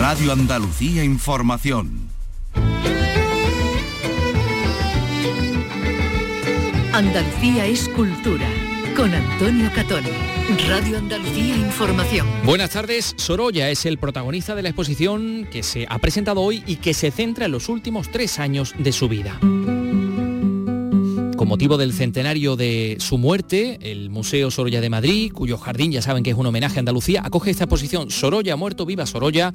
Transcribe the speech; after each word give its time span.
Radio 0.00 0.32
Andalucía 0.32 1.04
Información. 1.04 2.08
Andalucía 6.94 7.66
es 7.66 7.86
cultura. 7.90 8.48
Con 8.96 9.12
Antonio 9.12 9.70
Catón. 9.74 10.04
Radio 10.66 10.96
Andalucía 10.96 11.54
Información. 11.54 12.26
Buenas 12.46 12.70
tardes. 12.70 13.12
Sorolla 13.18 13.68
es 13.68 13.84
el 13.84 13.98
protagonista 13.98 14.54
de 14.54 14.62
la 14.62 14.70
exposición 14.70 15.46
que 15.52 15.62
se 15.62 15.86
ha 15.86 15.98
presentado 15.98 16.40
hoy 16.40 16.64
y 16.66 16.76
que 16.76 16.94
se 16.94 17.10
centra 17.10 17.44
en 17.44 17.52
los 17.52 17.68
últimos 17.68 18.10
tres 18.10 18.38
años 18.38 18.74
de 18.78 18.92
su 18.92 19.06
vida. 19.06 19.38
Motivo 21.50 21.78
del 21.78 21.92
centenario 21.92 22.54
de 22.54 22.96
su 23.00 23.18
muerte, 23.18 23.90
el 23.90 24.08
Museo 24.08 24.52
Sorolla 24.52 24.80
de 24.80 24.88
Madrid, 24.88 25.32
cuyo 25.32 25.58
jardín 25.58 25.90
ya 25.90 26.00
saben 26.00 26.22
que 26.22 26.30
es 26.30 26.36
un 26.36 26.46
homenaje 26.46 26.76
a 26.76 26.78
Andalucía, 26.78 27.22
acoge 27.24 27.50
esta 27.50 27.64
exposición 27.64 28.08
Sorolla 28.12 28.54
muerto, 28.54 28.86
viva 28.86 29.04
Sorolla. 29.04 29.52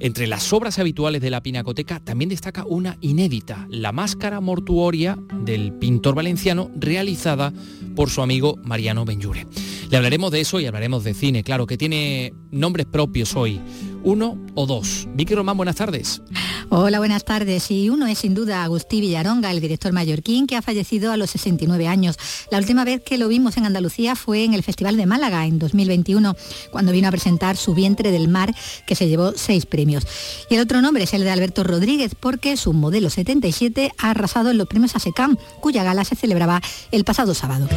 Entre 0.00 0.26
las 0.26 0.52
obras 0.52 0.78
habituales 0.78 1.22
de 1.22 1.30
la 1.30 1.42
Pinacoteca 1.42 1.98
también 1.98 2.28
destaca 2.28 2.66
una 2.66 2.98
inédita, 3.00 3.66
la 3.70 3.90
máscara 3.90 4.42
mortuoria 4.42 5.16
del 5.42 5.72
pintor 5.72 6.14
valenciano 6.14 6.70
realizada 6.76 7.54
por 7.96 8.10
su 8.10 8.20
amigo 8.20 8.58
Mariano 8.62 9.06
Benjure. 9.06 9.46
Le 9.90 9.96
hablaremos 9.96 10.30
de 10.32 10.42
eso 10.42 10.60
y 10.60 10.66
hablaremos 10.66 11.04
de 11.04 11.14
cine, 11.14 11.42
claro, 11.42 11.66
que 11.66 11.78
tiene 11.78 12.34
nombres 12.50 12.84
propios 12.84 13.34
hoy 13.34 13.58
uno 14.02 14.38
o 14.54 14.66
dos. 14.66 15.06
Vicky 15.14 15.34
Román, 15.34 15.56
buenas 15.56 15.76
tardes. 15.76 16.22
Hola, 16.72 16.98
buenas 16.98 17.24
tardes. 17.24 17.70
Y 17.70 17.90
uno 17.90 18.06
es 18.06 18.18
sin 18.18 18.34
duda 18.34 18.62
Agustí 18.62 19.00
Villaronga, 19.00 19.50
el 19.50 19.60
director 19.60 19.92
mallorquín, 19.92 20.46
que 20.46 20.56
ha 20.56 20.62
fallecido 20.62 21.10
a 21.10 21.16
los 21.16 21.30
69 21.30 21.88
años. 21.88 22.16
La 22.50 22.58
última 22.58 22.84
vez 22.84 23.02
que 23.02 23.18
lo 23.18 23.28
vimos 23.28 23.56
en 23.56 23.66
Andalucía 23.66 24.14
fue 24.14 24.44
en 24.44 24.54
el 24.54 24.62
Festival 24.62 24.96
de 24.96 25.06
Málaga, 25.06 25.46
en 25.46 25.58
2021, 25.58 26.36
cuando 26.70 26.92
vino 26.92 27.08
a 27.08 27.10
presentar 27.10 27.56
Su 27.56 27.74
vientre 27.74 28.12
del 28.12 28.28
mar, 28.28 28.54
que 28.86 28.94
se 28.94 29.08
llevó 29.08 29.32
seis 29.34 29.66
premios. 29.66 30.06
Y 30.48 30.54
el 30.54 30.60
otro 30.60 30.80
nombre 30.80 31.04
es 31.04 31.12
el 31.12 31.24
de 31.24 31.30
Alberto 31.30 31.64
Rodríguez, 31.64 32.14
porque 32.14 32.56
su 32.56 32.72
modelo 32.72 33.10
77 33.10 33.92
ha 33.98 34.10
arrasado 34.10 34.50
en 34.50 34.58
los 34.58 34.68
premios 34.68 34.94
ASECAM, 34.94 35.36
cuya 35.60 35.82
gala 35.82 36.04
se 36.04 36.14
celebraba 36.14 36.62
el 36.92 37.04
pasado 37.04 37.34
sábado. 37.34 37.68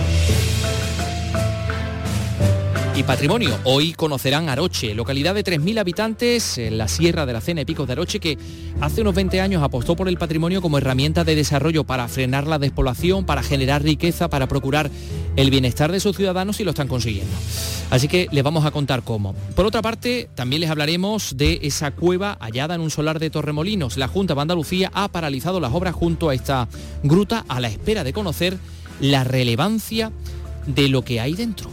Y 2.96 3.02
patrimonio, 3.02 3.58
hoy 3.64 3.94
conocerán 3.94 4.50
Aroche, 4.50 4.94
localidad 4.94 5.34
de 5.34 5.44
3.000 5.44 5.80
habitantes 5.80 6.60
en 6.60 6.78
la 6.78 6.88
Sierra 6.88 7.26
de 7.26 7.34
la 7.34 7.42
Cena 7.42 7.62
y 7.62 7.66
Picos 7.66 7.88
de 7.88 7.94
Aroche, 7.94 8.20
que 8.20 8.38
hace 8.82 9.02
unos 9.02 9.16
20 9.16 9.42
años 9.42 9.64
apostó 9.64 9.96
por 9.96 10.08
el 10.08 10.18
patrimonio 10.20 10.62
como 10.62 10.78
herramienta 10.78 11.24
de 11.24 11.36
desarrollo 11.36 11.86
para 11.86 12.08
frenar 12.08 12.46
la 12.46 12.60
despoblación, 12.60 13.26
para 13.26 13.42
generar 13.42 13.82
riqueza, 13.82 14.30
para 14.30 14.46
procurar 14.46 14.92
el 15.36 15.50
bienestar 15.50 15.92
de 15.92 16.00
sus 16.00 16.16
ciudadanos 16.16 16.60
y 16.60 16.66
lo 16.66 16.70
están 16.70 16.88
consiguiendo. 16.88 17.34
Así 17.90 18.08
que 18.08 18.28
les 18.32 18.44
vamos 18.44 18.64
a 18.64 18.70
contar 18.70 19.02
cómo. 19.02 19.34
Por 19.56 19.66
otra 19.66 19.82
parte, 19.82 20.30
también 20.36 20.62
les 20.62 20.70
hablaremos 20.70 21.36
de 21.36 21.62
esa 21.64 21.90
cueva 21.90 22.38
hallada 22.42 22.76
en 22.76 22.82
un 22.82 22.92
solar 22.92 23.18
de 23.18 23.32
Torremolinos. 23.32 23.98
La 23.98 24.08
Junta 24.08 24.36
de 24.36 24.42
Andalucía 24.42 24.92
ha 24.94 25.08
paralizado 25.08 25.60
las 25.60 25.74
obras 25.74 25.96
junto 25.96 26.30
a 26.30 26.36
esta 26.36 26.68
gruta 27.02 27.44
a 27.48 27.60
la 27.60 27.70
espera 27.70 28.04
de 28.04 28.14
conocer 28.14 28.60
la 29.00 29.24
relevancia 29.24 30.12
de 30.68 30.90
lo 30.90 31.02
que 31.02 31.20
hay 31.20 31.34
dentro. 31.34 31.72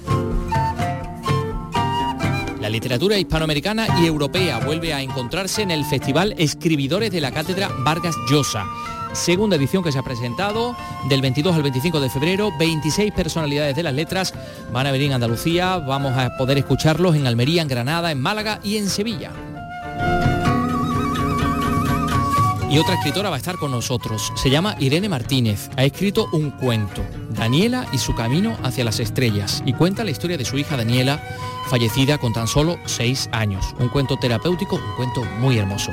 La 2.61 2.69
literatura 2.69 3.17
hispanoamericana 3.17 3.87
y 4.03 4.07
europea 4.07 4.59
vuelve 4.59 4.93
a 4.93 5.01
encontrarse 5.01 5.63
en 5.63 5.71
el 5.71 5.83
Festival 5.87 6.35
Escribidores 6.37 7.11
de 7.11 7.23
la 7.23 7.33
Cátedra 7.33 7.71
Vargas 7.79 8.15
Llosa. 8.31 8.67
Segunda 9.15 9.57
edición 9.57 9.83
que 9.83 9.91
se 9.91 9.99
ha 9.99 10.03
presentado 10.03 10.77
del 11.09 11.23
22 11.23 11.57
al 11.57 11.63
25 11.63 12.01
de 12.01 12.11
febrero. 12.11 12.53
26 12.59 13.13
personalidades 13.13 13.75
de 13.75 13.83
las 13.83 13.95
letras 13.95 14.35
van 14.73 14.87
a 14.87 14.93
venir 14.93 15.07
en 15.07 15.15
Andalucía. 15.15 15.79
Vamos 15.79 16.15
a 16.19 16.37
poder 16.37 16.59
escucharlos 16.59 17.17
en 17.17 17.27
Almería, 17.27 17.63
en 17.63 17.69
Granada, 17.69 18.13
en 18.13 18.21
Málaga 18.21 18.61
y 18.63 18.77
en 18.77 18.91
Sevilla. 18.91 19.33
Y 22.71 22.79
otra 22.79 22.95
escritora 22.95 23.31
va 23.31 23.35
a 23.35 23.39
estar 23.39 23.57
con 23.57 23.73
nosotros. 23.73 24.33
Se 24.37 24.49
llama 24.49 24.77
Irene 24.79 25.09
Martínez. 25.09 25.69
Ha 25.77 25.83
escrito 25.83 26.29
un 26.33 26.53
cuento, 26.53 27.05
Daniela 27.31 27.85
y 27.93 27.99
su 27.99 28.15
camino 28.15 28.57
hacia 28.63 28.85
las 28.85 29.01
estrellas, 29.01 29.61
y 29.67 29.73
cuenta 29.73 30.05
la 30.05 30.13
historia 30.13 30.39
de 30.39 30.45
su 30.45 30.57
hija 30.57 30.77
Daniela, 30.77 31.21
fallecida 31.69 32.19
con 32.19 32.33
tan 32.33 32.47
solo 32.47 32.79
seis 32.87 33.29
años. 33.33 33.75
Un 33.81 33.89
cuento 33.89 34.17
terapéutico, 34.19 34.77
un 34.77 34.95
cuento 34.97 35.25
muy 35.41 35.59
hermoso. 35.59 35.91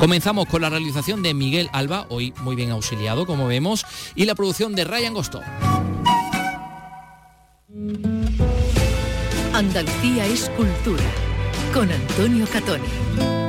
Comenzamos 0.00 0.46
con 0.46 0.62
la 0.62 0.68
realización 0.68 1.22
de 1.22 1.32
Miguel 1.32 1.70
Alba, 1.72 2.06
hoy 2.08 2.34
muy 2.42 2.56
bien 2.56 2.72
auxiliado, 2.72 3.24
como 3.24 3.46
vemos, 3.46 3.86
y 4.16 4.24
la 4.24 4.34
producción 4.34 4.74
de 4.74 4.84
Ryan 4.84 5.14
Gostó. 5.14 5.42
Andalucía 9.52 10.26
es 10.26 10.50
cultura. 10.56 11.04
Con 11.72 11.90
Antonio 11.92 12.46
Catoni. 12.52 13.45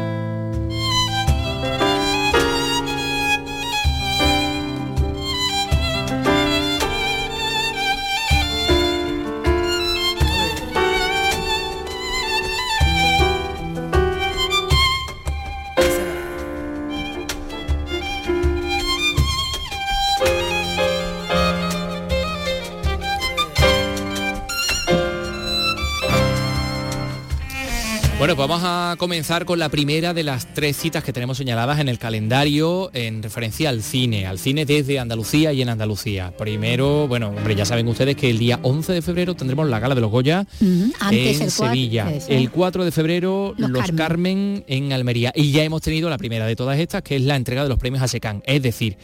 Bueno, 28.27 28.35
pues 28.35 28.49
vamos 28.49 28.63
a 28.65 28.95
comenzar 28.97 29.45
con 29.45 29.57
la 29.57 29.69
primera 29.69 30.13
de 30.13 30.21
las 30.21 30.53
tres 30.53 30.75
citas 30.75 31.01
que 31.01 31.13
tenemos 31.13 31.37
señaladas 31.37 31.79
en 31.79 31.87
el 31.87 31.97
calendario 31.97 32.89
en 32.93 33.23
referencia 33.23 33.69
al 33.69 33.81
cine, 33.81 34.27
al 34.27 34.37
cine 34.37 34.65
desde 34.65 34.99
Andalucía 34.99 35.53
y 35.53 35.61
en 35.61 35.69
Andalucía. 35.69 36.35
Primero, 36.37 37.07
bueno, 37.07 37.29
hombre, 37.29 37.55
ya 37.55 37.63
saben 37.63 37.87
ustedes 37.87 38.17
que 38.17 38.29
el 38.29 38.37
día 38.37 38.59
11 38.63 38.91
de 38.91 39.01
febrero 39.01 39.33
tendremos 39.33 39.69
la 39.69 39.79
Gala 39.79 39.95
de 39.95 40.01
los 40.01 40.11
Goya 40.11 40.45
en 40.59 41.49
Sevilla. 41.49 42.11
El 42.27 42.51
4 42.51 42.83
de 42.83 42.91
febrero 42.91 43.53
Los, 43.55 43.89
Carmen. 43.93 44.65
en 44.67 44.91
Almería. 44.91 45.31
Y 45.33 45.53
ya 45.53 45.63
hemos 45.63 45.81
tenido 45.81 46.09
la 46.09 46.17
primera 46.17 46.45
de 46.45 46.57
todas 46.57 46.77
estas, 46.79 47.03
que 47.03 47.15
es 47.15 47.21
la 47.21 47.37
entrega 47.37 47.63
de 47.63 47.69
los 47.69 47.79
premios 47.79 48.03
a 48.03 48.09
SECAN. 48.09 48.43
Es 48.45 48.61
decir, 48.61 48.97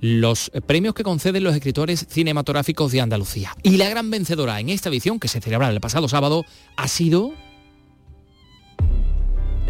los 0.00 0.50
premios 0.64 0.94
que 0.94 1.04
conceden 1.04 1.44
los 1.44 1.54
escritores 1.54 2.06
cinematográficos 2.08 2.90
de 2.90 3.02
Andalucía. 3.02 3.54
Y 3.62 3.76
la 3.76 3.90
gran 3.90 4.10
vencedora 4.10 4.58
en 4.60 4.70
esta 4.70 4.88
edición, 4.88 5.20
que 5.20 5.28
se 5.28 5.42
celebra 5.42 5.68
el 5.68 5.80
pasado 5.80 6.08
sábado, 6.08 6.46
ha 6.78 6.88
sido 6.88 7.34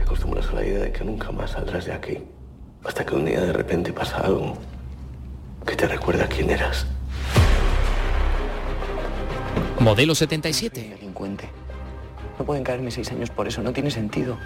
acostumbras 0.00 0.48
a 0.48 0.54
la 0.54 0.64
idea 0.64 0.78
de 0.78 0.92
que 0.92 1.04
nunca 1.04 1.30
más 1.30 1.50
saldrás 1.52 1.84
de 1.84 1.92
aquí. 1.92 2.18
Hasta 2.84 3.04
que 3.04 3.14
un 3.14 3.24
día 3.24 3.40
de 3.40 3.52
repente 3.52 3.92
pasa 3.92 4.18
algo 4.18 4.56
que 5.66 5.76
te 5.76 5.86
recuerda 5.86 6.26
quién 6.26 6.50
eras. 6.50 6.86
Modelo 9.78 10.14
77. 10.14 10.96
Delincuente. 10.96 11.48
No 12.38 12.44
pueden 12.44 12.64
caerme 12.64 12.90
seis 12.90 13.10
años 13.10 13.30
por 13.30 13.46
eso, 13.46 13.62
no 13.62 13.72
tiene 13.72 13.90
sentido. 13.90 14.38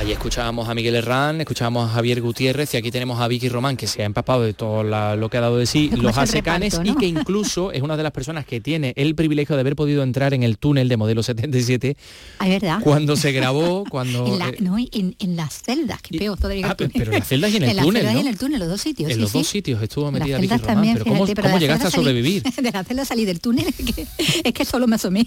Ahí 0.00 0.12
escuchábamos 0.12 0.66
a 0.66 0.74
Miguel 0.74 0.94
Herrán, 0.94 1.42
escuchábamos 1.42 1.90
a 1.90 1.92
Javier 1.92 2.22
Gutiérrez 2.22 2.72
y 2.72 2.78
aquí 2.78 2.90
tenemos 2.90 3.20
a 3.20 3.28
Vicky 3.28 3.50
Román 3.50 3.76
que 3.76 3.86
se 3.86 4.00
ha 4.00 4.06
empapado 4.06 4.40
de 4.40 4.54
todo 4.54 4.82
lo 4.82 5.28
que 5.28 5.36
ha 5.36 5.42
dado 5.42 5.58
de 5.58 5.66
sí, 5.66 5.90
los 5.94 6.16
asecanes 6.16 6.80
y 6.82 6.94
que 6.94 7.04
incluso 7.04 7.70
es 7.70 7.82
una 7.82 7.98
de 7.98 8.02
las 8.02 8.10
personas 8.10 8.46
que 8.46 8.62
tiene 8.62 8.94
el 8.96 9.14
privilegio 9.14 9.56
de 9.56 9.60
haber 9.60 9.76
podido 9.76 10.02
entrar 10.02 10.32
en 10.32 10.42
el 10.42 10.56
túnel 10.56 10.88
de 10.88 10.96
modelo 10.96 11.22
77. 11.22 11.98
Ah, 12.38 12.48
verdad. 12.48 12.78
Cuando 12.82 13.14
se 13.14 13.30
grabó, 13.32 13.84
cuando... 13.90 14.26
en, 14.26 14.40
eh, 14.40 14.56
no, 14.60 14.78
en, 14.78 15.36
las 15.36 15.62
celdas, 15.62 16.00
que 16.00 16.16
peor 16.16 16.38
todavía. 16.38 16.70
Ah, 16.70 16.76
pero 16.78 17.12
en 17.12 17.18
las 17.18 17.28
celdas 17.28 17.52
y 17.52 17.58
en 17.58 17.64
el 17.64 17.68
en 17.78 17.84
túnel, 17.84 18.02
las 18.02 18.12
celdas 18.12 18.16
y 18.16 18.26
en 18.26 18.32
el 18.32 18.38
túnel, 18.38 18.58
los 18.58 18.68
dos 18.70 18.80
sitios. 18.80 19.10
En 19.10 19.20
los 19.20 19.34
dos 19.34 19.46
sitios 19.46 19.82
estuvo 19.82 20.10
metida 20.10 20.38
Vicky 20.38 20.56
Román. 20.56 20.94
pero 20.94 21.04
¿cómo, 21.04 21.26
¿cómo 21.26 21.58
llegaste 21.58 21.88
a 21.88 21.90
sobrevivir? 21.90 22.42
de 22.62 22.72
la 22.72 22.84
celda 22.84 23.04
salí 23.04 23.26
del 23.26 23.40
túnel, 23.40 23.66
es 23.66 24.54
que 24.54 24.64
solo 24.64 24.86
me 24.86 24.94
asomé. 24.94 25.26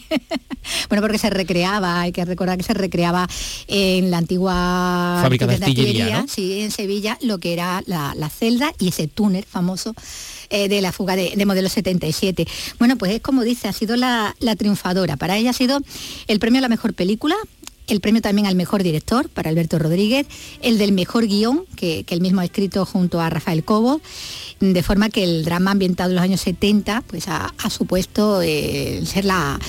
bueno, 0.90 1.04
porque 1.04 1.20
se 1.20 1.30
recreaba, 1.30 2.02
hay 2.02 2.12
que 2.12 2.26
recordar 2.26 2.58
que 2.58 2.64
se 2.64 2.74
recreaba 2.74 3.28
en 3.68 4.10
la 4.10 4.18
antigua 4.18 4.63
fábrica 5.22 5.48
de 5.48 6.26
Sí, 6.28 6.62
en 6.62 6.72
Sevilla, 6.72 7.18
lo 7.22 7.38
que 7.40 7.54
era 7.54 7.84
la, 7.86 8.30
celda 8.30 8.74
y 8.80 8.90
ese 8.90 9.08
túnel 9.08 9.44
famoso 9.44 9.94
eh, 10.50 10.68
de 10.68 10.82
la 10.82 10.92
fuga 10.92 11.16
de, 11.16 11.46
modelo 11.46 11.70
77. 11.70 12.48
Bueno, 12.80 12.98
pues 12.98 13.12
es 13.14 13.22
como 13.22 13.44
dice, 13.44 13.68
ha 13.68 13.74
sido 13.74 13.96
la, 13.96 14.36
triunfadora. 14.58 15.18
Para 15.18 15.38
ella 15.38 15.52
ha 15.52 15.54
sido 15.54 15.80
el 16.28 16.40
premio 16.40 16.60
a 16.60 16.62
la 16.62 16.70
mejor 16.70 16.94
película, 16.94 17.36
el 17.88 18.00
premio 18.00 18.22
también 18.22 18.48
al 18.48 18.56
mejor 18.56 18.84
director 18.84 19.30
para 19.30 19.50
Alberto 19.50 19.78
Rodríguez, 19.78 20.28
el 20.62 20.78
del 20.78 20.94
mejor 20.94 21.28
guion 21.28 21.66
que, 21.76 22.06
él 22.08 22.22
mismo 22.22 22.42
ha 22.42 22.46
escrito 22.46 22.86
junto 22.86 23.20
a 23.20 23.30
Rafael 23.30 23.64
Cobo, 23.64 24.02
de 24.60 24.84
forma 24.84 25.10
que 25.10 25.24
el 25.24 25.44
drama 25.44 25.72
ambientado 25.72 26.12
en 26.12 26.16
los 26.16 26.24
años 26.24 26.42
70 26.42 27.04
pues 27.08 27.28
ha, 27.28 27.52
supuesto 27.70 28.42
eh, 28.42 29.02
ser 29.06 29.26
la, 29.26 29.60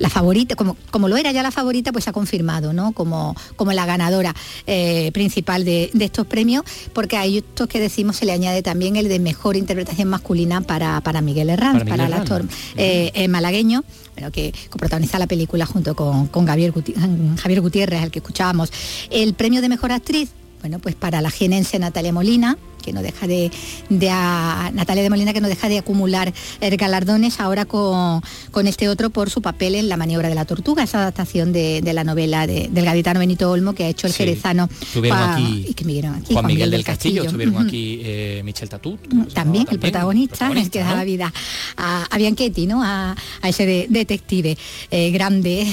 la 0.00 0.08
favorita, 0.08 0.56
como, 0.56 0.76
como 0.90 1.08
lo 1.08 1.16
era 1.16 1.30
ya 1.30 1.42
la 1.42 1.50
favorita, 1.50 1.92
pues 1.92 2.04
se 2.04 2.10
ha 2.10 2.12
confirmado, 2.12 2.72
¿no? 2.72 2.92
Como, 2.92 3.36
como 3.54 3.72
la 3.72 3.84
ganadora 3.84 4.34
eh, 4.66 5.10
principal 5.12 5.64
de, 5.64 5.90
estos 6.00 6.26
premios, 6.26 6.64
porque 6.94 7.18
a 7.18 7.26
estos 7.26 7.68
que 7.68 7.78
decimos 7.78 8.16
se 8.16 8.24
le 8.24 8.32
añade 8.32 8.62
también 8.62 8.96
el 8.96 9.08
de 9.08 9.18
mejor 9.18 9.56
interpretación 9.56 10.08
masculina 10.08 10.62
para, 10.62 11.02
para 11.02 11.20
Miguel 11.20 11.50
Herranz, 11.50 11.84
para, 11.84 12.06
el 12.06 12.14
actor 12.14 12.44
eh, 12.76 13.28
malagueño, 13.28 13.84
bueno, 14.14 14.30
que 14.32 14.54
protagoniza 14.76 15.18
la 15.18 15.26
película 15.26 15.66
junto 15.66 15.94
con, 15.94 16.28
con 16.28 16.46
Javier, 16.46 16.72
Javier 17.36 17.60
Gutiérrez, 17.60 18.02
al 18.02 18.10
que 18.10 18.20
escuchábamos. 18.20 18.72
El 19.10 19.34
premio 19.34 19.60
de 19.60 19.68
mejor 19.68 19.92
actriz, 19.92 20.30
bueno, 20.60 20.78
pues 20.78 20.94
para 20.94 21.20
la 21.20 21.30
jienense 21.30 21.78
Natalia 21.78 22.12
Molina, 22.12 22.56
que 22.80 22.92
no 22.92 23.02
deja 23.02 23.26
de, 23.26 23.50
Natalia 23.90 25.02
de 25.02 25.10
Molina 25.10 25.32
que 25.32 25.40
no 25.40 25.48
deja 25.48 25.68
de 25.68 25.78
acumular 25.78 26.32
eh, 26.60 26.76
galardones 26.76 27.40
ahora 27.40 27.64
con, 27.64 28.22
este 28.66 28.88
otro 28.88 29.10
por 29.10 29.30
su 29.30 29.42
papel 29.42 29.74
en 29.74 29.88
La 29.88 29.96
maniobra 29.96 30.28
de 30.28 30.34
la 30.34 30.44
tortuga, 30.44 30.82
esa 30.82 30.98
adaptación 30.98 31.52
de, 31.52 31.80
la 31.92 32.04
novela 32.04 32.46
del 32.46 32.84
gaditano 32.84 33.20
Benito 33.20 33.50
Olmo 33.50 33.74
que 33.74 33.84
ha 33.84 33.88
hecho 33.88 34.06
el 34.06 34.12
jerezano 34.12 34.64
aquí, 34.64 35.66
y 35.68 35.74
que 35.74 35.84
aquí, 36.06 36.32
Juan, 36.32 36.46
Miguel, 36.46 36.70
del 36.70 36.84
Castillo, 36.84 37.24
estuvieron 37.24 37.66
aquí 37.66 38.00
eh, 38.02 38.42
Michel 38.44 38.68
Tatut. 38.68 39.00
Mm, 39.12 39.24
también, 39.26 39.66
el 39.70 39.78
protagonista, 39.78 40.50
el, 40.50 40.70
que 40.70 40.80
da 40.80 40.94
la 40.94 41.04
vida 41.04 41.32
a, 41.76 42.04
a 42.04 42.18
Bianchetti, 42.18 42.66
¿no? 42.66 42.82
A, 42.82 43.16
ese 43.42 43.86
detective 43.88 44.56
eh, 44.90 45.10
grande. 45.10 45.66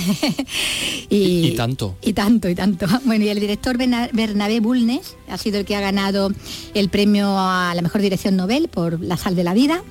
y, 1.09 1.51
tanto. 1.51 1.97
Y 2.01 2.13
tanto, 2.13 2.49
y 2.49 2.55
tanto. 2.55 2.87
Bueno, 3.05 3.25
y 3.25 3.29
el 3.29 3.39
director 3.39 3.77
Bernabé 3.77 4.59
Bulnes 4.59 5.15
ha 5.29 5.37
sido 5.37 5.59
el 5.59 5.65
que 5.65 5.75
ha 5.75 5.81
ganado 5.81 6.31
el 6.73 6.89
premio 6.97 7.37
a 7.37 7.75
la 7.75 7.83
mejor 7.83 8.01
dirección 8.01 8.35
Nobel 8.35 8.69
por 8.69 8.99
La 8.99 9.17
sal 9.17 9.35
de 9.35 9.43
la 9.43 9.53
vida, 9.53 9.83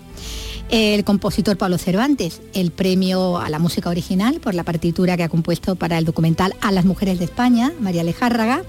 el 0.70 1.04
compositor 1.04 1.56
Pablo 1.56 1.78
Cervantes, 1.78 2.40
el 2.52 2.72
premio 2.72 3.38
a 3.38 3.48
la 3.48 3.60
música 3.60 3.90
original 3.90 4.40
por 4.40 4.56
la 4.56 4.64
partitura 4.64 5.16
que 5.16 5.22
ha 5.22 5.28
compuesto 5.28 5.76
para 5.76 5.98
el 5.98 6.04
documental 6.04 6.56
A 6.60 6.72
las 6.72 6.84
mujeres 6.84 7.20
de 7.20 7.26
España, 7.26 7.72
María 7.78 8.02
Lejárraga, 8.02 8.64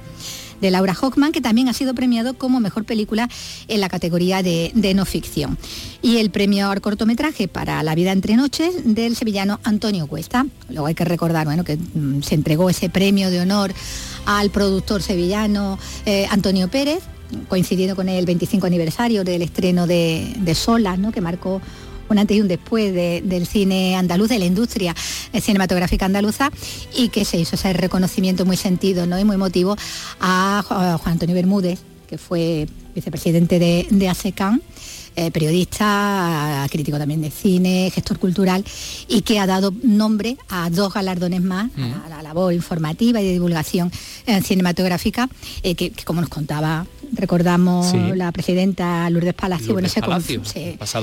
de 0.62 0.70
Laura 0.70 0.94
Hockman, 0.94 1.32
que 1.32 1.42
también 1.42 1.68
ha 1.68 1.74
sido 1.74 1.96
premiado 1.96 2.36
como 2.36 2.60
mejor 2.60 2.86
película 2.86 3.28
en 3.68 3.82
la 3.82 3.90
categoría 3.90 4.44
de, 4.44 4.72
no 4.94 5.06
ficción. 5.06 5.58
Y 6.04 6.18
el 6.18 6.30
premio 6.30 6.70
al 6.70 6.80
cortometraje 6.80 7.48
para 7.48 7.82
La 7.82 7.96
vida 7.96 8.12
entre 8.12 8.36
noches 8.36 8.76
del 8.84 9.16
sevillano 9.16 9.60
Antonio 9.64 10.06
Cuesta. 10.06 10.46
Luego 10.70 10.86
hay 10.86 10.94
que 10.94 11.06
recordar 11.06 11.48
bueno, 11.48 11.64
que 11.64 11.78
mm, 11.78 12.22
se 12.22 12.36
entregó 12.36 12.70
ese 12.70 12.90
premio 12.90 13.32
de 13.32 13.40
honor 13.40 13.74
al 14.28 14.52
productor 14.52 15.02
sevillano 15.02 15.80
eh, 16.06 16.28
Antonio 16.30 16.70
Pérez, 16.70 17.02
coincidiendo 17.48 17.96
con 17.96 18.10
el 18.10 18.26
25 18.26 18.68
aniversario 18.68 19.24
del 19.24 19.42
estreno 19.42 19.88
de, 19.88 20.34
de 20.38 20.56
Sola, 20.56 20.98
¿no? 20.98 21.12
que 21.12 21.22
marcó 21.22 21.62
un 22.10 22.20
antes 22.20 22.38
y 22.38 22.42
un 22.42 22.48
después 22.48 22.94
del 22.94 23.46
cine 23.46 23.96
andaluz, 23.96 24.30
de 24.30 24.40
la 24.40 24.46
industria 24.46 24.96
cinematográfica 25.42 26.06
andaluza, 26.06 26.52
y 26.96 27.10
que 27.10 27.26
se 27.26 27.38
hizo 27.38 27.56
ese 27.56 27.74
reconocimiento 27.74 28.46
muy 28.46 28.58
sentido 28.58 29.06
¿no? 29.06 29.20
y 29.20 29.26
muy 29.26 29.36
emotivo 29.36 29.76
a 30.20 30.64
Juan 31.02 31.14
Antonio 31.14 31.36
Bermúdez, 31.36 31.80
que 32.08 32.18
fue 32.18 32.68
vicepresidente 32.96 33.60
de, 33.60 33.88
de 33.90 34.10
ASECAN 34.10 34.62
eh, 35.20 35.32
periodista, 35.32 36.68
crítico 36.70 37.00
también 37.00 37.22
de 37.22 37.32
cine, 37.32 37.92
gestor 37.92 38.20
cultural 38.20 38.64
y 39.08 39.24
que 39.24 39.40
ha 39.40 39.48
dado 39.48 39.74
nombre 39.82 40.38
a 40.48 40.70
dos 40.70 40.94
galardones 40.94 41.42
más 41.42 41.72
a, 41.76 41.80
mm. 41.80 42.10
la 42.10 42.22
labor 42.22 42.54
informativa 42.54 43.20
y 43.20 43.26
de 43.26 43.32
divulgación 43.32 43.92
eh, 44.28 44.44
cinematográfica, 44.44 45.28
eh, 45.64 45.74
que, 45.74 45.92
como 46.06 46.22
nos 46.22 46.30
contaba 46.30 46.86
recordamos 47.14 47.96
la 48.16 48.32
presidenta 48.34 49.10
Lourdes 49.10 49.34
Palacio, 49.34 49.72
bueno, 49.74 49.88
se, 49.88 50.02
Palacio, 50.02 50.42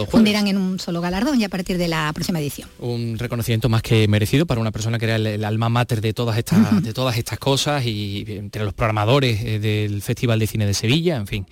fundirán 0.09 0.47
en 0.47 0.59
un 0.59 0.79
solo 0.79 1.01
galardón 1.01 1.41
y 1.41 1.45
a 1.45 1.49
partir 1.49 1.79
de 1.79 1.89
la 1.89 2.13
próxima 2.13 2.39
edición. 2.39 2.69
Un 2.79 3.19
reconocimiento 3.19 3.71
más 3.71 3.81
que 3.81 4.07
merecido 4.07 4.45
para 4.45 4.61
una 4.61 4.71
persona 4.71 4.99
que 4.99 5.07
era 5.07 5.17
el, 5.17 5.43
alma 5.45 5.71
mater 5.71 6.03
de 6.03 6.13
todas 6.13 6.37
estas, 6.37 6.83
de 6.85 6.93
todas 6.93 7.17
estas 7.17 7.39
cosas 7.39 7.85
y 7.87 8.27
entre 8.29 8.65
los 8.65 8.75
programadores 8.75 9.43
del 9.63 10.03
Festival 10.03 10.39
de 10.39 10.47
Cine 10.47 10.67
de 10.67 10.75
Sevilla, 10.75 11.17
en 11.17 11.27
fin. 11.27 11.47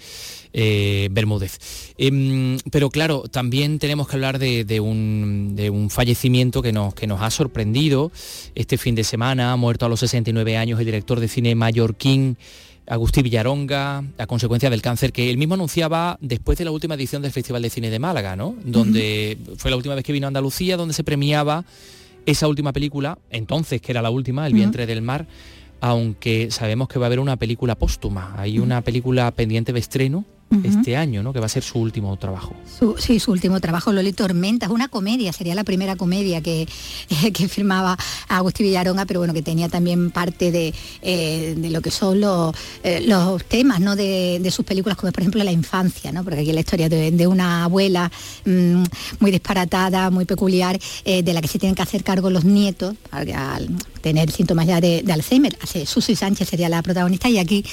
Eh, 0.54 1.08
Bermúdez. 1.10 1.58
Em, 1.96 2.58
pero 2.70 2.90
claro, 2.90 3.22
también 3.22 3.78
tenemos 3.78 4.06
que 4.06 4.16
hablar 4.16 4.38
de, 4.38 4.80
un, 4.80 5.88
fallecimiento 5.90 6.60
que 6.60 6.72
nos, 6.72 6.94
que 6.94 7.06
nos 7.06 7.22
ha 7.22 7.30
sorprendido 7.30 8.12
este 8.54 8.76
fin 8.76 8.94
de 8.94 9.04
semana. 9.04 9.52
Ha 9.52 9.56
muerto 9.56 9.86
a 9.86 9.88
los 9.88 10.00
69 10.00 10.56
años 10.58 10.78
el 10.78 10.86
director 10.86 11.20
de 11.20 11.28
cine 11.28 11.54
mallorquín. 11.54 12.36
Agustín 12.86 13.22
Villaronga, 13.22 14.04
a 14.18 14.26
consecuencia 14.26 14.68
del 14.68 14.82
cáncer 14.82 15.12
que 15.12 15.30
él 15.30 15.38
mismo 15.38 15.54
anunciaba 15.54 16.18
después 16.20 16.58
de 16.58 16.64
la 16.64 16.72
última 16.72 16.96
edición 16.96 17.22
del 17.22 17.30
Festival 17.30 17.62
de 17.62 17.70
Cine 17.70 17.90
de 17.90 17.98
Málaga, 17.98 18.34
¿no? 18.34 18.56
Donde 18.64 19.38
fue 19.56 19.70
la 19.70 19.76
última 19.76 19.94
vez 19.94 20.04
que 20.04 20.12
vino 20.12 20.26
a 20.26 20.28
Andalucía, 20.28 20.76
donde 20.76 20.92
se 20.92 21.04
premiaba 21.04 21.64
esa 22.26 22.48
última 22.48 22.72
película, 22.72 23.18
entonces 23.30 23.80
que 23.80 23.92
era 23.92 24.02
la 24.02 24.10
última, 24.10 24.46
El 24.46 24.54
vientre 24.54 24.86
del 24.86 25.00
mar, 25.00 25.26
aunque 25.80 26.50
sabemos 26.50 26.88
que 26.88 26.98
va 26.98 27.06
a 27.06 27.08
haber 27.08 27.20
una 27.20 27.36
película 27.36 27.76
póstuma. 27.76 28.34
Hay 28.36 28.58
una 28.58 28.82
película 28.82 29.30
pendiente 29.30 29.72
de 29.72 29.80
estreno 29.80 30.24
este 30.64 30.96
año, 30.96 31.22
¿no? 31.22 31.32
Que 31.32 31.40
va 31.40 31.46
a 31.46 31.48
ser 31.48 31.62
su 31.62 31.78
último 31.78 32.16
trabajo. 32.16 32.54
sí, 32.98 33.18
su 33.18 33.32
último 33.32 33.60
trabajo, 33.60 33.92
Loli 33.92 34.12
Tormenta, 34.12 34.66
es 34.66 34.72
una 34.72 34.88
comedia, 34.88 35.32
sería 35.32 35.54
la 35.54 35.64
primera 35.64 35.96
comedia 35.96 36.40
que, 36.40 36.68
que 37.32 37.48
firmaba 37.48 37.96
Agustín 38.28 38.66
Villaronga, 38.66 39.06
pero 39.06 39.20
bueno, 39.20 39.34
que 39.34 39.42
tenía 39.42 39.68
también 39.68 40.10
parte 40.10 40.50
de, 40.50 40.74
eh, 41.02 41.54
lo 41.70 41.80
que 41.80 41.90
son 41.90 42.20
los, 42.20 42.54
eh, 42.82 43.04
los 43.06 43.44
temas, 43.44 43.80
¿no? 43.80 43.96
De, 43.96 44.40
sus 44.52 44.66
películas, 44.66 44.98
como 44.98 45.10
por 45.12 45.22
ejemplo 45.22 45.42
la 45.42 45.52
infancia, 45.52 46.12
¿no? 46.12 46.24
Porque 46.24 46.40
aquí 46.40 46.52
la 46.52 46.60
historia 46.60 46.88
de, 46.90 47.26
una 47.26 47.64
abuela 47.64 48.10
mm, 48.44 48.82
muy 49.20 49.30
disparatada, 49.30 50.10
muy 50.10 50.26
peculiar, 50.26 50.78
eh, 51.04 51.22
de 51.22 51.32
la 51.32 51.40
que 51.40 51.48
se 51.48 51.58
tienen 51.58 51.74
que 51.74 51.82
hacer 51.82 52.04
cargo 52.04 52.28
los 52.28 52.44
nietos, 52.44 52.96
al 53.10 53.68
tener 54.02 54.30
síntomas 54.30 54.66
ya 54.66 54.80
de, 54.80 55.04
Alzheimer. 55.10 55.56
Susi 55.86 56.16
Sánchez 56.16 56.48
sería 56.48 56.68
la 56.68 56.82
protagonista 56.82 57.28
y 57.28 57.38
aquí 57.38 57.64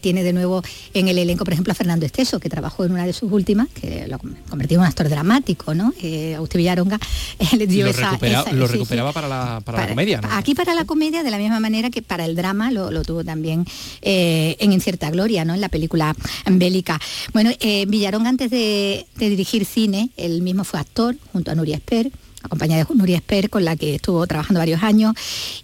tiene 0.00 0.22
de 0.22 0.32
nuevo 0.32 0.62
en 0.94 1.08
el 1.08 1.18
elenco, 1.18 1.44
por 1.44 1.52
ejemplo, 1.52 1.72
a 1.72 1.74
Fernando 1.74 2.04
que 2.12 2.48
trabajó 2.48 2.84
en 2.84 2.92
una 2.92 3.06
de 3.06 3.12
sus 3.12 3.30
últimas, 3.32 3.68
que 3.68 4.06
lo 4.08 4.18
convirtió 4.18 4.76
en 4.76 4.82
un 4.82 4.86
actor 4.86 5.08
dramático, 5.08 5.74
¿no? 5.74 5.92
Eh, 6.02 6.34
Agustín 6.34 6.58
Villaronga 6.58 6.98
eh, 7.38 7.56
le 7.56 7.66
dio 7.66 7.86
lo 7.86 7.90
esa, 7.90 8.18
Lo 8.52 8.66
recuperaba 8.66 9.12
para, 9.12 9.28
la, 9.28 9.62
comedia, 9.88 10.20
Aquí 10.32 10.54
para 10.54 10.74
la 10.74 10.84
comedia, 10.84 11.22
de 11.22 11.30
la 11.30 11.38
misma 11.38 11.60
manera 11.60 11.90
que 11.90 12.02
para 12.02 12.24
el 12.24 12.36
drama 12.36 12.70
lo, 12.70 13.02
tuvo 13.02 13.24
también 13.24 13.64
eh, 14.02 14.56
en 14.60 14.72
Incierta 14.72 15.10
Gloria, 15.10 15.44
¿no? 15.44 15.54
En 15.54 15.60
la 15.60 15.68
película 15.68 16.14
bélica. 16.46 17.00
Bueno, 17.32 17.50
Villaronga 17.88 18.28
antes 18.28 18.50
de, 18.50 19.06
de 19.16 19.30
dirigir 19.30 19.64
cine, 19.64 20.10
él 20.16 20.42
mismo 20.42 20.64
fue 20.64 20.80
actor 20.80 21.16
junto 21.32 21.50
a 21.50 21.54
Nuria 21.54 21.76
Esper 21.76 22.10
acompañada 22.42 22.84
de 22.84 22.94
Nuria 22.94 23.16
Esper, 23.16 23.50
con 23.50 23.64
la 23.64 23.76
que 23.76 23.96
estuvo 23.96 24.26
trabajando 24.26 24.60
varios 24.60 24.82
años. 24.82 25.14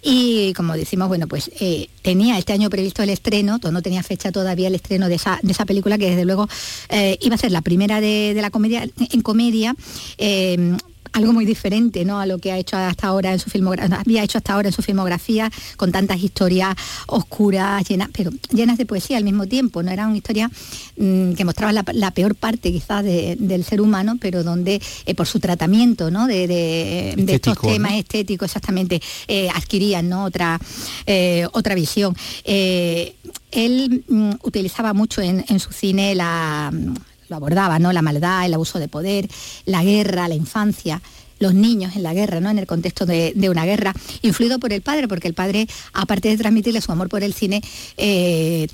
Y 0.01 0.53
como 0.53 0.73
decimos, 0.73 1.07
bueno, 1.07 1.27
pues 1.27 1.51
eh, 1.59 1.89
tenía 2.01 2.37
este 2.37 2.53
año 2.53 2.69
previsto 2.69 3.03
el 3.03 3.09
estreno, 3.09 3.59
no 3.71 3.81
tenía 3.81 4.03
fecha 4.03 4.31
todavía 4.31 4.67
el 4.67 4.75
estreno 4.75 5.09
de 5.09 5.15
esa, 5.15 5.39
de 5.41 5.51
esa 5.51 5.65
película, 5.65 5.97
que 5.97 6.09
desde 6.09 6.25
luego 6.25 6.47
eh, 6.89 7.17
iba 7.21 7.35
a 7.35 7.37
ser 7.37 7.51
la 7.51 7.61
primera 7.61 8.01
de, 8.01 8.37
la 8.39 8.49
comedia, 8.49 8.87
en 8.97 9.21
comedia. 9.21 9.75
Eh, 10.17 10.77
algo 11.13 11.33
muy 11.33 11.45
diferente 11.45 12.05
¿no? 12.05 12.19
a 12.19 12.25
lo 12.25 12.39
que 12.39 12.51
ha 12.51 12.57
hecho 12.57 12.77
hasta 12.77 13.07
ahora 13.07 13.33
en 13.33 13.39
su 13.39 13.49
filmografía, 13.49 13.99
había 13.99 14.23
hecho 14.23 14.37
hasta 14.37 14.53
ahora 14.53 14.69
en 14.69 14.73
su 14.73 14.81
filmografía, 14.81 15.51
con 15.75 15.91
tantas 15.91 16.21
historias 16.21 16.75
oscuras, 17.07 17.87
llenas, 17.87 18.09
pero 18.13 18.31
llenas 18.51 18.77
de 18.77 18.85
poesía 18.85 19.17
al 19.17 19.23
mismo 19.23 19.47
tiempo. 19.47 19.83
No 19.83 19.91
era 19.91 20.07
una 20.07 20.17
historia 20.17 20.49
mm, 20.97 21.33
que 21.33 21.45
mostraba 21.45 21.73
la, 21.73 22.11
peor 22.11 22.35
parte 22.35 22.71
quizás 22.71 23.03
del 23.03 23.63
ser 23.63 23.81
humano, 23.81 24.17
pero 24.19 24.43
donde 24.43 24.81
eh, 25.05 25.15
por 25.15 25.27
su 25.27 25.39
tratamiento 25.39 26.09
¿no? 26.09 26.27
de, 26.27 27.15
estos 27.27 27.59
temas 27.59 27.93
estéticos 27.93 28.47
exactamente 28.47 29.01
eh, 29.27 29.49
adquirían 29.53 30.09
¿no? 30.09 30.25
otra, 30.25 30.59
eh, 31.05 31.47
otra 31.51 31.75
visión. 31.75 32.15
él 32.45 34.03
mm, 34.07 34.31
utilizaba 34.43 34.93
mucho 34.93 35.21
en 35.21 35.59
su 35.59 35.71
cine 35.71 36.15
la 36.15 36.71
lo 37.29 37.35
abordaba, 37.35 37.79
¿no? 37.79 37.93
La 37.93 38.01
maldad, 38.01 38.45
el 38.45 38.53
abuso 38.53 38.79
de 38.79 38.87
poder, 38.87 39.27
la 39.65 39.83
guerra, 39.83 40.27
la 40.27 40.35
infancia 40.35 41.01
los 41.39 41.53
niños 41.53 41.95
en 41.95 42.03
la 42.03 42.13
guerra, 42.13 42.39
¿no? 42.39 42.49
en 42.49 42.57
el 42.57 42.65
contexto 42.65 43.05
de, 43.05 43.33
una 43.49 43.65
guerra, 43.65 43.93
influido 44.21 44.59
por 44.59 44.73
el 44.73 44.81
padre, 44.81 45.07
porque 45.07 45.27
el 45.27 45.33
padre, 45.33 45.67
aparte 45.93 46.29
de 46.29 46.37
transmitirle 46.37 46.81
su 46.81 46.91
amor 46.91 47.09
por 47.09 47.23
el 47.23 47.33
cine, 47.33 47.61
eh, 47.95 48.67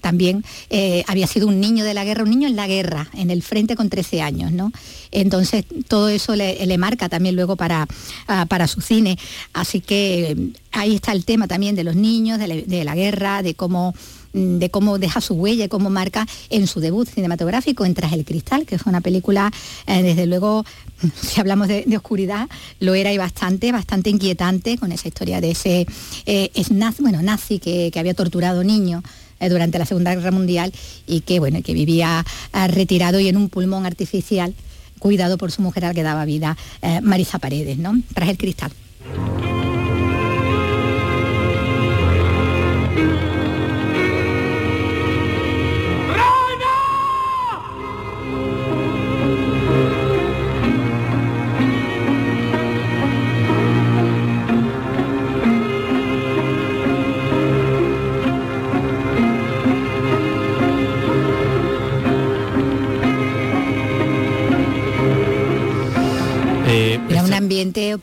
también 0.00 0.44
eh, 0.70 1.04
había 1.08 1.26
sido 1.26 1.48
un 1.48 1.58
niño 1.58 1.84
de 1.84 1.94
la 1.94 2.04
guerra, 2.04 2.22
un 2.22 2.30
niño 2.30 2.48
en 2.48 2.56
la 2.56 2.66
guerra, 2.66 3.08
en 3.14 3.30
el 3.30 3.42
frente 3.42 3.76
con 3.76 3.88
13 3.88 4.22
años, 4.22 4.52
¿no? 4.52 4.70
Entonces 5.10 5.64
todo 5.88 6.08
eso 6.10 6.36
le, 6.36 6.78
marca 6.78 7.08
también 7.08 7.34
luego 7.34 7.56
para, 7.56 7.88
ah, 8.28 8.46
para 8.46 8.68
su 8.68 8.82
cine. 8.82 9.18
Así 9.52 9.80
que 9.80 10.30
eh, 10.30 10.36
ahí 10.72 10.94
está 10.94 11.12
el 11.12 11.24
tema 11.24 11.48
también 11.48 11.74
de 11.74 11.84
los 11.84 11.96
niños, 11.96 12.38
de 12.38 12.84
la 12.84 12.94
guerra, 12.94 13.42
de 13.42 13.54
cómo 13.54 13.94
de 14.36 14.70
cómo 14.70 14.98
deja 14.98 15.20
su 15.20 15.34
huella 15.34 15.64
y 15.64 15.68
cómo 15.68 15.88
marca 15.88 16.26
en 16.50 16.66
su 16.66 16.80
debut 16.80 17.08
cinematográfico 17.08 17.84
en 17.84 17.94
Tras 17.94 18.12
el 18.12 18.24
Cristal, 18.24 18.66
que 18.66 18.78
fue 18.78 18.90
una 18.90 19.00
película, 19.00 19.50
eh, 19.86 20.02
desde 20.02 20.26
luego, 20.26 20.64
si 21.22 21.40
hablamos 21.40 21.68
de, 21.68 21.84
oscuridad, 21.96 22.48
lo 22.78 22.94
era 22.94 23.12
y 23.12 23.18
bastante, 23.18 23.72
bastante 23.72 24.10
inquietante 24.10 24.76
con 24.76 24.92
esa 24.92 25.08
historia 25.08 25.40
de 25.40 25.52
ese 25.52 25.86
eh, 26.26 26.50
nazi, 26.70 27.02
bueno, 27.02 27.22
nazi 27.22 27.58
que, 27.58 27.90
había 27.96 28.12
torturado 28.12 28.62
niños 28.62 29.02
eh, 29.40 29.48
durante 29.48 29.78
la 29.78 29.86
Segunda 29.86 30.14
Guerra 30.14 30.30
Mundial 30.30 30.70
y 31.06 31.22
que, 31.22 31.40
bueno, 31.40 31.62
que 31.62 31.72
vivía 31.72 32.24
retirado 32.68 33.18
y 33.20 33.28
en 33.28 33.38
un 33.38 33.48
pulmón 33.48 33.86
artificial 33.86 34.54
cuidado 34.98 35.38
por 35.38 35.50
su 35.50 35.62
mujer 35.62 35.86
al 35.86 35.94
que 35.94 36.02
daba 36.02 36.26
vida 36.26 36.56
Marisa 37.02 37.38
Paredes, 37.38 37.78
¿no? 37.78 37.98
Tras 38.12 38.28
el 38.28 38.36
cristal. 38.36 38.70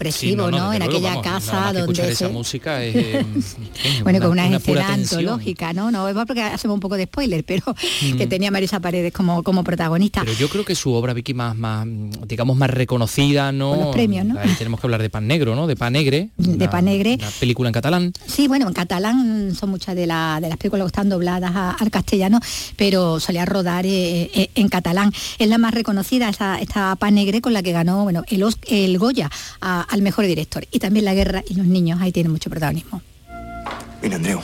En 0.08 0.82
aquella 0.82 1.22
casa 1.22 1.74
donde 1.74 2.12
esa 2.12 2.30
música 2.30 2.84
es, 2.84 3.26
bueno, 4.04 4.20
con 4.20 4.32
una, 4.32 4.48
escena 4.48 4.94
antológica, 4.94 5.74
¿no? 5.74 5.92
No 5.92 6.08
es 6.08 6.16
porque 6.28 6.42
hacemos 6.42 6.76
un 6.76 6.80
poco 6.80 6.96
de 6.96 7.06
spoiler, 7.06 7.44
pero 7.44 7.64
que 8.00 8.26
mm. 8.26 8.30
tenía 8.30 8.52
Marisa 8.52 8.80
Paredes 8.80 9.14
como, 9.14 9.44
como 9.44 9.64
protagonista. 9.64 10.22
Pero 10.22 10.34
yo 10.34 10.50
creo 10.50 10.66
que 10.66 10.76
su 10.76 10.94
obra 10.94 11.14
Vicky 11.14 11.34
más, 11.34 11.56
más 11.56 11.88
digamos 12.28 12.58
más 12.58 12.70
reconocida, 12.70 13.52
¿no? 13.52 13.76
los 13.76 13.96
premios, 13.96 14.26
¿no? 14.26 14.36
tenemos 14.58 14.80
que 14.80 14.88
hablar 14.88 15.02
de 15.02 15.10
Pan 15.10 15.28
Negro, 15.28 15.56
¿no? 15.56 15.68
De 15.68 15.76
Pan 15.76 15.94
Negre. 15.94 16.30
De 16.38 16.68
Pan 16.68 16.86
Negre. 16.86 17.18
Una 17.20 17.32
película 17.40 17.70
en 17.70 17.74
catalán. 17.74 18.14
Sí, 18.26 18.48
bueno, 18.48 18.68
en 18.68 18.74
catalán 18.74 19.56
son 19.56 19.70
muchas 19.70 19.96
de, 19.96 20.02
de 20.02 20.08
las 20.08 20.58
películas 20.58 20.86
que 20.86 20.88
están 20.88 21.10
dobladas 21.10 21.52
al 21.80 21.92
castellano, 21.92 22.40
pero 22.76 23.20
solía 23.20 23.46
rodar 23.46 23.86
eh, 23.86 24.30
eh, 24.34 24.50
en 24.56 24.70
catalán. 24.70 25.12
Es 25.40 25.48
la 25.48 25.58
más 25.58 25.74
reconocida, 25.74 26.30
esa, 26.30 26.60
esta 26.60 26.96
Pan 26.96 27.16
Negre 27.16 27.42
con 27.42 27.54
la 27.54 27.64
que 27.64 27.72
ganó 27.72 28.04
bueno, 28.04 28.24
el, 28.28 28.44
el 28.68 28.98
Goya 28.98 29.30
al 29.94 30.02
mejor 30.02 30.26
director. 30.26 30.66
Y 30.72 30.80
también 30.80 31.06
La 31.06 31.14
Guerra 31.14 31.44
y 31.48 31.54
los 31.54 31.68
Niños, 31.68 32.02
ahí 32.02 32.12
tienen 32.12 32.32
mucho 32.32 32.50
protagonismo. 32.50 33.02
Mira, 34.02 34.16
Andreu, 34.16 34.42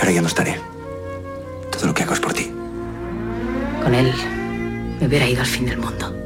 ahora 0.00 0.10
ya 0.10 0.22
no 0.22 0.28
estaré. 0.28 0.58
Todo 1.70 1.86
lo 1.88 1.94
que 1.94 2.02
hago 2.02 2.14
es 2.14 2.20
por 2.20 2.32
ti. 2.32 2.50
Con 3.82 3.94
él 3.94 4.10
me 4.98 5.06
hubiera 5.06 5.28
ido 5.28 5.40
al 5.40 5.46
fin 5.46 5.66
del 5.66 5.76
mundo. 5.76 6.16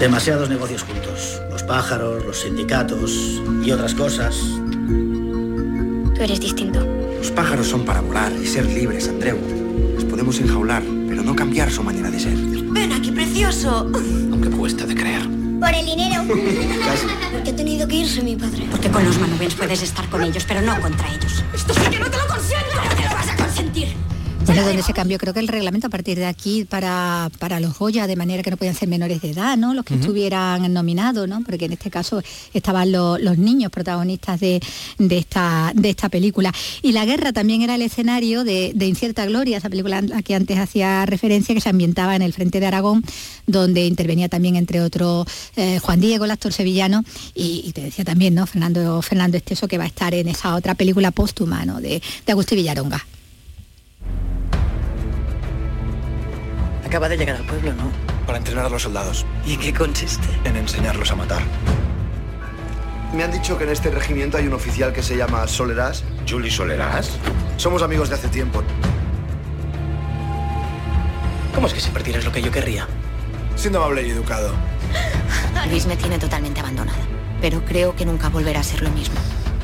Demasiados 0.00 0.50
negocios 0.50 0.82
juntos. 0.82 1.40
Los 1.50 1.62
pájaros, 1.62 2.24
los 2.24 2.40
sindicatos 2.40 3.40
y 3.64 3.70
otras 3.70 3.94
cosas. 3.94 4.36
Tú 6.14 6.20
eres 6.20 6.40
distinto. 6.40 6.84
Los 7.18 7.30
pájaros 7.30 7.68
son 7.68 7.84
para 7.84 8.00
volar 8.00 8.32
y 8.32 8.46
ser 8.46 8.66
libres, 8.66 9.08
Andreu. 9.08 9.38
Los 9.94 10.04
podemos 10.06 10.40
enjaular, 10.40 10.82
pero 11.08 11.22
no 11.22 11.36
cambiar 11.36 11.70
su 11.70 11.84
manera 11.84 12.10
de 12.10 12.18
ser. 12.18 12.36
Ven 12.36 12.92
aquí, 12.92 13.12
precioso. 13.12 13.88
Aunque 14.32 14.50
cuesta 14.50 14.86
de 14.86 14.94
creer. 14.96 15.40
Por 15.60 15.74
el 15.74 15.84
dinero. 15.84 16.22
Casi. 16.84 17.06
Porque 17.32 17.50
ha 17.50 17.56
tenido 17.56 17.86
que 17.86 17.96
irse 17.96 18.22
mi 18.22 18.34
padre. 18.34 18.66
Porque 18.70 18.90
con 18.90 19.04
los 19.04 19.18
manubens 19.18 19.54
puedes 19.54 19.82
estar 19.82 20.08
con 20.08 20.22
ellos, 20.22 20.44
pero 20.48 20.62
no 20.62 20.80
contra 20.80 21.06
ellos. 21.08 21.44
Esto 21.54 21.74
sí 21.74 21.80
que 21.90 21.98
no 21.98 22.10
te 22.10 22.16
lo 22.16 22.26
consiento. 22.26 22.66
No 22.76 22.96
te 22.96 23.02
lo 23.02 23.14
vas 23.14 23.28
a 23.28 23.36
consentir. 23.36 24.09
Bueno, 24.46 24.64
donde 24.64 24.82
se 24.82 24.92
cambió 24.92 25.18
creo 25.18 25.32
que 25.34 25.40
el 25.40 25.48
reglamento 25.48 25.86
a 25.86 25.90
partir 25.90 26.18
de 26.18 26.26
aquí 26.26 26.64
para, 26.64 27.30
para 27.38 27.60
los 27.60 27.78
Goya, 27.78 28.06
de 28.06 28.16
manera 28.16 28.42
que 28.42 28.50
no 28.50 28.56
podían 28.56 28.74
ser 28.74 28.88
menores 28.88 29.20
de 29.20 29.30
edad, 29.30 29.56
¿no? 29.56 29.74
Los 29.74 29.84
que 29.84 29.94
estuvieran 29.94 30.72
nominados, 30.72 31.28
¿no? 31.28 31.42
Porque 31.44 31.66
en 31.66 31.72
este 31.72 31.90
caso 31.90 32.22
estaban 32.52 32.90
los 32.90 33.38
niños 33.38 33.70
protagonistas 33.70 34.40
de, 34.40 34.60
esta, 34.98 35.72
de 35.74 35.90
esta 35.90 36.08
película. 36.08 36.52
Y 36.82 36.92
la 36.92 37.04
guerra 37.04 37.32
también 37.32 37.62
era 37.62 37.74
el 37.74 37.82
escenario 37.82 38.42
de, 38.44 38.74
Incierta 38.80 39.24
Gloria, 39.26 39.58
esa 39.58 39.68
película 39.68 40.02
a 40.14 40.22
que 40.22 40.34
antes 40.34 40.58
hacía 40.58 41.06
referencia, 41.06 41.54
que 41.54 41.60
se 41.60 41.68
ambientaba 41.68 42.16
en 42.16 42.22
el 42.22 42.32
frente 42.32 42.58
de 42.60 42.66
Aragón, 42.66 43.04
donde 43.46 43.86
intervenía 43.86 44.28
también, 44.28 44.56
entre 44.56 44.80
otros, 44.80 45.26
eh, 45.56 45.78
Juan 45.80 46.00
Diego, 46.00 46.24
el 46.24 46.30
actor 46.30 46.52
sevillano, 46.52 47.04
y, 47.34 47.70
te 47.72 47.82
decía 47.82 48.04
también, 48.04 48.34
¿no? 48.34 48.46
Fernando, 48.46 49.00
Fernando 49.02 49.36
Esteso, 49.36 49.68
que 49.68 49.78
va 49.78 49.84
a 49.84 49.88
estar 49.88 50.12
en 50.14 50.28
esa 50.28 50.56
otra 50.56 50.74
película 50.74 51.10
póstuma, 51.12 51.64
¿no? 51.64 51.80
De, 51.80 52.02
de 52.26 52.32
Agustín 52.32 52.56
Villaronga. 52.56 53.06
Acaba 56.86 57.08
de 57.08 57.16
llegar 57.16 57.36
al 57.36 57.44
pueblo, 57.44 57.72
¿no? 57.74 57.90
Para 58.26 58.38
entrenar 58.38 58.66
a 58.66 58.68
los 58.68 58.82
soldados. 58.82 59.24
¿Y 59.46 59.54
en 59.54 59.60
qué 59.60 59.72
consiste? 59.72 60.26
En 60.44 60.56
enseñarlos 60.56 61.10
a 61.12 61.16
matar. 61.16 61.42
Me 63.14 63.24
han 63.24 63.32
dicho 63.32 63.58
que 63.58 63.64
en 63.64 63.70
este 63.70 63.90
regimiento 63.90 64.38
hay 64.38 64.46
un 64.46 64.52
oficial 64.52 64.92
que 64.92 65.02
se 65.02 65.16
llama 65.16 65.46
Solerás. 65.46 66.04
¿Julie 66.28 66.50
Solerás? 66.50 67.18
Somos 67.56 67.82
amigos 67.82 68.08
de 68.08 68.14
hace 68.14 68.28
tiempo. 68.28 68.62
¿Cómo 71.54 71.66
es 71.66 71.74
que 71.74 71.80
siempre 71.80 72.02
tienes 72.02 72.24
lo 72.24 72.32
que 72.32 72.40
yo 72.40 72.50
querría? 72.50 72.86
Siendo 73.56 73.82
amable 73.82 74.06
y 74.06 74.10
educado. 74.10 74.52
Luis 75.70 75.86
me 75.86 75.96
tiene 75.96 76.18
totalmente 76.18 76.60
abandonada, 76.60 76.98
pero 77.40 77.64
creo 77.64 77.94
que 77.94 78.06
nunca 78.06 78.28
volverá 78.28 78.60
a 78.60 78.64
ser 78.64 78.82
lo 78.82 78.90
mismo. 78.90 79.16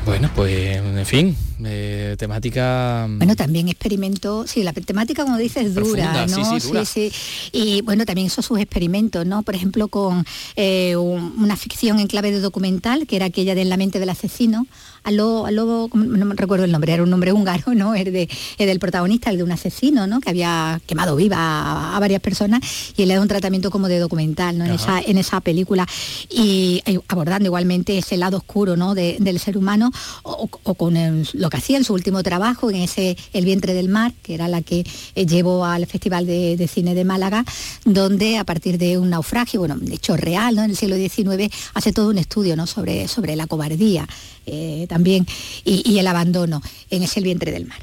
Bueno, 0.05 0.29
pues 0.35 0.77
en 0.77 1.05
fin, 1.05 1.37
eh, 1.65 2.15
temática... 2.17 3.07
Bueno, 3.09 3.35
también 3.35 3.67
experimentó, 3.69 4.45
sí, 4.47 4.63
la 4.63 4.73
temática 4.73 5.23
como 5.23 5.37
dices 5.37 5.67
es 5.67 5.75
dura, 5.75 6.25
¿no? 6.27 6.59
Sí, 6.59 6.85
sí, 6.85 7.11
Y 7.51 7.81
bueno, 7.81 8.05
también 8.05 8.27
hizo 8.27 8.41
sus 8.41 8.59
experimentos, 8.59 9.25
¿no? 9.25 9.43
Por 9.43 9.55
ejemplo, 9.55 9.87
con 9.87 10.25
eh, 10.55 10.95
una 10.95 11.55
ficción 11.55 11.99
en 11.99 12.07
clave 12.07 12.31
de 12.31 12.39
documental, 12.39 13.07
que 13.07 13.15
era 13.15 13.25
aquella 13.25 13.55
de 13.55 13.61
En 13.61 13.69
la 13.69 13.77
mente 13.77 13.99
del 13.99 14.09
asesino, 14.09 14.67
al 15.07 15.55
lobo, 15.55 15.89
no 15.93 16.25
me 16.25 16.35
recuerdo 16.35 16.65
el 16.65 16.71
nombre, 16.71 16.93
era 16.93 17.03
un 17.03 17.09
nombre 17.09 17.31
húngaro, 17.31 17.73
¿no? 17.73 17.95
Es, 17.95 18.05
de, 18.05 18.29
del 18.57 18.79
protagonista, 18.79 19.29
el 19.29 19.37
de 19.37 19.43
un 19.43 19.51
asesino, 19.51 20.07
¿no? 20.07 20.19
Que 20.19 20.29
había 20.29 20.81
quemado 20.85 21.15
viva 21.15 21.95
a, 21.95 21.99
varias 21.99 22.21
personas 22.21 22.61
y 22.95 23.03
él 23.03 23.07
le 23.07 23.15
da 23.15 23.21
un 23.21 23.27
tratamiento 23.27 23.71
como 23.71 23.87
de 23.87 23.99
documental, 23.99 24.57
¿no? 24.57 24.65
En 24.65 24.71
esa, 24.71 25.01
en 25.01 25.17
esa 25.17 25.41
película. 25.41 25.87
Y, 26.29 26.83
abordando 27.07 27.47
igualmente 27.47 27.97
ese 27.97 28.17
lado 28.17 28.37
oscuro, 28.37 28.75
¿no? 28.75 28.95
del 28.95 29.39
ser 29.39 29.57
humano 29.57 29.91
o, 30.23 30.47
con 30.47 31.25
lo 31.33 31.49
que 31.49 31.57
hacía 31.57 31.77
en 31.77 31.83
su 31.83 31.93
último 31.93 32.23
trabajo, 32.23 32.69
en 32.69 32.77
ese 32.77 33.17
El 33.33 33.45
vientre 33.45 33.73
del 33.73 33.89
mar, 33.89 34.13
que 34.23 34.33
era 34.33 34.47
la 34.47 34.61
que 34.61 34.85
eh, 35.15 35.25
llevó 35.25 35.65
al 35.65 35.85
Festival 35.85 36.25
de, 36.25 36.69
Cine 36.71 36.95
de 36.95 37.05
Málaga, 37.05 37.45
donde 37.85 38.37
a 38.37 38.43
partir 38.43 38.77
de 38.77 38.97
un 38.97 39.09
naufragio, 39.09 39.59
bueno, 39.59 39.77
de 39.77 39.95
hecho 39.95 40.17
real, 40.17 40.55
¿no? 40.55 40.63
En 40.63 40.71
el 40.71 40.77
siglo 40.77 40.95
XIX, 40.95 41.53
hace 41.73 41.93
todo 41.93 42.09
un 42.09 42.17
estudio, 42.17 42.55
¿no? 42.55 42.67
Sobre, 42.67 43.07
sobre 43.07 43.35
la 43.35 43.47
cobardía. 43.47 44.07
Eh, 44.49 44.85
también, 44.87 45.27
y, 45.65 45.99
el 45.99 46.07
abandono 46.07 46.61
en 46.89 47.03
ese 47.03 47.19
vientre 47.19 47.51
del 47.51 47.65
mar. 47.65 47.81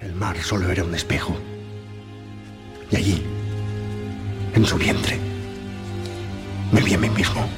El 0.00 0.12
mar 0.12 0.36
solo 0.42 0.70
era 0.70 0.84
un 0.84 0.94
espejo. 0.94 1.34
Y 2.90 2.96
allí, 2.96 3.22
en 4.54 4.66
su 4.66 4.76
vientre, 4.76 5.18
me 6.72 6.82
vi 6.82 6.92
a 6.92 6.98
mí 6.98 7.08
mismo. 7.08 7.48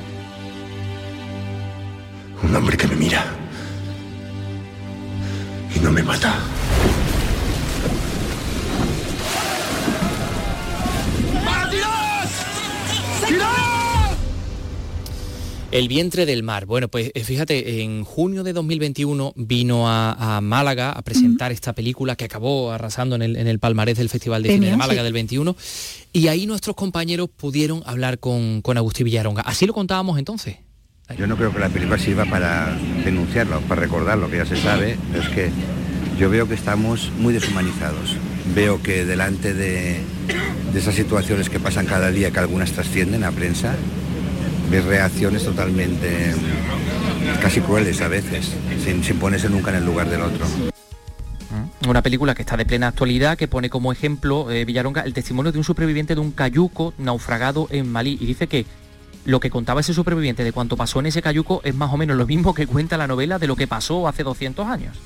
Un 2.45 2.55
hombre 2.55 2.77
que 2.77 2.87
me 2.87 2.95
mira 2.95 3.27
y 5.75 5.81
no 5.81 5.91
me 5.91 6.03
mata. 6.05 6.39
El 15.73 15.87
vientre 15.87 16.27
del 16.27 16.43
mar. 16.43 16.67
Bueno, 16.67 16.89
pues 16.89 17.12
eh, 17.15 17.23
fíjate, 17.23 17.83
en 17.83 18.03
junio 18.05 18.43
de 18.43 18.53
2021 18.53 19.35
vino 19.37 19.89
a, 19.89 20.41
Málaga 20.43 20.91
a 20.91 21.03
presentar 21.03 21.53
esta 21.53 21.75
película 21.75 22.17
que 22.17 22.25
acabó 22.25 22.73
arrasando 22.73 23.15
en 23.15 23.23
el, 23.23 23.59
palmarés 23.61 23.99
del 23.99 24.09
Festival 24.09 24.43
de 24.43 24.50
Cine 24.50 24.71
de 24.71 24.77
Málaga 24.77 25.05
del 25.05 25.12
21 25.12 25.55
y 26.12 26.27
ahí 26.27 26.47
nuestros 26.47 26.75
compañeros 26.75 27.29
pudieron 27.29 27.85
hablar 27.87 28.19
con, 28.19 28.62
con 28.62 28.79
Agustín 28.79 29.05
Villaronga. 29.05 29.43
Así 29.43 29.65
lo 29.65 29.73
contábamos 29.73 30.19
entonces. 30.19 30.57
Yo 31.17 31.29
no 31.29 31.37
creo 31.37 31.53
que 31.53 31.61
la 31.61 31.69
película 31.69 31.99
sirva 31.99 32.25
para 32.25 32.77
denunciarlo, 33.05 33.61
para 33.62 33.81
recordar 33.81 34.19
lo 34.19 34.29
que 34.29 34.39
ya 34.39 34.47
se 34.47 34.57
sabe, 34.57 34.97
es 35.15 35.29
que 35.29 35.50
yo 36.19 36.31
veo 36.31 36.49
que 36.49 36.55
estamos 36.55 37.12
muy 37.19 37.33
deshumanizados. 37.33 38.17
Veo 38.55 38.83
que 38.83 39.05
delante 39.05 39.55
de, 39.55 40.00
de 40.73 40.79
esas 40.79 40.97
situaciones 40.97 41.49
que 41.49 41.61
pasan 41.61 41.87
cada 41.87 42.11
día, 42.11 42.33
que 42.33 42.41
algunas 42.41 42.73
trascienden 42.73 43.23
a 43.23 43.31
prensa, 43.31 43.77
ves 44.71 44.85
reacciones 44.85 45.45
totalmente 45.45 46.33
casi 47.43 47.61
crueles 47.61 48.00
a 48.00 48.09
veces, 48.09 48.55
sin, 48.85 49.03
ponerse 49.19 49.49
nunca 49.49 49.71
en 49.71 49.77
el 49.77 49.85
lugar 49.85 50.09
del 50.09 50.23
otro. 50.23 50.47
Mm. 50.47 51.89
Una 51.89 52.03
película 52.03 52.35
que 52.35 52.43
está 52.43 52.57
de 52.57 52.65
plena 52.65 52.89
actualidad, 52.89 53.37
que 53.37 53.49
pone 53.49 53.69
como 53.69 53.93
ejemplo, 53.93 54.50
eh, 54.50 54.65
Villaronga, 54.65 55.03
el 55.03 55.12
testimonio 55.12 55.50
de 55.50 55.59
un 55.59 55.65
superviviente 55.65 56.15
de 56.15 56.21
un 56.21 56.31
cayuco 56.31 56.95
naufragado 56.99 57.67
en 57.71 57.91
Malí. 57.91 58.17
Y 58.21 58.27
dice 58.27 58.47
que 58.47 58.67
lo 59.25 59.41
que 59.41 59.50
contaba 59.50 59.81
ese 59.81 59.93
superviviente 59.93 60.45
de 60.45 60.53
cuánto 60.53 60.77
pasó 60.77 61.00
en 61.00 61.07
ese 61.07 61.23
cayuco 61.23 61.61
es 61.65 61.75
más 61.75 61.93
o 61.93 61.97
menos 61.97 62.17
lo 62.17 62.27
mismo 62.27 62.55
que 62.55 62.67
cuenta 62.67 62.97
la 62.97 63.07
novela 63.07 63.39
de 63.39 63.49
lo 63.49 63.57
que 63.57 63.67
pasó 63.67 64.07
hace 64.07 64.23
200 64.23 64.67
años. 64.67 64.97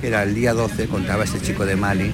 Que 0.00 0.08
era 0.08 0.22
el 0.22 0.34
día 0.34 0.54
12, 0.54 0.86
contaba 0.86 1.24
este 1.24 1.40
chico 1.40 1.66
de 1.66 1.74
Mali, 1.74 2.12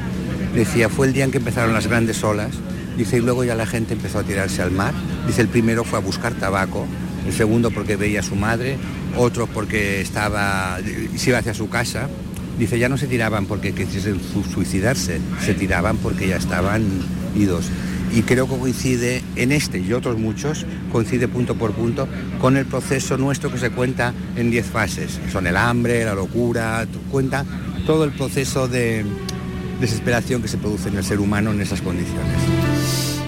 decía, 0.54 0.88
fue 0.88 1.08
el 1.08 1.12
día 1.12 1.24
en 1.24 1.30
que 1.30 1.38
empezaron 1.38 1.74
las 1.74 1.86
grandes 1.86 2.24
olas 2.24 2.52
Dice, 2.96 3.18
y 3.18 3.20
luego 3.20 3.44
ya 3.44 3.54
la 3.54 3.66
gente 3.66 3.94
empezó 3.94 4.20
a 4.20 4.22
tirarse 4.22 4.62
al 4.62 4.70
mar. 4.70 4.94
Dice, 5.26 5.42
el 5.42 5.48
primero 5.48 5.84
fue 5.84 5.98
a 5.98 6.02
buscar 6.02 6.34
tabaco, 6.34 6.86
el 7.26 7.32
segundo 7.32 7.70
porque 7.70 7.96
veía 7.96 8.20
a 8.20 8.22
su 8.22 8.36
madre, 8.36 8.76
otro 9.16 9.46
porque 9.46 10.00
estaba, 10.00 10.78
se 11.16 11.30
iba 11.30 11.38
hacia 11.38 11.54
su 11.54 11.68
casa. 11.68 12.08
Dice, 12.58 12.78
ya 12.78 12.88
no 12.88 12.96
se 12.96 13.06
tiraban 13.06 13.46
porque 13.46 13.72
quisiesen 13.72 14.20
suicidarse, 14.52 15.20
se 15.44 15.54
tiraban 15.54 15.96
porque 15.96 16.28
ya 16.28 16.36
estaban 16.36 16.84
idos. 17.34 17.66
Y 18.14 18.22
creo 18.22 18.48
que 18.48 18.56
coincide 18.56 19.22
en 19.34 19.50
este 19.50 19.80
y 19.80 19.92
otros 19.92 20.18
muchos, 20.18 20.64
coincide 20.92 21.26
punto 21.26 21.56
por 21.56 21.72
punto 21.72 22.06
con 22.40 22.56
el 22.56 22.64
proceso 22.64 23.18
nuestro 23.18 23.50
que 23.50 23.58
se 23.58 23.70
cuenta 23.70 24.14
en 24.36 24.52
10 24.52 24.66
fases. 24.66 25.18
Son 25.32 25.48
el 25.48 25.56
hambre, 25.56 26.04
la 26.04 26.14
locura, 26.14 26.86
cuenta 27.10 27.44
todo 27.86 28.04
el 28.04 28.12
proceso 28.12 28.68
de 28.68 29.04
desesperación 29.80 30.42
que 30.42 30.48
se 30.48 30.58
produce 30.58 30.90
en 30.90 30.96
el 30.96 31.04
ser 31.04 31.18
humano 31.18 31.50
en 31.50 31.60
esas 31.60 31.80
condiciones. 31.80 32.83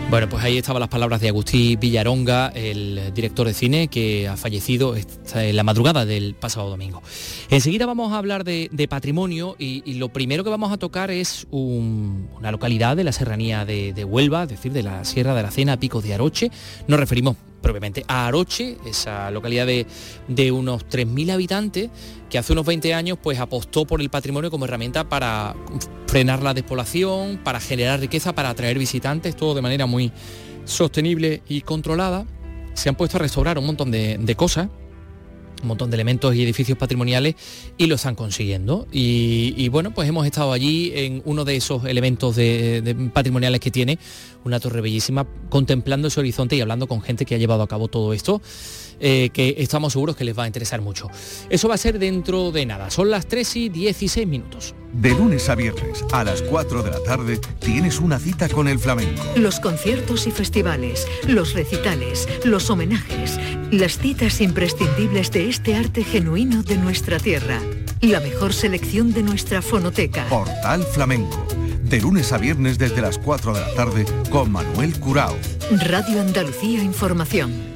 Bueno, 0.08 0.28
pues 0.28 0.44
ahí 0.44 0.56
estaban 0.56 0.78
las 0.78 0.88
palabras 0.88 1.20
de 1.20 1.28
Agustín 1.28 1.80
Villaronga, 1.80 2.52
el 2.54 3.12
director 3.12 3.44
de 3.44 3.52
cine 3.52 3.88
que 3.88 4.28
ha 4.28 4.36
fallecido 4.36 4.94
en 4.94 5.56
la 5.56 5.64
madrugada 5.64 6.06
del 6.06 6.34
pasado 6.34 6.70
domingo. 6.70 7.02
Enseguida 7.50 7.86
vamos 7.86 8.12
a 8.12 8.18
hablar 8.18 8.44
de, 8.44 8.86
patrimonio 8.88 9.56
y, 9.58 9.94
lo 9.94 10.10
primero 10.10 10.44
que 10.44 10.50
vamos 10.50 10.72
a 10.72 10.76
tocar 10.76 11.10
es 11.10 11.48
una 11.50 12.52
localidad 12.52 12.96
de 12.96 13.02
la 13.02 13.10
serranía 13.10 13.64
de, 13.64 14.04
Huelva, 14.04 14.44
es 14.44 14.50
decir, 14.50 14.72
de 14.72 14.84
la 14.84 15.04
Sierra 15.04 15.34
de 15.34 15.42
la 15.42 15.50
Cena, 15.50 15.76
Picos 15.76 16.04
de 16.04 16.14
Aroche. 16.14 16.52
Nos 16.86 17.00
referimos 17.00 17.36
propiamente 17.60 18.04
a 18.06 18.28
Aroche, 18.28 18.76
esa 18.86 19.32
localidad 19.32 19.66
de, 19.66 19.88
de 20.28 20.52
unos 20.52 20.86
3.000 20.86 21.32
habitantes 21.32 21.90
que 22.30 22.38
hace 22.38 22.52
unos 22.52 22.66
20 22.66 22.94
años 22.94 23.18
pues 23.22 23.38
apostó 23.38 23.86
por 23.86 24.00
el 24.00 24.10
patrimonio 24.10 24.50
como 24.50 24.64
herramienta 24.64 25.08
para 25.08 25.54
frenar 26.06 26.42
la 26.42 26.54
despoblación, 26.54 27.38
para 27.42 27.60
generar 27.60 28.00
riqueza, 28.00 28.34
para 28.34 28.50
atraer 28.50 28.78
visitantes, 28.78 29.36
todo 29.36 29.54
de 29.54 29.62
manera 29.62 29.86
muy 29.86 30.12
sostenible 30.64 31.42
y 31.48 31.62
controlada. 31.62 32.26
Se 32.74 32.88
han 32.88 32.94
puesto 32.94 33.16
a 33.16 33.20
restaurar 33.20 33.58
un 33.58 33.66
montón 33.66 33.90
de, 33.90 34.34
cosas, 34.36 34.68
un 35.62 35.68
montón 35.68 35.90
de 35.90 35.96
elementos 35.96 36.34
y 36.34 36.42
edificios 36.42 36.76
patrimoniales 36.76 37.36
y 37.78 37.86
lo 37.86 37.94
están 37.94 38.14
consiguiendo. 38.14 38.86
Y, 38.92 39.68
bueno, 39.68 39.92
pues 39.92 40.08
hemos 40.08 40.26
estado 40.26 40.52
allí 40.52 40.92
en 40.94 41.22
uno 41.24 41.44
de 41.44 41.56
esos 41.56 41.84
elementos 41.86 42.36
patrimoniales 43.14 43.60
que 43.60 43.70
tiene, 43.70 43.98
una 44.44 44.60
torre 44.60 44.82
bellísima, 44.82 45.26
contemplando 45.48 46.08
ese 46.08 46.20
horizonte 46.20 46.56
y 46.56 46.60
hablando 46.60 46.86
con 46.86 47.00
gente 47.00 47.24
que 47.24 47.34
ha 47.34 47.38
llevado 47.38 47.62
a 47.62 47.68
cabo 47.68 47.88
todo 47.88 48.12
esto. 48.12 48.42
Eh, 48.98 49.30
que 49.32 49.56
estamos 49.58 49.92
seguros 49.92 50.16
que 50.16 50.24
les 50.24 50.38
va 50.38 50.44
a 50.44 50.46
interesar 50.46 50.80
mucho. 50.80 51.10
Eso 51.50 51.68
va 51.68 51.74
a 51.74 51.78
ser 51.78 51.98
dentro 51.98 52.50
de 52.50 52.64
nada, 52.64 52.90
son 52.90 53.10
las 53.10 53.26
3 53.26 53.56
y 53.56 53.68
16 53.68 54.26
minutos. 54.26 54.74
De 54.92 55.10
lunes 55.10 55.50
a 55.50 55.54
viernes 55.54 56.04
a 56.12 56.24
las 56.24 56.40
4 56.40 56.82
de 56.82 56.90
la 56.90 57.02
tarde 57.02 57.38
tienes 57.58 58.00
una 58.00 58.18
cita 58.18 58.48
con 58.48 58.68
el 58.68 58.78
flamenco. 58.78 59.22
Los 59.36 59.60
conciertos 59.60 60.26
y 60.26 60.30
festivales, 60.30 61.06
los 61.26 61.52
recitales, 61.52 62.26
los 62.44 62.70
homenajes, 62.70 63.38
las 63.70 63.98
citas 63.98 64.40
imprescindibles 64.40 65.30
de 65.30 65.50
este 65.50 65.74
arte 65.74 66.02
genuino 66.02 66.62
de 66.62 66.78
nuestra 66.78 67.18
tierra. 67.18 67.60
La 68.00 68.20
mejor 68.20 68.54
selección 68.54 69.12
de 69.12 69.22
nuestra 69.22 69.60
fonoteca. 69.60 70.24
Portal 70.28 70.82
Flamenco. 70.84 71.46
De 71.82 72.00
lunes 72.00 72.32
a 72.32 72.38
viernes 72.38 72.78
desde 72.78 73.02
las 73.02 73.18
4 73.18 73.52
de 73.52 73.60
la 73.60 73.74
tarde 73.74 74.06
con 74.30 74.50
Manuel 74.50 74.98
Curao. 74.98 75.36
Radio 75.70 76.20
Andalucía 76.20 76.82
Información. 76.82 77.75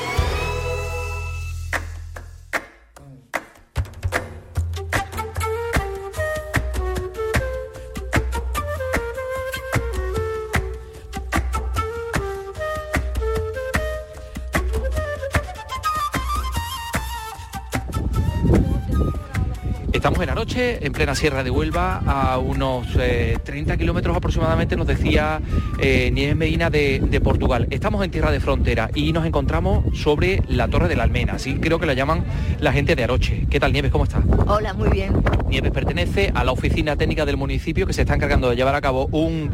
Noche, 20.51 20.85
en 20.85 20.91
plena 20.91 21.15
Sierra 21.15 21.45
de 21.45 21.49
Huelva, 21.49 22.01
a 22.05 22.37
unos 22.37 22.85
30 22.91 23.73
eh, 23.73 23.77
kilómetros 23.77 24.17
aproximadamente, 24.17 24.75
nos 24.75 24.85
decía 24.85 25.39
eh, 25.79 26.11
Nieves 26.11 26.35
Medina 26.35 26.69
de, 26.69 27.21
Portugal. 27.23 27.67
Estamos 27.69 28.03
en 28.03 28.11
tierra 28.11 28.31
de 28.31 28.41
frontera 28.41 28.89
y 28.93 29.13
nos 29.13 29.25
encontramos 29.25 29.97
sobre 29.97 30.43
la 30.49 30.67
Torre 30.67 30.89
de 30.89 30.97
la 30.97 31.03
Almena, 31.03 31.33
así 31.33 31.53
creo 31.55 31.79
que 31.79 31.85
la 31.85 31.93
llaman 31.93 32.25
la 32.59 32.73
gente 32.73 32.97
de 32.97 33.03
Aroche. 33.05 33.47
¿Qué 33.49 33.61
tal 33.61 33.71
Nieves? 33.71 33.91
¿Cómo 33.91 34.03
estás? 34.03 34.25
Hola, 34.45 34.73
muy 34.73 34.89
bien. 34.89 35.13
Nieves 35.47 35.71
pertenece 35.71 36.33
a 36.35 36.43
la 36.43 36.51
oficina 36.51 36.97
técnica 36.97 37.25
del 37.25 37.37
municipio 37.37 37.87
que 37.87 37.93
se 37.93 38.01
está 38.01 38.15
encargando 38.15 38.49
de 38.49 38.57
llevar 38.57 38.75
a 38.75 38.81
cabo 38.81 39.07
un 39.11 39.51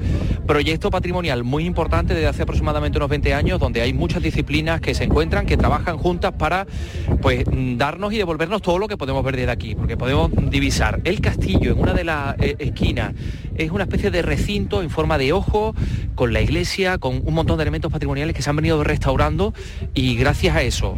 proyecto 0.48 0.90
patrimonial 0.90 1.44
muy 1.44 1.66
importante 1.66 2.14
desde 2.14 2.28
hace 2.28 2.44
aproximadamente 2.44 2.98
unos 2.98 3.10
20 3.10 3.34
años, 3.34 3.60
donde 3.60 3.82
hay 3.82 3.94
muchas 3.94 4.24
disciplinas 4.24 4.82
que 4.82 4.96
se 4.96 5.04
encuentran, 5.04 5.46
que 5.46 5.58
trabajan 5.58 5.98
juntas 5.98 6.34
para 6.34 6.66
pues 7.22 7.44
darnos 7.76 8.14
y 8.14 8.18
devolvernos 8.18 8.62
todo 8.62 8.80
lo 8.80 8.88
que 8.88 8.98
podemos 8.98 9.24
ver 9.24 9.36
desde 9.36 9.52
aquí, 9.52 9.76
porque 9.76 9.98
podemos 9.98 10.32
divisar 10.50 11.02
el 11.04 11.22
castillo 11.22 11.74
en 11.74 11.80
una 11.80 11.94
de 11.94 12.04
las 12.04 12.40
eh, 12.40 12.56
esquinas. 12.60 13.14
Es 13.56 13.72
una 13.72 13.84
especie 13.84 14.12
de 14.12 14.22
recinto 14.22 14.82
en 14.82 14.90
forma 14.90 15.18
de 15.18 15.34
ojo, 15.34 15.76
con 16.16 16.32
la 16.32 16.42
iglesia, 16.42 16.98
con 16.98 17.22
un 17.26 17.34
montón 17.34 17.58
de 17.58 17.64
elementos 17.64 17.92
patrimoniales 17.92 18.36
que 18.36 18.42
se 18.42 18.50
han 18.50 18.56
venido 18.56 18.84
restaurando 18.84 19.54
y 19.94 20.16
gracias 20.16 20.56
a 20.56 20.62
eso 20.62 20.98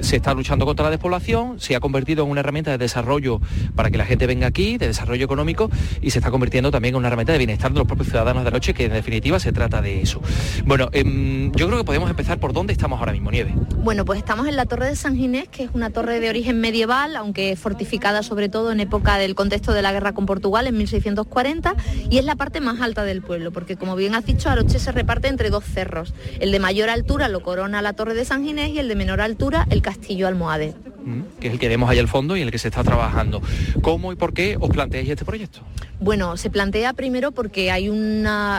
se 0.00 0.16
está 0.16 0.34
luchando 0.34 0.64
contra 0.66 0.84
la 0.84 0.90
despoblación, 0.90 1.60
se 1.60 1.76
ha 1.76 1.80
convertido 1.80 2.24
en 2.24 2.30
una 2.30 2.40
herramienta 2.40 2.70
de 2.70 2.78
desarrollo 2.78 3.40
para 3.74 3.90
que 3.90 3.98
la 3.98 4.06
gente 4.06 4.26
venga 4.26 4.46
aquí, 4.46 4.78
de 4.78 4.86
desarrollo 4.86 5.24
económico 5.24 5.70
y 6.00 6.10
se 6.10 6.18
está 6.18 6.30
convirtiendo 6.30 6.70
también 6.70 6.94
en 6.94 6.98
una 6.98 7.08
herramienta 7.08 7.32
de 7.32 7.38
bienestar 7.38 7.72
de 7.72 7.78
los 7.78 7.86
propios 7.86 8.08
ciudadanos 8.08 8.44
de 8.44 8.50
la 8.50 8.53
noche, 8.54 8.72
que 8.72 8.84
en 8.84 8.92
definitiva 8.92 9.40
se 9.40 9.52
trata 9.52 9.82
de 9.82 10.00
eso. 10.00 10.22
Bueno, 10.64 10.88
em, 10.92 11.50
yo 11.52 11.66
creo 11.66 11.78
que 11.78 11.84
podemos 11.84 12.08
empezar 12.08 12.38
por 12.38 12.52
dónde 12.52 12.72
estamos 12.72 13.00
ahora 13.00 13.12
mismo, 13.12 13.30
Nieve. 13.30 13.52
Bueno, 13.78 14.04
pues 14.04 14.18
estamos 14.18 14.46
en 14.46 14.56
la 14.56 14.64
Torre 14.64 14.86
de 14.86 14.96
San 14.96 15.16
Ginés, 15.16 15.48
que 15.48 15.64
es 15.64 15.70
una 15.74 15.90
torre 15.90 16.20
de 16.20 16.30
origen 16.30 16.60
medieval, 16.60 17.16
aunque 17.16 17.56
fortificada 17.56 18.22
sobre 18.22 18.48
todo 18.48 18.70
en 18.70 18.78
época 18.78 19.18
del 19.18 19.34
contexto 19.34 19.72
de 19.72 19.82
la 19.82 19.92
guerra 19.92 20.12
con 20.12 20.24
Portugal 20.24 20.68
en 20.68 20.76
1640 20.78 21.74
y 22.08 22.18
es 22.18 22.24
la 22.24 22.36
parte 22.36 22.60
más 22.60 22.80
alta 22.80 23.04
del 23.04 23.22
pueblo, 23.22 23.50
porque 23.50 23.76
como 23.76 23.96
bien 23.96 24.14
has 24.14 24.24
dicho, 24.24 24.48
Aroche 24.48 24.78
se 24.78 24.92
reparte 24.92 25.28
entre 25.28 25.50
dos 25.50 25.64
cerros. 25.64 26.14
El 26.38 26.52
de 26.52 26.60
mayor 26.60 26.90
altura 26.90 27.28
lo 27.28 27.42
corona 27.42 27.82
la 27.82 27.94
Torre 27.94 28.14
de 28.14 28.24
San 28.24 28.44
Ginés 28.44 28.70
y 28.70 28.78
el 28.78 28.86
de 28.86 28.94
menor 28.94 29.20
altura 29.20 29.66
el 29.70 29.82
Castillo 29.82 30.28
Almohade. 30.28 30.74
Mm, 31.04 31.20
que 31.38 31.48
es 31.48 31.52
el 31.52 31.58
que 31.58 31.68
vemos 31.68 31.90
ahí 31.90 31.98
al 31.98 32.08
fondo 32.08 32.36
y 32.36 32.40
en 32.40 32.46
el 32.46 32.52
que 32.52 32.58
se 32.58 32.68
está 32.68 32.82
trabajando. 32.82 33.42
¿Cómo 33.82 34.12
y 34.12 34.16
por 34.16 34.32
qué 34.32 34.56
os 34.58 34.70
planteáis 34.70 35.08
este 35.10 35.24
proyecto? 35.24 35.60
Bueno, 36.00 36.36
se 36.36 36.50
plantea 36.50 36.92
primero 36.92 37.32
porque 37.32 37.70
hay 37.70 37.88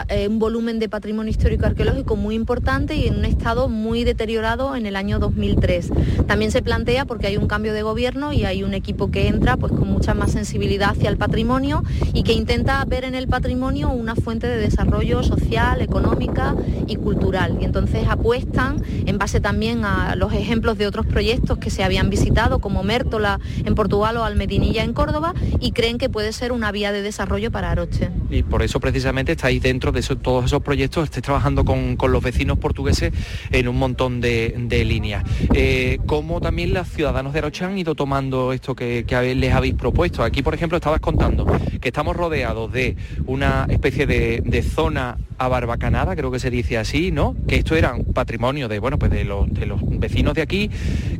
eh, 0.08 0.28
un 0.28 0.38
volumen 0.38 0.78
de 0.78 0.88
patrimonio 0.88 1.30
histórico 1.30 1.66
arqueológico 1.66 2.16
muy 2.16 2.34
importante 2.34 2.96
y 2.96 3.06
en 3.06 3.16
un 3.16 3.24
estado 3.24 3.68
muy 3.68 4.04
deteriorado 4.04 4.76
en 4.76 4.86
el 4.86 4.96
año 4.96 5.18
2003. 5.18 5.90
También 6.26 6.50
se 6.50 6.62
plantea 6.62 7.04
porque 7.04 7.26
hay 7.26 7.36
un 7.36 7.46
cambio 7.46 7.72
de 7.72 7.82
gobierno 7.82 8.32
y 8.32 8.44
hay 8.44 8.62
un 8.62 8.74
equipo 8.74 9.10
que 9.10 9.28
entra 9.28 9.56
pues 9.56 9.72
con 9.72 9.88
mucha 9.88 10.14
más 10.14 10.32
sensibilidad 10.32 10.90
hacia 10.90 11.08
el 11.08 11.16
patrimonio 11.16 11.82
y 12.12 12.22
que 12.22 12.32
intenta 12.32 12.84
ver 12.84 13.04
en 13.04 13.14
el 13.14 13.28
patrimonio 13.28 13.90
una 13.90 14.14
fuente 14.14 14.46
de 14.46 14.58
desarrollo 14.58 15.22
social, 15.22 15.80
económica 15.80 16.54
y 16.86 16.96
cultural. 16.96 17.58
Y 17.60 17.64
entonces 17.64 18.06
apuestan 18.08 18.82
en 19.06 19.18
base 19.18 19.40
también 19.40 19.84
a 19.84 20.16
los 20.16 20.32
ejemplos 20.32 20.78
de 20.78 20.86
otros 20.86 21.06
proyectos 21.06 21.58
que 21.58 21.70
se 21.70 21.84
habían 21.84 22.10
visitado 22.10 22.58
como 22.58 22.82
Mértola 22.82 23.40
en 23.64 23.74
Portugal 23.74 24.16
o 24.16 24.24
Almedinilla 24.24 24.84
en 24.84 24.92
Córdoba 24.92 25.34
y 25.60 25.72
creen 25.72 25.98
que 25.98 26.08
puede 26.08 26.32
ser 26.32 26.52
una 26.52 26.72
vía 26.72 26.92
de 26.92 27.02
desarrollo 27.02 27.50
para 27.50 27.70
Aroche. 27.70 28.10
Y 28.30 28.42
por 28.42 28.62
eso 28.62 28.80
precisamente 28.80 29.32
estáis 29.32 29.62
dentro 29.62 29.75
de 29.76 30.02
todos 30.16 30.46
esos 30.46 30.62
proyectos, 30.62 31.04
estáis 31.04 31.22
trabajando 31.22 31.64
con, 31.64 31.96
los 32.08 32.22
vecinos 32.22 32.58
portugueses 32.58 33.12
en 33.50 33.68
un 33.68 33.76
montón 33.76 34.20
de, 34.20 34.84
líneas. 34.86 35.24
Eh, 35.54 35.98
¿Cómo 36.06 36.40
también 36.40 36.72
los 36.72 36.88
ciudadanos 36.88 37.32
de 37.32 37.40
Aroche 37.40 37.64
han 37.64 37.76
ido 37.76 37.94
tomando 37.94 38.52
esto 38.52 38.74
que, 38.74 39.04
les 39.36 39.52
habéis 39.52 39.74
propuesto? 39.74 40.22
Aquí, 40.22 40.42
por 40.42 40.54
ejemplo, 40.54 40.76
estabas 40.76 41.00
contando 41.00 41.46
que 41.80 41.88
estamos 41.88 42.16
rodeados 42.16 42.72
de 42.72 42.96
una 43.26 43.66
especie 43.68 44.06
de, 44.06 44.42
de 44.44 44.62
zona 44.62 45.18
abarbacanada, 45.38 46.16
creo 46.16 46.30
que 46.30 46.38
se 46.38 46.50
dice 46.50 46.78
así, 46.78 47.10
¿no? 47.12 47.36
Que 47.46 47.56
esto 47.56 47.76
era 47.76 47.94
patrimonio 48.14 48.68
de, 48.68 48.78
bueno, 48.78 48.98
pues 48.98 49.10
de 49.10 49.24
los 49.24 49.46
vecinos 49.98 50.34
de 50.34 50.42
aquí 50.42 50.70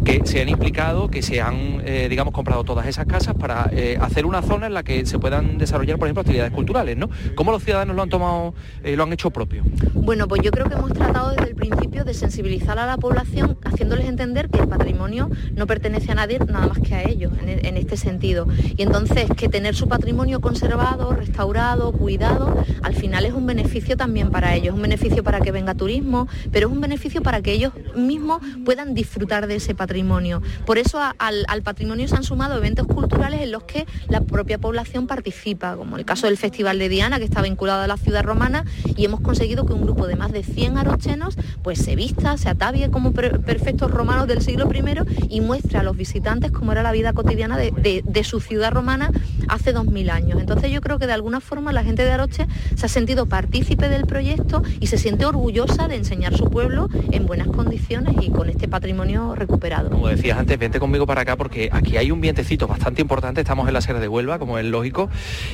que 0.05 0.23
se 0.25 0.41
han 0.41 0.49
implicado, 0.49 1.09
que 1.09 1.23
se 1.23 1.41
han, 1.41 1.83
eh, 1.85 2.07
digamos, 2.09 2.33
comprado 2.33 2.65
todas 2.65 2.87
esas 2.87 3.07
casas 3.07 3.35
para 3.35 3.69
eh, 3.73 3.99
hacer 4.01 4.27
una 4.27 4.43
zona 4.43 4.67
en 4.67 4.75
la 4.75 4.83
que 4.83 5.05
se 5.07 5.19
puedan 5.19 5.59
desarrollar, 5.59 5.99
por 5.99 6.09
ejemplo, 6.09 6.21
actividades 6.23 6.53
culturales, 6.53 6.97
¿no? 6.97 7.11
¿Cómo 7.35 7.51
los 7.51 7.63
ciudadanos 7.63 7.97
lo 7.97 8.03
han 8.03 8.09
tomado, 8.09 8.46
eh, 8.83 8.97
lo 8.97 9.05
han 9.05 9.13
hecho 9.13 9.31
propio? 9.31 9.63
Bueno, 9.95 10.29
pues 10.29 10.43
yo 10.43 10.51
creo 10.51 10.69
que 10.69 10.75
hemos 10.75 10.93
tratado 10.93 11.31
desde 11.31 11.49
el 11.49 11.55
principio 11.55 12.05
de 12.05 12.15
sensibilizar 12.15 12.79
a 12.79 12.87
la 12.87 12.97
población, 12.97 13.59
haciéndoles 13.65 14.07
entender 14.07 14.49
que 14.49 14.59
el 14.59 14.69
patrimonio 14.69 15.31
no 15.55 15.67
pertenece 15.67 16.13
a 16.13 16.15
nadie 16.15 16.39
nada 16.39 16.67
más 16.69 16.79
que 16.79 16.95
a 16.95 17.03
ellos, 17.03 17.33
en, 17.45 17.77
este 17.77 17.97
sentido. 17.97 18.47
Y 18.77 18.83
entonces 18.83 19.29
que 19.37 19.49
tener 19.49 19.75
su 19.75 19.89
patrimonio 19.89 20.41
conservado, 20.41 21.13
restaurado, 21.13 21.93
cuidado, 21.93 22.65
al 22.83 22.95
final 22.95 23.25
es 23.25 23.33
un 23.33 23.47
beneficio 23.47 23.97
también 23.97 24.31
para 24.31 24.55
ellos, 24.55 24.75
un 24.75 24.83
beneficio 24.83 25.23
para 25.23 25.41
que 25.41 25.53
venga 25.53 25.75
turismo, 25.75 26.29
pero 26.53 26.69
es 26.69 26.73
un 26.73 26.81
beneficio 26.81 27.23
para 27.23 27.43
que 27.43 27.53
ellos 27.53 27.73
mismos 27.95 28.41
puedan 28.65 28.95
disfrutar 28.95 29.47
de 29.47 29.57
ese 29.57 29.75
patrimonio. 29.75 30.43
Por 30.65 30.79
eso 30.79 31.01
al, 31.01 31.63
patrimonio 31.63 32.07
se 32.09 32.17
han 32.17 32.23
sumado 32.23 32.57
eventos 32.57 32.87
culturales 32.87 33.41
en 33.41 33.51
los 33.51 33.65
que 33.65 33.87
la 34.09 34.21
propia 34.21 34.59
población 34.59 35.07
participa, 35.07 35.77
como 35.77 35.97
el 35.97 36.05
caso 36.05 36.27
del 36.27 36.37
Festival 36.37 36.79
de 36.79 36.89
Diana, 36.89 37.19
que 37.19 37.25
está 37.25 37.43
vinculado 37.43 37.83
a 37.83 37.87
la 37.87 37.97
ciudad 37.97 38.25
romana, 38.27 38.65
y 38.97 39.05
hemos 39.05 39.21
conseguido 39.21 39.65
que 39.65 39.73
un 39.73 39.83
grupo 39.83 40.07
de 40.07 40.17
más 40.17 40.33
de 40.33 40.43
100 40.43 40.79
arochenos 40.79 41.39
pues 41.63 41.79
se 41.79 41.97
vista, 41.97 42.37
se 42.37 42.49
atavie 42.49 42.91
como 42.91 43.13
perfectos 43.13 43.91
romanos 43.91 44.27
del 44.27 44.43
siglo 44.43 44.69
I 44.73 45.37
y 45.37 45.41
muestre 45.41 45.79
a 45.79 45.83
los 45.83 45.97
visitantes 45.97 46.51
cómo 46.51 46.73
era 46.73 46.83
la 46.83 46.93
vida 46.93 47.13
cotidiana 47.13 47.57
de, 47.57 48.25
su 48.25 48.41
ciudad 48.41 48.73
romana 48.73 49.11
hace 49.49 49.73
2000 49.73 50.11
años. 50.11 50.41
Entonces 50.41 50.71
yo 50.71 50.81
creo 50.81 50.99
que 50.99 51.07
de 51.07 51.13
alguna 51.13 51.41
forma 51.41 51.73
la 51.73 51.85
gente 51.85 52.05
de 52.05 52.11
Aroche 52.11 52.47
se 52.75 52.87
ha 52.87 52.89
sentido 52.89 53.27
partícipe 53.27 53.89
del 53.89 54.07
proyecto 54.07 54.63
y 54.81 54.89
se 54.89 54.99
siente 54.99 55.27
orgullosa 55.27 55.87
de 55.87 55.97
enseñar 55.97 56.37
su 56.37 56.51
pueblo 56.51 56.89
en 57.13 57.27
buenas 57.27 57.49
condiciones 57.49 58.17
y 58.21 58.31
con 58.31 58.49
este 58.49 58.69
patrimonio 58.69 59.35
recuperado. 59.35 59.91
Como 59.91 60.09
decías 60.09 60.39
antes, 60.39 60.59
vente 60.59 60.81
conmigo 60.81 61.07
para 61.07 61.23
acá 61.23 61.37
porque 61.37 61.69
aquí 61.73 61.97
hay 61.97 62.11
un 62.11 62.21
vientecito 62.21 62.67
bastante 62.67 63.01
importante, 63.01 63.41
estamos 63.41 63.69
en 63.69 63.75
la 63.75 63.81
Sierra 63.81 64.01
de 64.01 64.09
Huelva, 64.09 64.39
como 64.39 64.59
es 64.59 64.65
lógico, 64.65 65.09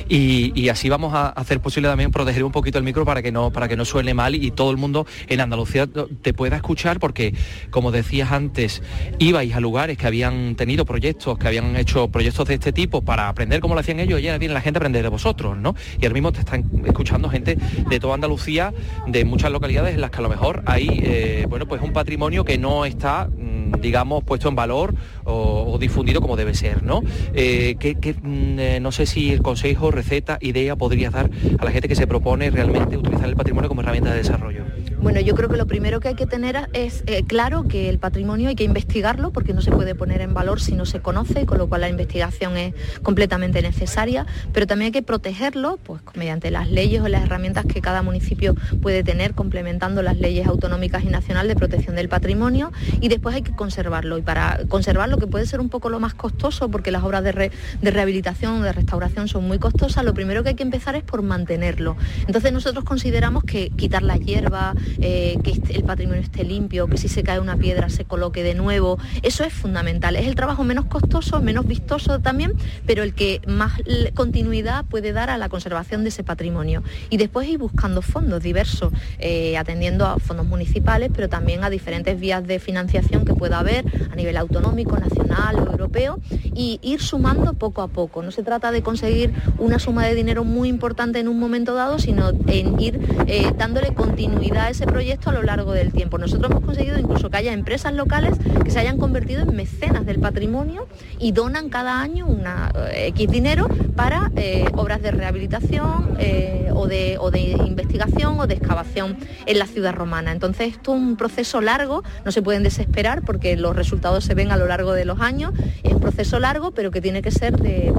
y, 0.09 0.69
así 0.69 0.89
vamos 0.89 1.13
a 1.13 1.29
hacer 1.29 1.59
posible 1.59 1.87
también 1.87 2.09
proteger 2.09 2.43
un 2.43 2.51
poquito 2.63 2.77
el 2.77 2.85
micro 2.85 3.03
para 3.03 3.21
que 3.21 3.33
no, 3.33 3.51
para 3.51 3.67
que 3.67 3.75
no 3.75 3.83
suene 3.83 4.13
mal 4.13 4.35
y 4.35 4.49
todo 4.51 4.71
el 4.71 4.77
mundo 4.77 5.05
en 5.27 5.41
Andalucía 5.41 5.85
te 6.21 6.33
pueda 6.33 6.55
escuchar 6.55 6.97
porque, 6.97 7.35
como 7.71 7.91
decías 7.91 8.31
antes, 8.31 8.81
ibais 9.19 9.53
a 9.53 9.59
lugares 9.59 9.97
que 9.97 10.07
habían 10.07 10.55
tenido 10.55 10.85
proyectos, 10.85 11.37
que 11.37 11.45
habían 11.45 11.75
hecho 11.75 12.07
proyectos 12.07 12.47
de 12.47 12.53
este 12.53 12.71
tipo 12.71 13.01
para 13.01 13.27
aprender 13.27 13.59
cómo 13.59 13.73
lo 13.73 13.81
hacían 13.81 13.99
ellos 13.99 14.21
y 14.21 14.27
ahora 14.29 14.37
viene 14.37 14.53
la 14.53 14.61
gente 14.61 14.77
a 14.77 14.79
aprender 14.79 15.03
de 15.03 15.09
vosotros, 15.09 15.57
¿no? 15.57 15.75
Y 15.99 16.05
ahora 16.05 16.13
mismo 16.13 16.31
te 16.31 16.39
están 16.39 16.63
escuchando 16.85 17.27
gente 17.27 17.57
de 17.89 17.99
toda 17.99 18.13
Andalucía, 18.13 18.73
de 19.07 19.25
muchas 19.25 19.51
localidades 19.51 19.95
en 19.95 19.99
las 19.99 20.11
que 20.11 20.19
a 20.19 20.21
lo 20.21 20.29
mejor 20.29 20.63
hay, 20.65 20.87
eh, 21.03 21.45
bueno, 21.49 21.67
pues 21.67 21.81
un 21.81 21.91
patrimonio 21.91 22.45
que 22.45 22.57
no 22.57 22.85
está 22.85 23.27
mm, 23.27 23.63
digamos, 23.81 24.23
puesto 24.23 24.49
en 24.49 24.55
valor 24.55 24.95
o, 25.25 25.77
difundido 25.79 26.21
como 26.21 26.35
debe 26.35 26.53
ser, 26.53 26.83
¿no? 26.83 27.01
Eh, 27.33 27.75
mm, 28.21 28.59
eh, 28.59 28.79
no 28.79 28.91
sé 28.91 29.05
si 29.05 29.31
el 29.31 29.41
consejo, 29.41 29.91
receta, 29.91 30.37
idea 30.41 30.75
podrías 30.75 31.13
dar 31.13 31.29
a 31.59 31.65
la 31.65 31.71
gente 31.71 31.87
que 31.87 31.95
se 31.95 32.07
propone 32.07 32.51
realmente 32.53 32.97
utilizar 32.97 33.27
el 33.27 33.35
patrimonio 33.35 33.67
como 33.67 33.81
herramienta 33.81 34.11
de 34.11 34.17
desarrollo. 34.17 34.63
Bueno, 35.03 35.19
yo 35.19 35.35
creo 35.35 35.49
que 35.49 35.57
lo 35.57 35.67
primero 35.67 35.99
que 35.99 36.07
hay 36.07 36.15
que 36.15 36.25
tener 36.25 36.69
es 36.71 37.03
eh, 37.07 37.25
claro 37.27 37.67
que 37.67 37.89
el 37.89 37.99
patrimonio 37.99 38.47
hay 38.47 38.55
que 38.55 38.63
investigarlo 38.63 39.31
porque 39.31 39.53
no 39.53 39.61
se 39.61 39.69
puede 39.69 39.95
poner 39.95 40.21
en 40.21 40.33
valor 40.33 40.61
si 40.61 40.75
no 40.75 40.85
se 40.85 41.01
conoce, 41.01 41.45
con 41.45 41.57
lo 41.57 41.67
cual 41.67 41.81
la 41.81 41.89
investigación 41.89 42.55
es 42.55 42.73
completamente 43.01 43.61
necesaria, 43.61 44.25
pero 44.53 44.65
también 44.65 44.87
hay 44.87 44.91
que 44.93 45.01
protegerlo 45.01 45.77
pues, 45.83 46.01
mediante 46.15 46.51
las 46.51 46.71
leyes 46.71 47.01
o 47.01 47.09
las 47.09 47.21
herramientas 47.21 47.65
que 47.65 47.81
cada 47.81 48.01
municipio 48.01 48.55
puede 48.81 49.03
tener, 49.03 49.33
complementando 49.33 50.01
las 50.03 50.17
leyes 50.17 50.47
autonómicas 50.47 51.03
y 51.03 51.09
nacionales 51.09 51.49
de 51.49 51.55
protección 51.57 51.97
del 51.97 52.07
patrimonio, 52.07 52.71
y 53.01 53.09
después 53.09 53.35
hay 53.35 53.41
que 53.41 53.53
conservarlo. 53.53 54.17
Y 54.17 54.21
para 54.21 54.61
conservarlo, 54.69 55.17
que 55.17 55.27
puede 55.27 55.45
ser 55.45 55.59
un 55.59 55.67
poco 55.67 55.89
lo 55.89 55.99
más 55.99 56.13
costoso, 56.13 56.69
porque 56.71 56.91
las 56.91 57.03
obras 57.03 57.25
de, 57.25 57.51
de 57.81 57.91
rehabilitación 57.91 58.61
o 58.61 58.63
de 58.63 58.71
restauración 58.71 59.27
son 59.27 59.45
muy 59.49 59.59
costosas, 59.59 60.05
lo 60.05 60.13
primero 60.13 60.43
que 60.43 60.49
hay 60.49 60.55
que 60.55 60.63
empezar 60.63 60.95
es 60.95 61.03
por 61.03 61.23
mantenerlo. 61.23 61.97
Entonces 62.25 62.53
nosotros 62.53 62.85
consideramos 62.85 63.43
que 63.43 63.69
quitar 63.71 64.01
la 64.01 64.15
hierba, 64.15 64.73
eh, 65.01 65.37
que 65.43 65.61
el 65.73 65.83
patrimonio 65.83 66.21
esté 66.21 66.43
limpio, 66.43 66.87
que 66.87 66.97
si 66.97 67.07
se 67.07 67.23
cae 67.23 67.39
una 67.39 67.57
piedra 67.57 67.89
se 67.89 68.05
coloque 68.05 68.43
de 68.43 68.55
nuevo. 68.55 68.97
Eso 69.21 69.43
es 69.43 69.53
fundamental. 69.53 70.15
Es 70.15 70.27
el 70.27 70.35
trabajo 70.35 70.63
menos 70.63 70.85
costoso, 70.85 71.41
menos 71.41 71.67
vistoso 71.67 72.19
también, 72.19 72.53
pero 72.85 73.03
el 73.03 73.13
que 73.13 73.41
más 73.47 73.73
continuidad 74.13 74.85
puede 74.85 75.13
dar 75.13 75.29
a 75.29 75.37
la 75.37 75.49
conservación 75.49 76.03
de 76.03 76.09
ese 76.09 76.23
patrimonio. 76.23 76.83
Y 77.09 77.17
después 77.17 77.47
ir 77.47 77.57
buscando 77.57 78.01
fondos 78.01 78.43
diversos, 78.43 78.93
eh, 79.19 79.57
atendiendo 79.57 80.05
a 80.05 80.19
fondos 80.19 80.45
municipales, 80.45 81.11
pero 81.13 81.29
también 81.29 81.63
a 81.63 81.69
diferentes 81.69 82.19
vías 82.19 82.45
de 82.45 82.59
financiación 82.59 83.25
que 83.25 83.33
pueda 83.33 83.59
haber 83.59 83.85
a 84.11 84.15
nivel 84.15 84.37
autonómico, 84.37 84.97
nacional 84.97 85.59
o 85.59 85.71
europeo, 85.71 86.19
y 86.53 86.79
ir 86.81 87.01
sumando 87.01 87.53
poco 87.53 87.81
a 87.81 87.87
poco. 87.87 88.21
No 88.21 88.31
se 88.31 88.43
trata 88.43 88.71
de 88.71 88.81
conseguir 88.81 89.33
una 89.57 89.79
suma 89.79 90.05
de 90.05 90.15
dinero 90.15 90.43
muy 90.43 90.69
importante 90.69 91.19
en 91.19 91.27
un 91.27 91.39
momento 91.39 91.73
dado, 91.73 91.99
sino 91.99 92.31
en 92.47 92.79
ir 92.79 92.99
eh, 93.27 93.51
dándole 93.57 93.93
continuidad 93.93 94.67
a 94.67 94.69
ese 94.69 94.82
proyecto 94.85 95.29
a 95.29 95.33
lo 95.33 95.43
largo 95.43 95.71
del 95.71 95.91
tiempo. 95.91 96.17
Nosotros 96.17 96.51
hemos 96.51 96.63
conseguido 96.63 96.97
incluso 96.99 97.29
que 97.29 97.37
haya 97.37 97.53
empresas 97.53 97.93
locales 97.93 98.37
que 98.63 98.71
se 98.71 98.79
hayan 98.79 98.97
convertido 98.97 99.41
en 99.41 99.55
mecenas 99.55 100.05
del 100.05 100.19
patrimonio 100.19 100.87
y 101.19 101.31
donan 101.31 101.69
cada 101.69 102.01
año 102.01 102.25
una 102.27 102.71
eh, 102.91 103.07
X 103.07 103.29
dinero 103.29 103.67
para 103.95 104.31
eh, 104.35 104.65
obras 104.75 105.01
de 105.01 105.11
rehabilitación 105.11 106.15
eh, 106.19 106.69
o, 106.73 106.87
de, 106.87 107.17
o, 107.19 107.31
de, 107.31 107.41
investigación 107.65 108.39
o 108.39 108.47
de 108.47 108.55
excavación 108.55 109.17
en 109.45 109.59
la 109.59 109.67
ciudad 109.67 109.93
romana. 109.93 110.31
Entonces 110.31 110.73
esto 110.73 110.95
es 110.95 111.01
un 111.01 111.15
proceso 111.15 111.61
largo, 111.61 112.03
no 112.25 112.31
se 112.31 112.41
pueden 112.41 112.63
desesperar 112.63 113.23
porque 113.23 113.55
los 113.55 113.75
resultados 113.75 114.23
se 114.23 114.33
ven 114.33 114.51
a 114.51 114.57
lo 114.57 114.67
largo 114.67 114.93
de 114.93 115.05
los 115.05 115.19
años, 115.19 115.53
es 115.83 115.93
un 115.93 115.99
proceso 115.99 116.39
largo 116.39 116.71
pero 116.71 116.91
que 116.91 117.01
tiene 117.01 117.21
que 117.21 117.31
ser 117.31 117.57
de, 117.57 117.93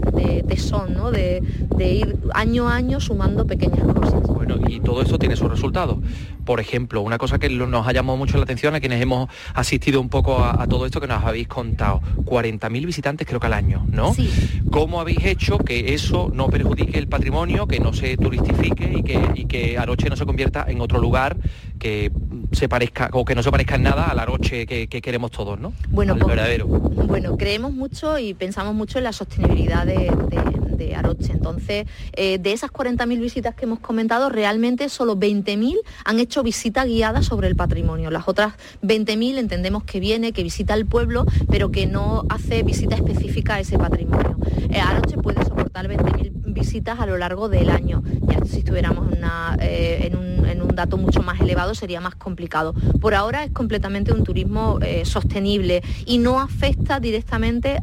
tesón, 0.49 0.95
¿no? 0.95 1.11
de, 1.11 1.43
de 1.77 1.93
ir 1.93 2.17
año 2.35 2.69
a 2.69 2.77
año 2.77 3.01
sumando 3.01 3.47
pequeñas 3.47 3.87
cosas. 3.95 4.23
Bueno, 4.23 4.57
y 4.69 4.81
todo 4.81 5.03
eso 5.03 5.19
tiene 5.19 5.37
sus 5.37 5.51
resultados. 5.51 5.99
Por 6.45 6.61
ejemplo, 6.61 6.74
una 6.77 7.19
cosa 7.19 7.39
que 7.39 7.49
nos 7.49 7.87
ha 7.87 7.93
llamado 7.93 8.17
mucho 8.17 8.37
la 8.37 8.45
atención 8.45 8.75
a 8.75 8.81
quienes 8.81 9.01
hemos 9.01 9.29
asistido 9.55 10.01
un 10.01 10.09
poco 10.09 10.43
a, 10.43 10.67
todo 10.67 10.87
esto 10.87 11.01
que 11.01 11.07
nos 11.07 11.25
habéis 11.25 11.49
contado, 11.49 12.01
40.000 12.25 12.87
visitantes 12.87 13.27
creo 13.27 13.41
que 13.41 13.47
al 13.47 13.53
año, 13.53 13.87
¿no? 13.91 14.15
Sí. 14.15 14.31
¿Cómo 14.71 15.01
habéis 15.01 15.25
hecho 15.25 15.59
que 15.59 15.95
eso 15.95 16.31
no 16.33 16.49
perjudique 16.49 16.99
el 16.99 17.09
patrimonio, 17.09 17.67
que 17.67 17.81
no 17.81 17.93
se 17.93 18.17
turistifique 18.17 18.93
y 18.97 19.03
que, 19.03 19.47
que 19.47 19.79
Aroche 19.79 20.09
no 20.09 20.17
se 20.17 20.27
convierta 20.27 20.65
en 20.69 20.81
otro 20.81 20.99
lugar 20.99 21.37
que 21.79 22.11
se 22.53 22.69
parezca 22.69 23.11
o 23.13 23.25
que 23.25 23.35
no 23.35 23.43
se 23.43 23.51
parezca 23.51 23.75
en 23.77 23.83
nada 23.83 24.07
al 24.07 24.19
Aroche 24.19 24.67
que, 24.67 24.89
queremos 24.89 25.31
todos, 25.31 25.59
¿no? 25.59 25.73
Bueno, 25.89 26.15
pues, 26.17 26.27
verdadero. 26.27 26.67
Bueno, 26.67 27.37
creemos 27.37 27.73
mucho 27.73 28.19
y 28.19 28.35
pensamos 28.35 28.75
mucho 28.75 28.99
en 28.99 29.05
la 29.05 29.13
sostenibilidad 29.13 29.87
de, 29.87 30.11
Aroche. 30.97 31.33
Entonces, 31.33 31.87
eh, 32.13 32.39
de 32.39 32.53
esas 32.53 32.71
40.000 32.71 33.21
visitas 33.21 33.55
que 33.55 33.65
hemos 33.65 33.81
comentado, 33.81 34.29
realmente 34.29 34.89
solo 34.89 35.17
20.000 35.17 35.79
han 36.05 36.21
hecho 36.21 36.43
visita 36.43 36.85
guiada 36.85 37.23
sobre 37.23 37.49
el 37.49 37.57
patrimonio. 37.57 38.11
Las 38.11 38.29
otras 38.29 38.55
20.000 38.83 39.39
entendemos 39.39 39.85
que 39.85 40.01
viene, 40.01 40.33
que 40.33 40.43
visita 40.43 40.75
el 40.75 40.87
pueblo, 40.87 41.27
pero 41.51 41.71
que 41.71 41.87
no 41.87 42.25
hace 42.29 42.63
visita 42.63 42.97
específica 42.97 43.55
a 43.55 43.61
ese 43.61 43.79
patrimonio. 43.79 44.37
Eh, 44.71 44.81
Aroche 44.81 45.17
puede 45.17 45.45
soportar 45.45 45.89
20.000 45.89 46.33
visitas 46.47 47.01
a 47.01 47.07
lo 47.07 47.17
largo 47.19 47.49
del 47.49 47.71
año. 47.71 48.03
Ya 48.23 48.45
si 48.45 48.59
estuviéramos 48.59 49.09
eh, 49.61 50.01
en, 50.03 50.17
un, 50.17 50.34
dato 50.75 50.97
mucho 50.97 51.23
más 51.23 51.41
elevado 51.41 51.75
sería 51.75 52.01
más 52.01 52.15
complicado. 52.15 52.75
Por 53.01 53.15
ahora 53.15 53.45
es 53.45 53.51
completamente 53.53 54.13
un 54.13 54.25
turismo 54.25 54.79
sostenible 55.05 55.83
y 56.07 56.19
no 56.19 56.41
afecta 56.41 57.01
directamente 57.01 57.79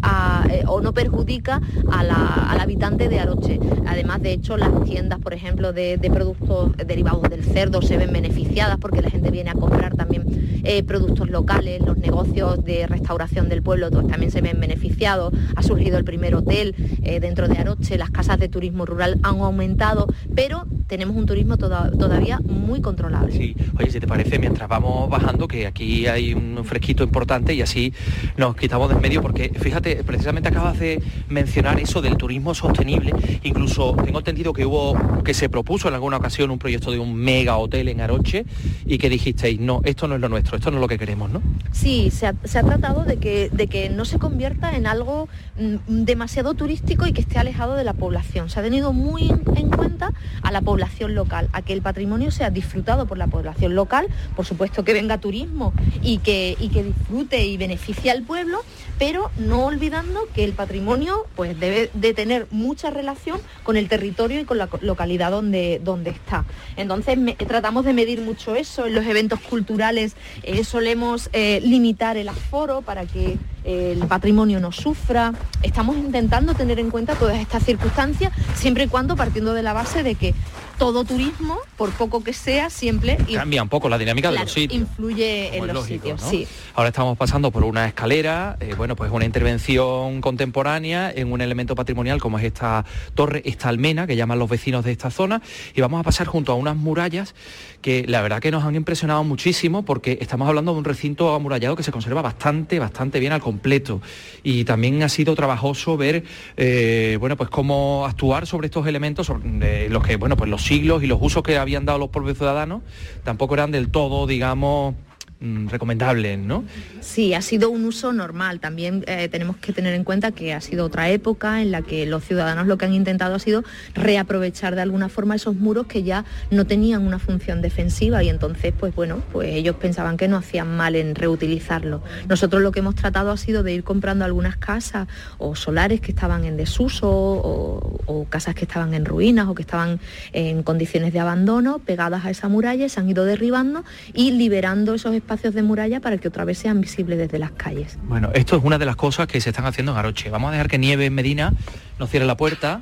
o 0.68 0.82
no 0.82 0.94
perjudica 0.94 1.62
al 1.92 2.60
habitante 2.60 3.10
de 3.10 3.20
Aroche. 3.20 3.60
Además, 3.88 4.22
de 4.22 4.34
hecho, 4.34 4.58
las 4.58 4.84
tiendas, 4.84 5.20
por 5.20 5.34
ejemplo, 5.34 5.74
de, 5.74 6.00
productos 6.12 6.76
derivados 6.78 7.24
del 7.30 7.44
cerdo 7.44 7.82
se 7.82 7.98
ven 7.98 8.12
beneficiadas 8.12 8.78
porque 8.78 9.02
la 9.02 9.10
gente 9.10 9.32
viene 9.32 9.50
a 9.50 9.54
comprar 9.54 9.96
también 9.96 10.62
eh, 10.64 10.84
productos 10.84 11.30
locales, 11.30 11.82
los 11.82 11.98
negocios 11.98 12.64
de 12.64 12.86
restauración 12.88 13.50
del 13.50 13.62
pueblo 13.62 13.90
también 13.90 14.32
se 14.32 14.42
ven 14.42 14.60
beneficiados. 14.60 15.34
Ha 15.56 15.64
surgido 15.64 15.98
el 15.98 16.04
primer 16.04 16.36
hotel 16.36 16.76
eh, 17.04 17.20
dentro 17.20 17.48
de 17.48 17.58
Aroche, 17.58 17.98
las 17.98 18.12
casas 18.12 18.40
de 18.40 18.50
turismo 18.50 18.86
rural 18.86 19.20
han 19.24 19.40
aumentado, 19.40 20.08
pero 20.36 20.66
tenemos 20.88 21.16
un 21.16 21.26
turismo 21.26 21.58
todavía 21.58 22.40
muy 22.52 22.82
controlable. 22.82 23.32
Sí, 23.32 23.56
oye, 23.80 23.92
si 23.92 24.00
te 24.00 24.08
parece, 24.08 24.40
mientras 24.40 24.68
vamos 24.70 25.10
bajando, 25.10 25.48
que 25.48 25.68
aquí 25.68 26.08
hay 26.08 26.34
un 26.34 26.64
fresquito 26.64 27.04
importante 27.04 27.54
y 27.54 27.62
así 27.62 27.94
nos 28.38 28.56
quitamos 28.56 28.90
de 28.90 28.96
en 28.96 29.02
medio, 29.02 29.22
porque 29.22 29.50
fíjate, 29.50 30.04
precisamente 30.04 30.50
acabas 30.50 30.80
de 30.80 31.02
mencionar 31.30 31.80
eso 31.80 32.02
del 32.02 32.18
turismo 32.18 32.54
sostenible, 32.54 33.14
incluso 33.44 33.96
tengo 34.04 34.20
entendido 34.20 34.54
que 34.54 34.66
hubo, 34.66 35.24
que 35.24 35.34
se 35.34 35.50
propuso 35.50 35.88
en 35.88 35.94
alguna 35.94 36.18
ocasión 36.18 36.52
un 36.52 36.60
proyecto 36.60 36.92
de 36.92 37.00
un 37.00 37.16
mega 37.16 37.58
hotel 37.58 37.88
en 37.88 38.02
Aroche 38.02 38.46
y 38.86 38.98
que 38.98 39.10
dijisteis, 39.10 39.60
no, 39.60 39.82
esto 39.84 40.08
no 40.08 40.16
es 40.16 40.22
lo 40.22 40.30
nuestro, 40.30 40.58
esto 40.58 40.72
no 40.72 40.78
es 40.78 40.82
lo 40.82 40.88
que 40.88 40.98
queremos, 40.98 41.30
¿no? 41.30 41.42
Sí, 41.72 42.12
se 42.12 42.28
ha, 42.28 42.34
tratado 42.64 43.04
de 43.04 43.18
que, 43.18 43.50
de 43.52 43.68
que 43.68 43.90
no 43.90 44.06
se 44.06 44.20
convierta 44.20 44.76
en 44.76 44.88
algo 44.88 45.30
mm, 45.58 46.04
demasiado 46.04 46.54
turístico 46.54 47.08
y 47.08 47.14
que 47.14 47.22
esté 47.22 47.40
alejado 47.40 47.76
de 47.76 47.84
la 47.84 47.94
población. 47.94 48.50
Se 48.50 48.60
ha 48.60 48.64
tenido 48.64 48.94
muy 48.94 49.30
en, 49.30 49.70
cuenta 49.70 50.12
a 50.42 50.52
la 50.52 50.62
población 50.62 51.16
local, 51.16 51.50
a 51.54 51.62
que 51.62 51.74
el 51.74 51.82
patrimonio 51.82 52.32
sea 52.42 52.50
disfrutado 52.50 53.06
por 53.06 53.20
la 53.20 53.28
población 53.28 53.76
local, 53.76 54.08
por 54.36 54.48
supuesto 54.48 54.84
que 54.84 54.94
venga 54.94 55.20
turismo 55.20 55.74
y 56.02 56.18
que, 56.18 56.58
y 56.60 56.70
que 56.70 56.84
disfrute 56.84 57.46
y 57.46 57.56
beneficie 57.56 58.10
al 58.10 58.24
pueblo, 58.24 58.64
pero 58.98 59.30
no 59.38 59.66
olvidando 59.66 60.28
que 60.34 60.44
el 60.44 60.54
patrimonio 60.54 61.28
pues, 61.36 61.60
debe 61.60 61.92
de 61.94 62.16
tener 62.16 62.48
mucha 62.50 62.90
relación 62.90 63.40
con 63.62 63.78
el 63.78 63.88
territorio 63.88 64.40
y 64.40 64.46
con 64.46 64.58
la 64.58 64.70
localidad 64.82 65.30
donde, 65.30 65.80
donde 65.84 66.10
está. 66.10 66.46
Entonces 66.78 67.16
tratamos 67.38 67.86
de 67.86 67.94
medir 67.94 68.22
mucho 68.22 68.56
eso. 68.56 68.88
En 68.88 68.96
los 68.96 69.06
eventos 69.06 69.40
culturales 69.40 70.16
eh, 70.42 70.64
solemos 70.64 71.30
eh, 71.34 71.62
limitar 71.64 72.18
el 72.18 72.28
aforo 72.28 72.82
para 72.82 73.06
que 73.06 73.38
el 73.64 74.00
patrimonio 74.08 74.60
no 74.60 74.72
sufra. 74.72 75.34
Estamos 75.62 75.98
intentando 75.98 76.54
tener 76.54 76.80
en 76.80 76.90
cuenta 76.90 77.16
todas 77.16 77.38
estas 77.38 77.64
circunstancias, 77.64 78.32
siempre 78.56 78.86
y 78.86 78.88
cuando 78.88 79.16
partiendo 79.16 79.54
de 79.54 79.64
la 79.64 79.74
base 79.74 80.04
de 80.04 80.16
que 80.16 80.34
todo 80.82 81.04
turismo, 81.04 81.60
por 81.78 81.92
poco 81.92 82.24
que 82.24 82.34
sea, 82.34 82.72
siempre 82.72 83.16
cambia 83.32 83.62
un 83.62 83.70
poco 83.70 83.88
la 83.88 84.00
dinámica 84.00 84.32
de 84.32 84.40
los 84.40 84.52
sitios. 84.52 84.82
influye 84.82 85.56
en 85.56 85.68
los 85.68 85.76
lógico, 85.76 86.02
sitios, 86.02 86.22
¿no? 86.24 86.28
sí. 86.28 86.48
Ahora 86.74 86.90
estamos 86.90 87.16
pasando 87.20 87.52
por 87.52 87.64
una 87.64 87.86
escalera, 87.86 88.58
eh, 88.60 88.74
bueno, 88.76 88.96
pues 88.96 89.12
una 89.12 89.26
intervención 89.26 90.22
contemporánea 90.22 91.12
en 91.12 91.32
un 91.32 91.40
elemento 91.40 91.76
patrimonial 91.76 92.20
como 92.20 92.40
es 92.40 92.46
esta 92.46 92.84
torre, 93.14 93.44
esta 93.46 93.70
almena 93.70 94.08
que 94.08 94.16
llaman 94.16 94.40
los 94.40 94.50
vecinos 94.50 94.84
de 94.84 94.92
esta 94.92 95.12
zona, 95.12 95.44
y 95.76 95.82
vamos 95.82 96.00
a 96.00 96.04
pasar 96.04 96.26
junto 96.26 96.52
a 96.52 96.56
unas 96.56 96.76
murallas 96.76 97.36
que 97.84 98.06
la 98.08 98.24
verdad 98.24 98.40
que 98.40 98.50
nos 98.50 98.64
han 98.64 98.76
impresionado 98.76 99.24
muchísimo 99.24 99.84
porque 99.84 100.18
estamos 100.20 100.48
hablando 100.48 100.72
de 100.74 100.80
un 100.80 100.86
recinto 100.86 101.36
amurallado 101.36 101.76
que 101.76 101.84
se 101.84 101.92
conserva 101.92 102.24
bastante, 102.24 102.80
bastante 102.80 103.20
bien 103.20 103.34
al 103.34 103.42
completo. 103.52 104.02
Y 104.44 104.64
también 104.64 105.04
ha 105.04 105.10
sido 105.10 105.36
trabajoso 105.36 105.98
ver, 105.98 106.24
eh, 106.56 107.18
bueno, 107.20 107.36
pues 107.36 107.50
cómo 107.50 108.06
actuar 108.06 108.48
sobre 108.48 108.68
estos 108.68 108.88
elementos, 108.88 109.32
eh, 109.62 109.88
los 109.92 110.04
que, 110.04 110.16
bueno, 110.16 110.38
pues 110.38 110.50
los 110.50 110.64
siglos 110.64 111.04
y 111.04 111.08
los 111.08 111.20
usos 111.22 111.44
que 111.44 111.58
habían 111.58 111.86
dado 111.86 112.00
los 112.00 112.10
propios 112.10 112.38
ciudadanos, 112.38 112.82
tampoco 113.24 113.56
eran 113.56 113.72
del 113.72 113.90
todo, 113.90 114.26
digamos, 114.26 114.96
recomendables, 115.42 116.38
¿no? 116.38 116.64
Sí, 117.00 117.34
ha 117.34 117.42
sido 117.42 117.72
un 117.72 117.86
uso 117.86 118.14
normal. 118.14 118.60
También 118.60 119.04
eh, 119.08 119.28
tenemos 119.28 119.58
que 119.58 119.74
tener 119.74 119.96
en 119.96 120.04
cuenta 120.04 120.32
que 120.32 120.54
ha 120.54 120.62
sido 120.62 120.86
otra 120.86 121.10
época 121.10 121.64
en 121.64 121.72
la 121.72 121.82
que 121.82 122.06
los 122.06 122.24
ciudadanos 122.24 122.68
lo 122.68 122.78
que 122.78 122.86
han 122.86 122.94
intentado 122.94 123.34
ha 123.34 123.40
sido 123.40 123.64
reaprovechar 123.96 124.76
de 124.76 124.82
alguna 124.82 125.10
forma 125.10 125.36
esos 125.36 125.56
muros 125.56 125.88
que 125.88 126.04
ya 126.04 126.26
no 126.52 126.66
tenían 126.66 127.08
una 127.08 127.18
función 127.18 127.62
defensiva 127.64 128.24
y 128.24 128.30
entonces, 128.30 128.72
pues 128.78 128.94
bueno, 128.94 129.24
pues 129.32 129.50
ellos 129.56 129.76
pensaban 129.78 130.16
que 130.16 130.28
no 130.28 130.38
hacían 130.38 130.78
mal 130.78 130.96
en 130.96 131.16
reutilizarlo. 131.16 132.04
Nosotros 132.30 132.62
lo 132.62 132.72
que 132.72 132.80
hemos 132.80 132.94
tratado 132.94 133.32
ha 133.32 133.38
sido 133.38 133.64
de 133.64 133.74
ir 133.74 133.84
comprando 133.84 134.26
algunas 134.26 134.58
casas 134.58 135.08
o 135.40 135.56
solares 135.56 136.02
que 136.02 136.12
estaban 136.12 136.46
en 136.46 136.56
desuso 136.56 137.10
o, 137.10 138.28
casas 138.30 138.54
que 138.54 138.66
estaban 138.66 138.94
en 138.94 139.04
ruinas 139.06 139.48
o 139.48 139.56
que 139.56 139.64
estaban 139.64 140.00
en 140.32 140.64
condiciones 140.64 141.12
de 141.12 141.20
abandono 141.20 141.80
pegadas 141.80 142.24
a 142.26 142.30
esa 142.30 142.48
muralla, 142.48 142.88
se 142.88 143.00
han 143.00 143.10
ido 143.10 143.26
derribando 143.26 143.84
y 144.14 144.32
liberando 144.32 144.94
esos 144.94 145.14
espacios 145.16 145.31
de 145.32 145.64
muralla 145.64 146.02
para 146.02 146.18
que 146.18 146.28
otra 146.28 146.44
vez 146.44 146.58
sean 146.58 146.82
visibles 146.82 147.18
desde 147.18 147.40
las 147.40 147.52
calles. 147.52 147.98
Bueno, 148.04 148.32
esto 148.34 148.58
es 148.58 148.64
una 148.66 148.78
de 148.78 148.86
las 148.86 148.98
cosas 148.98 149.28
que 149.28 149.40
se 149.40 149.52
están 149.52 149.66
haciendo 149.66 149.94
en 149.94 149.98
Aroche. 149.98 150.30
Vamos 150.30 150.50
a 150.50 150.52
dejar 150.52 150.68
que 150.68 150.78
Nieve 150.78 151.06
en 151.06 151.14
Medina 151.14 151.54
nos 152.00 152.10
cierre 152.10 152.26
la 152.26 152.36
puerta. 152.36 152.82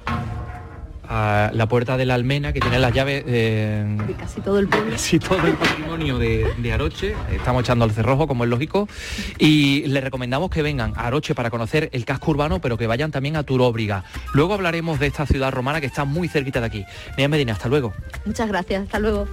a 1.11 1.49
la 1.53 1.67
puerta 1.67 1.95
de 1.97 2.05
la 2.05 2.13
almena 2.15 2.53
que 2.53 2.59
tiene 2.59 2.77
las 2.77 2.93
llaves 2.93 3.23
eh, 3.25 3.97
De 4.07 4.13
casi 4.13 4.41
todo 4.41 4.59
el 4.59 4.67
pueblo. 4.67 4.91
casi 4.91 5.17
todo 5.19 5.39
el 5.45 5.53
patrimonio 5.53 6.17
de, 6.19 6.45
de 6.57 6.73
Aroche. 6.73 7.15
Estamos 7.31 7.63
echando 7.63 7.85
al 7.85 7.91
cerrojo, 7.91 8.27
como 8.27 8.43
es 8.43 8.49
lógico. 8.49 8.87
Y 9.37 9.83
les 9.87 10.03
recomendamos 10.03 10.49
que 10.49 10.61
vengan 10.63 10.93
a 10.95 11.05
Aroche 11.07 11.33
para 11.35 11.49
conocer 11.51 11.89
el 11.93 12.05
casco 12.05 12.31
urbano, 12.31 12.61
pero 12.61 12.77
que 12.77 12.87
vayan 12.87 13.11
también 13.11 13.35
a 13.37 13.43
Turóbriga. 13.43 14.03
Luego 14.33 14.55
hablaremos 14.55 14.99
de 14.99 15.07
esta 15.07 15.25
ciudad 15.27 15.51
romana 15.51 15.79
que 15.81 15.87
está 15.87 16.03
muy 16.05 16.27
cerquita 16.27 16.59
de 16.61 16.65
aquí. 16.65 16.85
Nieve 17.17 17.27
Medina, 17.29 17.53
hasta 17.53 17.69
luego. 17.69 17.93
Muchas 18.25 18.47
gracias, 18.47 18.83
hasta 18.83 18.97
luego. 18.99 19.27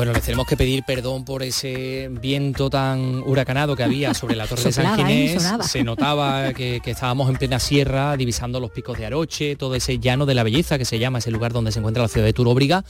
Bueno, 0.00 0.14
les 0.14 0.22
tenemos 0.22 0.46
que 0.46 0.56
pedir 0.56 0.82
perdón 0.82 1.26
por 1.26 1.42
ese 1.42 2.08
viento 2.10 2.70
tan 2.70 3.22
huracanado 3.26 3.76
que 3.76 3.82
había 3.82 4.14
sobre 4.14 4.34
la 4.34 4.46
Torre 4.46 4.62
de 4.62 4.72
San 4.72 4.86
¿eh? 4.86 4.96
Ginés. 4.96 5.46
Se 5.60 5.84
notaba 5.84 6.54
que, 6.54 6.80
que 6.82 6.92
estábamos 6.92 7.28
en 7.28 7.36
plena 7.36 7.58
sierra, 7.58 8.16
divisando 8.16 8.60
los 8.60 8.70
picos 8.70 8.96
de 8.96 9.04
Aroche, 9.04 9.56
todo 9.56 9.74
ese 9.74 9.98
llano 9.98 10.24
de 10.24 10.32
la 10.32 10.42
belleza 10.42 10.78
que 10.78 10.86
se 10.86 10.98
llama 10.98 11.18
ese 11.18 11.30
lugar 11.30 11.52
donde 11.52 11.70
se 11.70 11.80
encuentra 11.80 12.02
la 12.02 12.08
ciudad 12.08 12.24
de 12.24 12.32
Turóbriga, 12.32 12.82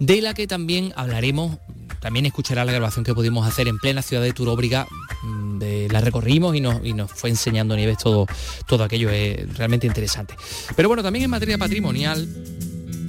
de 0.00 0.22
la 0.22 0.32
que 0.32 0.46
también 0.46 0.94
hablaremos. 0.96 1.58
También 2.00 2.24
escuchará 2.24 2.64
la 2.64 2.72
grabación 2.72 3.04
que 3.04 3.12
pudimos 3.12 3.46
hacer 3.46 3.68
en 3.68 3.76
plena 3.76 4.00
ciudad 4.00 4.22
de 4.22 4.32
Turóbriga. 4.32 4.86
mm, 5.24 5.58
De, 5.58 5.88
la 5.90 6.00
recorrimos 6.00 6.56
y 6.56 6.62
nos, 6.62 6.82
y 6.82 6.94
nos 6.94 7.12
fue 7.12 7.28
enseñando 7.28 7.76
Nieves 7.76 7.98
todo, 7.98 8.26
todo 8.66 8.82
aquello. 8.82 9.10
Es 9.10 9.58
realmente 9.58 9.86
interesante. 9.86 10.34
Pero 10.74 10.88
bueno, 10.88 11.02
también 11.02 11.24
en 11.26 11.30
materia 11.30 11.58
patrimonial 11.58 12.26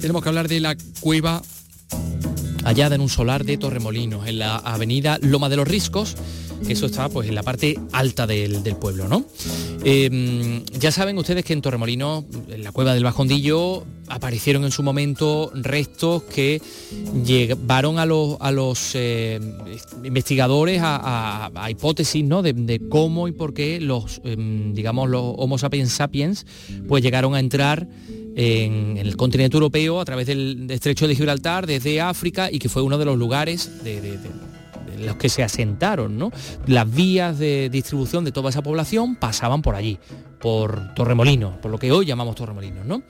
tenemos 0.02 0.22
que 0.22 0.28
hablar 0.28 0.48
de 0.48 0.60
la 0.60 0.76
cueva 1.00 1.40
hallada 2.68 2.94
en 2.94 3.00
un 3.00 3.08
solar 3.08 3.44
de 3.44 3.56
Torremolinos, 3.56 4.26
en 4.26 4.38
la 4.38 4.56
avenida 4.56 5.18
Loma 5.22 5.48
de 5.48 5.56
los 5.56 5.66
Riscos, 5.66 6.16
que 6.66 6.72
eso 6.74 6.86
está 6.86 7.08
pues 7.08 7.28
en 7.28 7.34
la 7.34 7.42
parte 7.42 7.78
alta 7.92 8.26
del, 8.26 8.62
del 8.62 8.76
pueblo, 8.76 9.08
¿no? 9.08 9.24
Eh, 9.84 10.62
ya 10.78 10.92
saben 10.92 11.16
ustedes 11.18 11.44
que 11.44 11.52
en 11.52 11.62
Torremolinos, 11.62 12.24
en 12.48 12.62
la 12.62 12.72
cueva 12.72 12.94
del 12.94 13.04
Bajondillo, 13.04 13.84
aparecieron 14.08 14.64
en 14.64 14.70
su 14.70 14.82
momento 14.82 15.50
restos 15.54 16.22
que 16.24 16.60
llevaron 17.24 17.98
a 17.98 18.06
los, 18.06 18.36
a 18.40 18.50
los 18.50 18.94
eh, 18.94 19.40
investigadores 20.02 20.80
a, 20.82 21.50
hipótesis 21.70 22.24
¿no? 22.24 22.42
de, 22.42 22.52
de 22.52 22.80
cómo 22.88 23.28
y 23.28 23.32
por 23.32 23.54
qué 23.54 23.80
los, 23.80 24.20
em, 24.24 24.74
digamos, 24.74 25.08
los 25.08 25.22
Homo 25.36 25.58
sapiens 25.58 25.92
sapiens 25.92 26.46
pues 26.88 27.02
llegaron 27.02 27.34
a 27.34 27.40
entrar 27.40 27.86
en, 28.38 28.96
el 28.96 29.16
continente 29.16 29.56
europeo 29.56 30.00
a 30.00 30.04
través 30.04 30.28
del 30.28 30.70
estrecho 30.70 31.08
de 31.08 31.16
Gibraltar, 31.16 31.66
desde 31.66 32.00
África, 32.00 32.48
y 32.52 32.60
que 32.60 32.68
fue 32.68 32.82
uno 32.82 32.96
de 32.96 33.04
los 33.04 33.18
lugares 33.18 33.82
de, 33.82 34.16
los 35.00 35.16
que 35.16 35.28
se 35.28 35.42
asentaron, 35.42 36.16
¿no? 36.16 36.30
Las 36.66 36.88
vías 36.88 37.38
de 37.38 37.68
distribución 37.68 38.24
de 38.24 38.30
toda 38.30 38.50
esa 38.50 38.62
población 38.62 39.16
pasaban 39.16 39.60
por 39.60 39.74
allí, 39.74 39.98
por 40.38 40.94
Torremolinos, 40.94 41.56
por 41.58 41.72
lo 41.72 41.78
que 41.78 41.90
hoy 41.90 42.06
llamamos 42.06 42.36
Torremolinos, 42.36 42.86
¿no? 42.86 43.02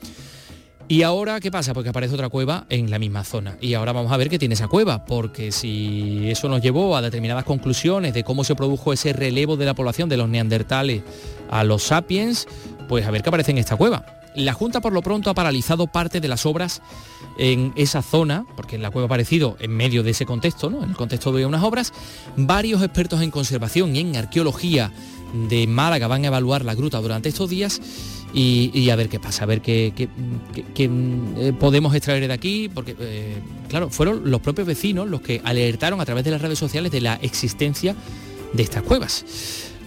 Y 0.87 1.03
ahora, 1.03 1.39
¿qué 1.39 1.51
pasa? 1.51 1.75
Porque 1.75 1.89
aparece 1.89 2.15
otra 2.15 2.29
cueva 2.29 2.65
en 2.69 2.89
la 2.89 2.97
misma 2.97 3.23
zona. 3.23 3.55
Y 3.61 3.75
ahora 3.75 3.93
vamos 3.93 4.11
a 4.11 4.17
ver 4.17 4.29
qué 4.29 4.39
tiene 4.39 4.55
esa 4.55 4.67
cueva, 4.67 5.05
porque 5.05 5.51
si 5.51 6.27
eso 6.31 6.49
nos 6.49 6.63
llevó 6.63 6.97
a 6.97 7.03
determinadas 7.03 7.43
conclusiones 7.43 8.15
de 8.15 8.23
cómo 8.23 8.43
se 8.43 8.55
produjo 8.55 8.93
ese 8.93 9.13
relevo 9.13 9.57
de 9.57 9.65
la 9.65 9.75
población 9.75 10.09
de 10.09 10.17
los 10.17 10.27
neandertales 10.27 11.03
a 11.51 11.63
los 11.63 11.83
sapiens, 11.83 12.47
pues 12.87 13.05
a 13.05 13.11
ver 13.11 13.21
qué 13.21 13.29
aparece 13.29 13.51
en 13.51 13.59
esta 13.59 13.75
cueva. 13.75 14.18
La 14.39 14.53
Junta 14.53 14.81
por 14.81 14.93
lo 14.93 15.01
pronto 15.01 15.29
ha 15.29 15.33
paralizado 15.33 15.87
parte 15.87 16.21
de 16.21 16.27
las 16.27 16.45
obras 16.45 16.81
en 17.37 17.73
esa 17.75 18.01
zona, 18.01 18.45
porque 18.55 18.77
la 18.77 18.91
cueva 18.91 19.05
ha 19.05 19.07
aparecido 19.07 19.57
en 19.59 19.71
medio 19.71 20.03
de 20.03 20.11
ese 20.11 20.25
contexto, 20.25 20.69
¿no? 20.69 20.83
en 20.83 20.89
el 20.89 20.95
contexto 20.95 21.31
de 21.31 21.45
unas 21.45 21.63
obras. 21.63 21.93
Varios 22.37 22.81
expertos 22.81 23.21
en 23.21 23.31
conservación 23.31 23.95
y 23.95 23.99
en 23.99 24.15
arqueología 24.15 24.91
de 25.49 25.67
Málaga 25.67 26.07
van 26.07 26.23
a 26.23 26.27
evaluar 26.27 26.65
la 26.65 26.73
gruta 26.73 26.99
durante 26.99 27.29
estos 27.29 27.49
días 27.49 27.81
y, 28.33 28.89
a 28.89 28.95
ver 28.95 29.09
qué 29.09 29.19
pasa, 29.19 29.43
a 29.43 29.47
ver 29.47 29.61
qué, 29.61 29.91
mm, 30.07 31.37
eh, 31.37 31.53
podemos 31.59 31.93
extraer 31.95 32.27
de 32.27 32.33
aquí, 32.33 32.69
porque, 32.73 32.95
eh, 32.99 33.37
claro, 33.67 33.89
fueron 33.89 34.29
los 34.29 34.41
propios 34.41 34.67
vecinos 34.67 35.07
los 35.07 35.21
que 35.21 35.41
alertaron 35.43 35.99
a 35.99 36.05
través 36.05 36.23
de 36.23 36.31
las 36.31 36.41
redes 36.41 36.59
sociales 36.59 36.91
de 36.91 37.01
la 37.01 37.15
existencia 37.15 37.95
de 38.53 38.63
estas 38.63 38.83
cuevas. 38.83 39.25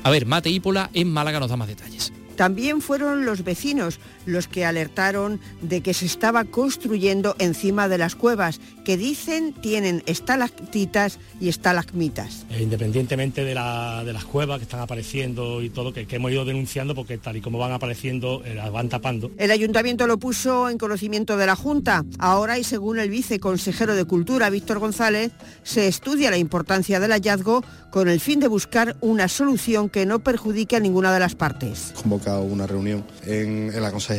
A 0.02 0.10
ver, 0.10 0.26
Mate 0.26 0.50
Ípola 0.50 0.90
en 0.92 1.12
Málaga 1.12 1.38
nos 1.38 1.50
da 1.50 1.56
más 1.56 1.68
detalles. 1.68 2.12
También 2.36 2.80
fueron 2.80 3.24
los 3.24 3.44
vecinos 3.44 4.00
los 4.26 4.48
que 4.48 4.64
alertaron 4.64 5.40
de 5.60 5.80
que 5.80 5.94
se 5.94 6.06
estaba 6.06 6.44
construyendo 6.44 7.34
encima 7.38 7.88
de 7.88 7.98
las 7.98 8.14
cuevas, 8.14 8.60
que 8.84 8.96
dicen 8.96 9.52
tienen 9.52 10.02
estalactitas 10.06 11.18
y 11.40 11.48
estalagmitas. 11.48 12.44
Eh, 12.50 12.62
independientemente 12.62 13.44
de, 13.44 13.54
la- 13.54 14.02
de 14.04 14.12
las 14.12 14.24
cuevas 14.24 14.58
que 14.58 14.64
están 14.64 14.80
apareciendo 14.80 15.62
y 15.62 15.70
todo, 15.70 15.92
que, 15.92 16.06
que 16.06 16.16
hemos 16.16 16.30
ido 16.32 16.44
denunciando 16.44 16.94
porque 16.94 17.18
tal 17.18 17.36
y 17.36 17.40
como 17.40 17.58
van 17.58 17.72
apareciendo, 17.72 18.42
eh, 18.44 18.54
las 18.54 18.70
van 18.72 18.88
tapando. 18.88 19.30
El 19.38 19.50
ayuntamiento 19.50 20.06
lo 20.06 20.18
puso 20.18 20.68
en 20.68 20.78
conocimiento 20.78 21.36
de 21.36 21.46
la 21.46 21.56
Junta. 21.56 22.04
Ahora, 22.18 22.58
y 22.58 22.64
según 22.64 22.98
el 22.98 23.10
viceconsejero 23.10 23.94
de 23.94 24.04
Cultura, 24.04 24.50
Víctor 24.50 24.78
González, 24.78 25.32
se 25.62 25.88
estudia 25.88 26.30
la 26.30 26.38
importancia 26.38 27.00
del 27.00 27.12
hallazgo 27.12 27.64
con 27.90 28.08
el 28.08 28.20
fin 28.20 28.40
de 28.40 28.48
buscar 28.48 28.96
una 29.00 29.28
solución 29.28 29.88
que 29.90 30.06
no 30.06 30.20
perjudique 30.20 30.76
a 30.76 30.80
ninguna 30.80 31.12
de 31.12 31.20
las 31.20 31.34
partes. 31.34 31.92
convocado 32.00 32.42
una 32.42 32.66
reunión 32.66 33.04
en, 33.24 33.70
en 33.74 33.82
la 33.82 33.90
consejería 33.90 34.11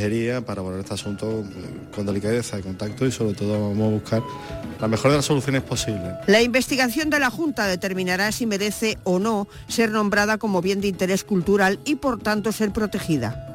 para 0.46 0.62
abordar 0.62 0.82
este 0.82 0.94
asunto 0.94 1.42
eh, 1.42 1.94
con 1.96 2.06
delicadeza 2.06 2.60
y 2.60 2.62
contacto 2.62 3.06
y 3.06 3.12
sobre 3.12 3.34
todo 3.34 3.70
vamos 3.70 3.88
a 3.88 3.92
buscar 3.92 4.24
la 4.80 4.88
mejor 4.88 5.12
de 5.12 5.18
las 5.18 5.26
soluciones 5.26 5.62
posibles. 5.62 6.14
La 6.28 6.42
investigación 6.42 7.10
de 7.10 7.20
la 7.20 7.30
Junta 7.30 7.68
determinará 7.68 8.32
si 8.32 8.46
merece 8.46 8.98
o 9.04 9.20
no 9.20 9.48
ser 9.68 9.92
nombrada 9.92 10.38
como 10.38 10.62
bien 10.62 10.82
de 10.82 10.88
interés 10.88 11.24
cultural 11.24 11.80
y 11.86 11.96
por 11.96 12.20
tanto 12.20 12.52
ser 12.52 12.72
protegida. 12.72 13.50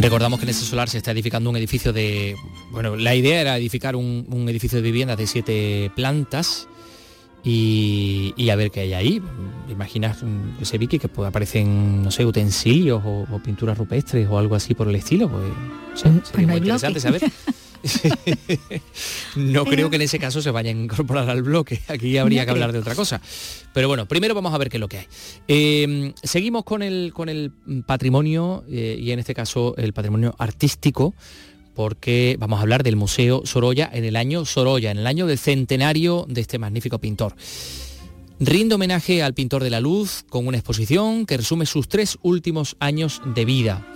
Recordamos 0.00 0.38
que 0.38 0.44
en 0.44 0.50
ese 0.50 0.64
solar 0.64 0.88
se 0.88 0.98
está 0.98 1.10
edificando 1.10 1.50
un 1.50 1.56
edificio 1.56 1.92
de... 1.92 2.36
Bueno, 2.70 2.94
la 2.94 3.16
idea 3.16 3.40
era 3.40 3.56
edificar 3.56 3.96
un, 3.96 4.26
un 4.30 4.48
edificio 4.48 4.76
de 4.76 4.82
viviendas 4.82 5.18
de 5.18 5.26
siete 5.26 5.90
plantas 5.96 6.68
y, 7.44 8.34
y 8.36 8.50
a 8.50 8.56
ver 8.56 8.70
qué 8.70 8.80
hay 8.80 8.92
ahí. 8.94 9.22
Imaginas 9.70 10.22
mm, 10.22 10.62
ese 10.62 10.78
Vicky 10.78 10.98
que 10.98 11.08
pues, 11.08 11.28
aparecen, 11.28 12.02
no 12.02 12.10
sé, 12.10 12.24
utensilios 12.26 13.02
o, 13.04 13.26
o 13.30 13.38
pinturas 13.42 13.76
rupestres 13.78 14.28
o 14.28 14.38
algo 14.38 14.54
así 14.54 14.74
por 14.74 14.88
el 14.88 14.94
estilo. 14.96 15.28
Pues, 15.28 15.44
no 15.44 15.96
sé, 15.96 16.08
Pues 16.10 16.28
sería 16.28 16.46
no 16.46 16.52
muy 16.52 16.56
interesante 16.58 17.00
bloque. 17.00 17.20
saber. 17.20 17.32
no 19.36 19.64
creo 19.64 19.88
que 19.90 19.96
en 19.96 20.02
ese 20.02 20.18
caso 20.18 20.42
se 20.42 20.50
vaya 20.50 20.70
a 20.70 20.74
incorporar 20.74 21.28
al 21.30 21.42
bloque. 21.42 21.80
Aquí 21.88 22.16
habría 22.18 22.42
No 22.42 22.46
que 22.46 22.50
hablar 22.50 22.72
de 22.72 22.78
otra 22.80 22.94
cosa. 22.94 23.20
Pero 23.72 23.88
bueno, 23.88 24.06
primero 24.06 24.34
vamos 24.34 24.52
a 24.52 24.58
ver 24.58 24.68
qué 24.68 24.78
es 24.78 24.80
lo 24.80 24.88
que 24.88 24.98
hay. 24.98 25.06
Eh, 25.46 26.12
seguimos 26.22 26.64
con 26.64 26.82
el, 26.82 27.12
con 27.14 27.28
el 27.28 27.52
patrimonio, 27.86 28.64
eh, 28.68 28.96
y 28.98 29.12
en 29.12 29.18
este 29.20 29.34
caso 29.34 29.74
el 29.76 29.92
patrimonio 29.92 30.34
artístico, 30.38 31.14
porque 31.78 32.36
vamos 32.40 32.58
a 32.58 32.62
hablar 32.62 32.82
del 32.82 32.96
Museo 32.96 33.42
Sorolla 33.44 33.88
en 33.92 34.04
el 34.04 34.16
año 34.16 34.44
Sorolla, 34.44 34.90
en 34.90 34.98
el 34.98 35.06
año 35.06 35.28
del 35.28 35.38
centenario 35.38 36.26
de 36.28 36.40
este 36.40 36.58
magnífico 36.58 36.98
pintor. 36.98 37.36
Rinde 38.40 38.74
homenaje 38.74 39.22
al 39.22 39.32
pintor 39.32 39.62
de 39.62 39.70
la 39.70 39.78
luz 39.78 40.24
con 40.28 40.48
una 40.48 40.56
exposición 40.56 41.24
que 41.24 41.36
resume 41.36 41.66
sus 41.66 41.86
tres 41.86 42.18
últimos 42.22 42.74
años 42.80 43.22
de 43.32 43.44
vida. 43.44 43.86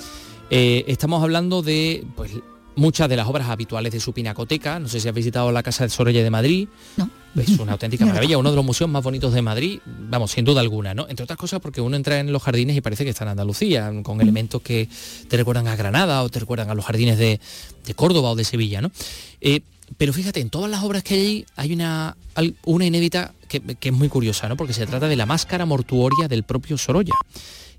Eh, 0.48 0.84
estamos 0.86 1.24
hablando 1.24 1.60
de 1.62 2.04
pues, 2.14 2.30
muchas 2.76 3.08
de 3.08 3.16
las 3.16 3.26
obras 3.26 3.48
habituales 3.48 3.92
de 3.92 4.00
su 4.00 4.12
pinacoteca. 4.12 4.78
No 4.78 4.88
sé 4.88 5.00
si 5.00 5.08
has 5.08 5.14
visitado 5.14 5.52
la 5.52 5.62
Casa 5.62 5.84
de 5.84 5.90
Sorolla 5.90 6.22
de 6.22 6.30
Madrid. 6.30 6.68
No. 6.96 7.10
Es 7.36 7.58
una 7.58 7.72
auténtica 7.72 8.04
maravilla, 8.04 8.38
uno 8.38 8.50
de 8.50 8.56
los 8.56 8.64
museos 8.64 8.90
más 8.90 9.02
bonitos 9.02 9.32
de 9.32 9.42
Madrid, 9.42 9.80
vamos, 9.86 10.32
sin 10.32 10.44
duda 10.44 10.60
alguna, 10.60 10.94
¿no? 10.94 11.06
Entre 11.08 11.24
otras 11.24 11.38
cosas 11.38 11.60
porque 11.60 11.80
uno 11.80 11.96
entra 11.96 12.20
en 12.20 12.32
los 12.32 12.42
jardines 12.42 12.76
y 12.76 12.80
parece 12.80 13.04
que 13.04 13.10
está 13.10 13.24
en 13.24 13.30
Andalucía, 13.30 13.90
con 14.02 14.20
elementos 14.20 14.60
que 14.60 14.88
te 15.28 15.36
recuerdan 15.36 15.66
a 15.66 15.76
Granada 15.76 16.22
o 16.22 16.28
te 16.28 16.40
recuerdan 16.40 16.70
a 16.70 16.74
los 16.74 16.84
jardines 16.84 17.18
de, 17.18 17.40
Córdoba 17.96 18.30
o 18.30 18.36
de 18.36 18.44
Sevilla, 18.44 18.80
¿no? 18.80 18.90
Eh, 19.40 19.60
pero 19.96 20.12
fíjate, 20.12 20.40
en 20.40 20.50
todas 20.50 20.70
las 20.70 20.82
obras 20.82 21.02
que 21.02 21.14
hay 21.14 21.46
hay 21.56 21.72
una, 21.72 22.16
una 22.64 22.86
inédita 22.86 23.34
que, 23.48 23.62
es 23.80 23.92
muy 23.92 24.08
curiosa, 24.08 24.48
¿no? 24.48 24.56
Porque 24.56 24.72
se 24.72 24.86
trata 24.86 25.08
de 25.08 25.16
la 25.16 25.26
máscara 25.26 25.66
mortuoria 25.66 26.28
del 26.28 26.44
propio 26.44 26.78
Sorolla, 26.78 27.14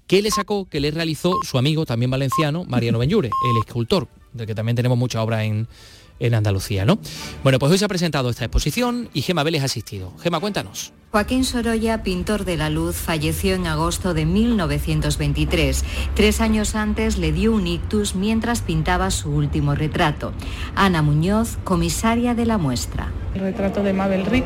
que 0.06 0.22
le 0.22 0.30
sacó, 0.30 0.66
que 0.66 0.80
le 0.80 0.92
realizó 0.92 1.40
su 1.44 1.58
amigo, 1.58 1.86
también 1.86 2.12
valenciano, 2.12 2.66
Mariano 2.66 3.00
Benlure, 3.00 3.30
el 3.30 3.58
escultor, 3.60 4.08
del 4.34 4.48
que 4.48 4.56
también 4.56 4.76
tenemos 4.76 4.98
mucha 4.98 5.22
obra 5.22 5.44
en, 5.44 5.68
en 6.20 6.34
Andalucía, 6.34 6.86
¿no? 6.86 7.00
Bueno, 7.44 7.60
pues 7.60 7.72
hoy 7.72 7.78
se 7.78 7.86
ha 7.86 7.90
presentado 7.90 8.30
esta 8.30 8.46
exposición 8.46 9.10
y 9.14 9.22
Gema 9.22 9.44
Vélez 9.44 9.62
ha 9.62 9.66
asistido. 9.66 10.14
Gema, 10.22 10.40
cuéntanos. 10.40 10.94
Joaquín 11.12 11.44
Sorolla, 11.44 12.02
pintor 12.02 12.44
de 12.44 12.58
la 12.58 12.72
luz, 12.72 12.96
falleció 12.96 13.54
en 13.54 13.68
agosto 13.68 14.16
de 14.16 14.26
1923. 14.26 15.84
Tres 16.16 16.42
años 16.42 16.74
antes 16.74 17.20
le 17.20 17.32
dio 17.32 17.54
un 17.54 17.68
ictus 17.68 18.16
mientras 18.16 18.62
pintaba 18.62 19.12
su 19.12 19.30
último 19.30 19.76
retrato. 19.76 20.34
Ana 20.76 21.04
Muñoz, 21.04 21.58
comisaria 21.64 22.34
de 22.34 22.48
la 22.48 22.58
muestra. 22.58 23.12
El 23.36 23.42
retrato 23.42 23.84
de 23.84 23.94
Mabel 23.94 24.26
Rick 24.26 24.46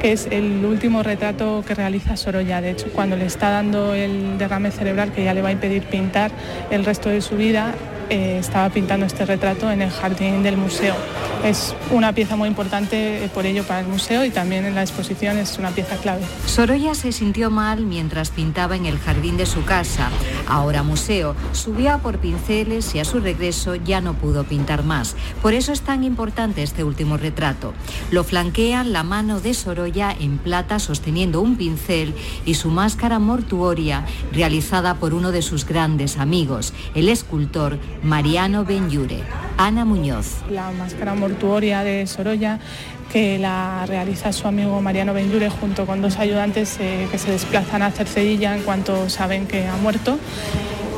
que 0.00 0.12
es 0.12 0.26
el 0.30 0.64
último 0.64 1.02
retrato 1.02 1.62
que 1.66 1.74
realiza 1.74 2.16
Sorolla. 2.16 2.62
De 2.62 2.70
hecho, 2.70 2.86
cuando 2.94 3.16
le 3.16 3.26
está 3.26 3.50
dando 3.50 3.92
el 3.92 4.38
derrame 4.38 4.70
cerebral 4.70 5.12
que 5.12 5.24
ya 5.24 5.34
le 5.34 5.42
va 5.42 5.50
a 5.50 5.52
impedir 5.52 5.82
pintar 5.82 6.30
el 6.70 6.86
resto 6.86 7.10
de 7.10 7.20
su 7.20 7.36
vida, 7.36 7.74
eh, 8.10 8.38
estaba 8.38 8.68
pintando 8.70 9.06
este 9.06 9.24
retrato 9.24 9.70
en 9.70 9.82
el 9.82 9.90
jardín 9.90 10.42
del 10.42 10.56
museo. 10.56 10.94
Es 11.44 11.74
una 11.90 12.12
pieza 12.12 12.36
muy 12.36 12.48
importante 12.48 13.24
eh, 13.24 13.28
por 13.32 13.46
ello 13.46 13.64
para 13.64 13.80
el 13.80 13.86
museo 13.86 14.24
y 14.24 14.30
también 14.30 14.66
en 14.66 14.74
la 14.74 14.82
exposición 14.82 15.38
es 15.38 15.56
una 15.58 15.70
pieza 15.70 15.96
clave. 15.96 16.22
Sorolla 16.44 16.94
se 16.94 17.12
sintió 17.12 17.50
mal 17.50 17.86
mientras 17.86 18.30
pintaba 18.30 18.76
en 18.76 18.84
el 18.84 18.98
jardín 18.98 19.38
de 19.38 19.46
su 19.46 19.64
casa, 19.64 20.10
ahora 20.46 20.82
museo. 20.82 21.34
Subió 21.52 21.98
por 22.00 22.18
pinceles 22.18 22.94
y 22.94 22.98
a 22.98 23.04
su 23.04 23.20
regreso 23.20 23.74
ya 23.76 24.00
no 24.00 24.14
pudo 24.14 24.44
pintar 24.44 24.84
más. 24.84 25.16
Por 25.40 25.54
eso 25.54 25.72
es 25.72 25.80
tan 25.80 26.04
importante 26.04 26.62
este 26.62 26.84
último 26.84 27.16
retrato. 27.16 27.72
Lo 28.10 28.24
flanquean 28.24 28.92
la 28.92 29.02
mano 29.02 29.40
de 29.40 29.54
Sorolla 29.54 30.14
en 30.18 30.38
plata 30.38 30.78
sosteniendo 30.78 31.40
un 31.40 31.56
pincel 31.56 32.12
y 32.44 32.54
su 32.54 32.68
máscara 32.68 33.18
mortuoria 33.18 34.04
realizada 34.32 34.94
por 34.94 35.14
uno 35.14 35.32
de 35.32 35.42
sus 35.42 35.64
grandes 35.64 36.18
amigos, 36.18 36.74
el 36.94 37.08
escultor 37.08 37.78
Mariano 38.02 38.64
Benyure, 38.64 39.22
Ana 39.58 39.84
Muñoz. 39.84 40.42
La 40.50 40.70
máscara 40.70 41.14
mortuoria 41.14 41.82
de 41.82 42.06
Sorolla 42.06 42.58
que 43.12 43.38
la 43.38 43.84
realiza 43.86 44.32
su 44.32 44.46
amigo 44.46 44.80
Mariano 44.80 45.12
Benyure 45.12 45.50
junto 45.50 45.84
con 45.84 46.00
dos 46.00 46.18
ayudantes 46.18 46.76
eh, 46.80 47.08
que 47.10 47.18
se 47.18 47.32
desplazan 47.32 47.82
a 47.82 47.90
Cercedilla 47.90 48.56
en 48.56 48.62
cuanto 48.62 49.10
saben 49.10 49.46
que 49.46 49.66
ha 49.66 49.76
muerto 49.76 50.18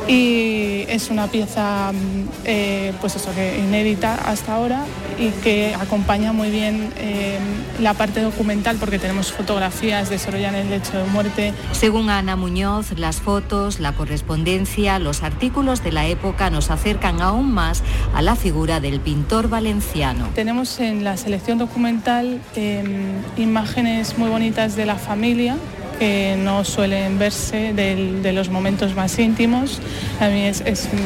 y 0.07 0.85
es 0.89 1.09
una 1.09 1.27
pieza 1.27 1.91
mm, 1.91 2.29
eh, 2.45 2.93
pues 2.99 3.15
eso 3.15 3.33
que 3.33 3.59
inédita 3.59 4.15
hasta 4.15 4.55
ahora 4.55 4.85
y 5.19 5.29
que 5.43 5.75
acompaña 5.75 6.33
muy 6.33 6.49
bien 6.49 6.91
eh, 6.97 7.37
la 7.79 7.93
parte 7.93 8.21
documental 8.21 8.77
porque 8.79 8.99
tenemos 8.99 9.31
fotografías 9.31 10.09
de 10.09 10.19
Sorolla 10.19 10.49
en 10.49 10.55
el 10.55 10.69
lecho 10.69 10.97
de 10.97 11.05
muerte. 11.05 11.53
Según 11.71 12.09
Ana 12.09 12.35
Muñoz, 12.35 12.97
las 12.97 13.21
fotos, 13.21 13.79
la 13.79 13.93
correspondencia, 13.93 14.99
los 14.99 15.23
artículos 15.23 15.83
de 15.83 15.91
la 15.91 16.07
época 16.07 16.49
nos 16.49 16.71
acercan 16.71 17.21
aún 17.21 17.51
más 17.51 17.83
a 18.13 18.21
la 18.21 18.35
figura 18.35 18.79
del 18.79 18.99
pintor 18.99 19.49
valenciano. 19.49 20.27
Tenemos 20.35 20.79
en 20.79 21.03
la 21.03 21.17
selección 21.17 21.57
documental 21.57 22.41
em, 22.55 23.21
imágenes 23.37 24.17
muy 24.17 24.29
bonitas 24.29 24.75
de 24.75 24.85
la 24.85 24.95
familia 24.95 25.57
que 25.93 26.35
no 26.37 26.63
suelen 26.63 27.17
verse 27.19 27.73
de 27.73 28.33
los 28.33 28.49
momentos 28.49 28.95
más 28.95 29.17
íntimos. 29.19 29.79
A 30.19 30.27
mí 30.27 30.49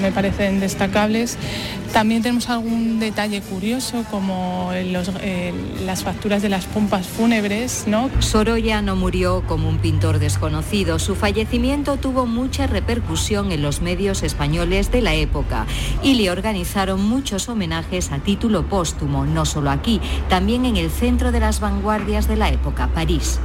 me 0.02 0.12
parecen 0.12 0.60
destacables. 0.60 1.38
También 1.94 2.22
tenemos 2.22 2.50
algún 2.50 3.00
detalle 3.00 3.42
curioso 3.42 4.04
como 4.12 4.72
las 5.86 6.04
facturas 6.04 6.42
de 6.42 6.50
las 6.50 6.66
pompas 6.66 7.08
fúnebres. 7.08 7.86
¿no? 7.88 8.10
Sorolla 8.20 8.82
no 8.82 8.96
murió 8.96 9.44
como 9.48 9.70
un 9.70 9.80
pintor 9.80 10.20
desconocido. 10.20 11.00
Su 11.00 11.16
fallecimiento 11.16 11.98
tuvo 11.98 12.26
mucha 12.26 12.68
repercusión 12.68 13.52
en 13.52 13.62
los 13.62 13.82
medios 13.82 14.24
españoles 14.24 14.92
de 14.92 15.02
la 15.02 15.16
época 15.16 15.66
y 16.04 16.16
le 16.16 16.30
organizaron 16.30 17.02
muchos 17.08 17.50
homenajes 17.50 18.12
a 18.12 18.20
título 18.20 18.68
póstumo, 18.68 19.26
no 19.26 19.46
solo 19.46 19.72
aquí, 19.72 20.02
también 20.30 20.66
en 20.66 20.78
el 20.78 20.92
centro 20.92 21.32
de 21.32 21.40
las 21.40 21.60
vanguardias 21.60 22.28
de 22.28 22.36
la 22.36 22.50
época, 22.50 22.90
París. 22.94 23.40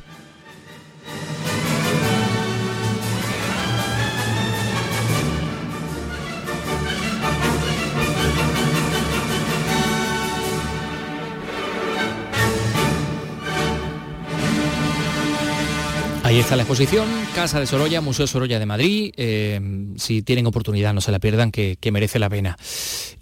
Está 16.53 16.57
la 16.59 16.65
exposición, 16.65 17.09
Casa 17.35 17.61
de 17.61 17.67
Sorolla, 17.67 18.03
Museo 18.03 18.27
Sorolla 18.27 18.59
de 18.59 18.67
Madrid. 18.67 19.15
Eh, 19.17 19.59
si 19.97 20.21
tienen 20.21 20.47
oportunidad, 20.47 20.93
no 20.93 21.01
se 21.01 21.11
la 21.11 21.19
pierdan, 21.19 21.51
que, 21.51 21.79
merece 21.91 22.19
la 22.19 22.29
pena. 22.29 22.59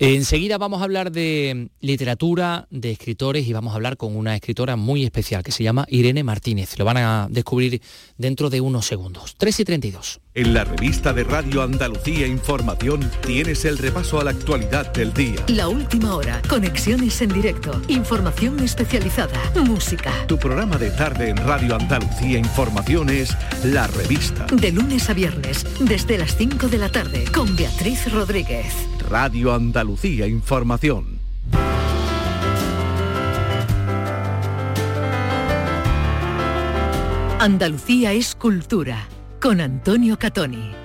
enseguida 0.01 0.59
vamos 0.59 0.81
a 0.81 0.85
hablar 0.85 1.13
de 1.13 1.69
literatura, 1.81 2.67
de 2.71 2.91
escritores 2.91 3.47
y 3.47 3.53
vamos 3.53 3.73
a 3.73 3.77
hablar 3.77 3.97
con 3.97 4.17
una 4.17 4.35
escritora 4.35 4.75
muy 4.75 5.05
especial 5.05 5.45
que 5.45 5.53
se 5.53 5.63
llama 5.63 5.87
Irene 5.89 6.25
Martínez. 6.25 6.77
Lo 6.77 6.85
van 6.85 6.97
a 6.97 7.29
descubrir 7.31 7.81
dentro 8.19 8.51
de 8.51 8.61
unos 8.61 8.87
segundos. 8.87 9.37
3 9.39 9.61
y 9.61 9.65
32. 9.65 10.21
En 10.35 10.55
la 10.55 10.65
revista 10.65 11.13
de 11.13 11.25
Radio 11.25 11.63
Andalucía 11.63 12.27
Información 12.27 13.11
tienes 13.27 13.65
el 13.65 13.79
repaso 13.79 14.21
a 14.21 14.25
la 14.25 14.31
actualidad 14.31 14.93
del 14.93 15.13
día. 15.13 15.45
La 15.49 15.69
última 15.69 16.15
hora, 16.15 16.41
conexiones 16.49 17.21
en 17.21 17.31
directo, 17.31 17.81
información 17.89 18.61
especializada, 18.61 19.39
música. 19.65 20.13
Tu 20.29 20.39
programa 20.39 20.79
de 20.79 20.91
tarde 20.93 21.31
en 21.31 21.37
Radio 21.37 21.75
Andalucía 21.75 22.39
Información 22.39 23.11
es 23.11 23.20
La 23.65 23.87
Revista. 23.87 24.47
De 24.47 24.73
lunes 24.73 25.11
a 25.11 25.15
viernes, 25.15 25.67
desde 25.81 26.17
las 26.17 26.37
5 26.37 26.69
de 26.69 26.79
la 26.79 26.91
tarde, 26.91 27.25
con 27.35 27.55
Beatriz 27.55 28.11
Rodríguez. 28.11 28.73
Radio 29.09 29.53
Andalucía 29.53 30.27
Información. 30.27 31.19
Andalucía 37.39 38.13
es 38.13 38.35
cultura 38.35 39.07
con 39.41 39.61
Antonio 39.61 40.19
Catoni. 40.19 40.80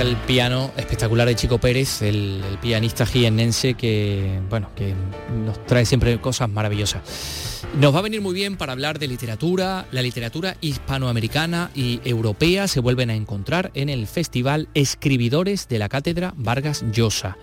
El 0.00 0.16
piano 0.16 0.72
espectacular 0.76 1.28
de 1.28 1.36
Chico 1.36 1.58
Pérez, 1.58 2.02
el, 2.02 2.42
pianista 2.60 3.06
jiennense 3.06 3.74
que, 3.74 4.40
bueno, 4.48 4.70
que 4.74 4.94
nos 5.44 5.64
trae 5.66 5.84
siempre 5.84 6.20
cosas 6.20 6.48
maravillosas. 6.48 7.66
Nos 7.78 7.94
va 7.94 8.00
a 8.00 8.02
venir 8.02 8.20
muy 8.20 8.34
bien 8.34 8.56
para 8.56 8.72
hablar 8.72 8.98
de 8.98 9.06
literatura. 9.06 9.86
La 9.92 10.02
literatura 10.02 10.56
hispanoamericana 10.60 11.70
y 11.74 12.00
europea 12.04 12.66
se 12.66 12.80
vuelven 12.80 13.10
a 13.10 13.14
encontrar 13.14 13.70
en 13.74 13.88
el 13.88 14.06
Festival 14.06 14.68
Escribidores 14.74 15.68
de 15.68 15.78
la 15.78 15.88
Cátedra 15.88 16.34
Vargas 16.36 16.84
Llosa. 16.90 17.36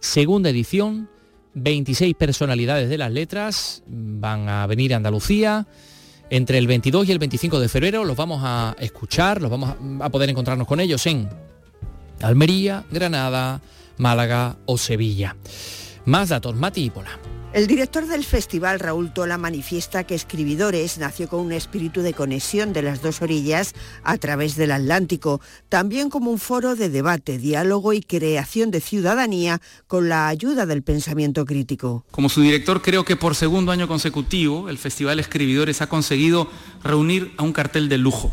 Segunda 0.00 0.50
edición, 0.50 1.08
26 1.54 2.14
personalidades 2.14 2.88
de 2.88 2.98
las 2.98 3.12
letras 3.12 3.82
van 3.86 4.48
a 4.48 4.66
venir 4.66 4.92
a 4.92 4.98
Andalucía. 4.98 5.66
Entre 6.28 6.58
el 6.58 6.66
22 6.66 7.08
y 7.08 7.12
el 7.12 7.18
25 7.18 7.60
de 7.60 7.68
febrero 7.68 8.04
los 8.04 8.16
vamos 8.16 8.40
a 8.44 8.76
escuchar, 8.80 9.40
los 9.40 9.50
vamos 9.50 9.76
a 10.00 10.10
poder 10.10 10.28
encontrarnos 10.28 10.66
con 10.66 10.80
ellos 10.80 11.06
en 11.06 11.45
Almería, 12.22 12.84
Granada, 12.90 13.60
Málaga 13.98 14.56
o 14.66 14.78
Sevilla. 14.78 15.36
Más 16.04 16.28
datos, 16.28 16.54
Mati 16.54 16.84
y 16.84 16.90
Pola. 16.90 17.18
El 17.56 17.66
director 17.66 18.06
del 18.06 18.22
festival, 18.22 18.80
Raúl 18.80 19.14
Tola, 19.14 19.38
manifiesta 19.38 20.04
que 20.04 20.14
Escribidores 20.14 20.98
nació 20.98 21.26
con 21.26 21.40
un 21.40 21.52
espíritu 21.52 22.02
de 22.02 22.12
conexión 22.12 22.74
de 22.74 22.82
las 22.82 23.00
dos 23.00 23.22
orillas 23.22 23.72
a 24.02 24.18
través 24.18 24.56
del 24.56 24.72
Atlántico, 24.72 25.40
también 25.70 26.10
como 26.10 26.30
un 26.30 26.38
foro 26.38 26.76
de 26.76 26.90
debate, 26.90 27.38
diálogo 27.38 27.94
y 27.94 28.02
creación 28.02 28.70
de 28.70 28.82
ciudadanía 28.82 29.62
con 29.86 30.10
la 30.10 30.28
ayuda 30.28 30.66
del 30.66 30.82
pensamiento 30.82 31.46
crítico. 31.46 32.04
Como 32.10 32.28
su 32.28 32.42
director, 32.42 32.82
creo 32.82 33.06
que 33.06 33.16
por 33.16 33.34
segundo 33.34 33.72
año 33.72 33.88
consecutivo 33.88 34.68
el 34.68 34.76
Festival 34.76 35.18
Escribidores 35.18 35.80
ha 35.80 35.88
conseguido 35.88 36.50
reunir 36.84 37.32
a 37.38 37.42
un 37.42 37.54
cartel 37.54 37.88
de 37.88 37.96
lujo 37.96 38.32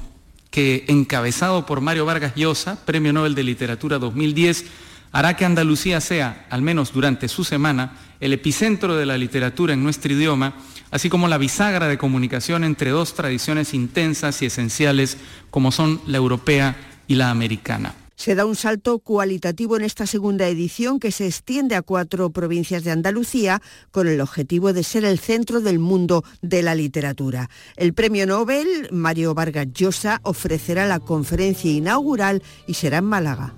que, 0.53 0.85
encabezado 0.87 1.65
por 1.65 1.81
Mario 1.81 2.05
Vargas 2.05 2.35
Llosa, 2.35 2.77
Premio 2.85 3.11
Nobel 3.11 3.33
de 3.33 3.41
Literatura 3.41 3.97
2010, 3.97 4.65
hará 5.11 5.35
que 5.35 5.45
Andalucía 5.45 5.99
sea, 5.99 6.45
al 6.51 6.61
menos 6.61 6.93
durante 6.93 7.27
su 7.27 7.43
semana, 7.43 7.93
el 8.19 8.33
epicentro 8.33 8.95
de 8.95 9.07
la 9.07 9.17
literatura 9.17 9.73
en 9.73 9.81
nuestro 9.81 10.13
idioma, 10.13 10.53
así 10.91 11.09
como 11.09 11.27
la 11.27 11.39
bisagra 11.39 11.87
de 11.87 11.97
comunicación 11.97 12.63
entre 12.63 12.91
dos 12.91 13.15
tradiciones 13.15 13.73
intensas 13.73 14.43
y 14.43 14.45
esenciales 14.45 15.17
como 15.49 15.71
son 15.71 15.99
la 16.05 16.17
europea 16.17 16.77
y 17.07 17.15
la 17.15 17.31
americana. 17.31 17.95
Se 18.15 18.35
da 18.35 18.45
un 18.45 18.55
salto 18.55 18.99
cualitativo 18.99 19.75
en 19.75 19.83
esta 19.83 20.05
segunda 20.05 20.47
edición 20.47 20.99
que 20.99 21.11
se 21.11 21.25
extiende 21.25 21.75
a 21.75 21.81
cuatro 21.81 22.29
provincias 22.29 22.83
de 22.83 22.91
Andalucía 22.91 23.61
con 23.91 24.07
el 24.07 24.21
objetivo 24.21 24.73
de 24.73 24.83
ser 24.83 25.05
el 25.05 25.19
centro 25.19 25.61
del 25.61 25.79
mundo 25.79 26.23
de 26.41 26.61
la 26.61 26.75
literatura. 26.75 27.49
El 27.75 27.93
premio 27.93 28.27
Nobel, 28.27 28.89
Mario 28.91 29.33
Vargas 29.33 29.67
Llosa, 29.73 30.19
ofrecerá 30.23 30.85
la 30.85 30.99
conferencia 30.99 31.71
inaugural 31.71 32.43
y 32.67 32.75
será 32.75 32.99
en 32.99 33.05
Málaga. 33.05 33.55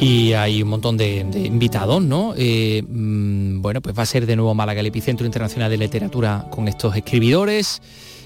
Y 0.00 0.32
hay 0.32 0.62
un 0.62 0.68
montón 0.68 0.96
de, 0.96 1.20
invitados, 1.20 2.02
¿no? 2.02 2.34
Eh, 2.36 2.82
mm, 2.86 3.62
bueno, 3.62 3.80
pues 3.80 3.96
va 3.96 4.02
a 4.02 4.06
ser 4.06 4.26
de 4.26 4.36
nuevo 4.36 4.54
Málaga 4.54 4.80
el 4.80 4.86
epicentro 4.86 5.24
internacional 5.24 5.70
de 5.70 5.78
literatura 5.78 6.46
con 6.50 6.68
estos 6.68 6.94
escribidores, 6.96 7.80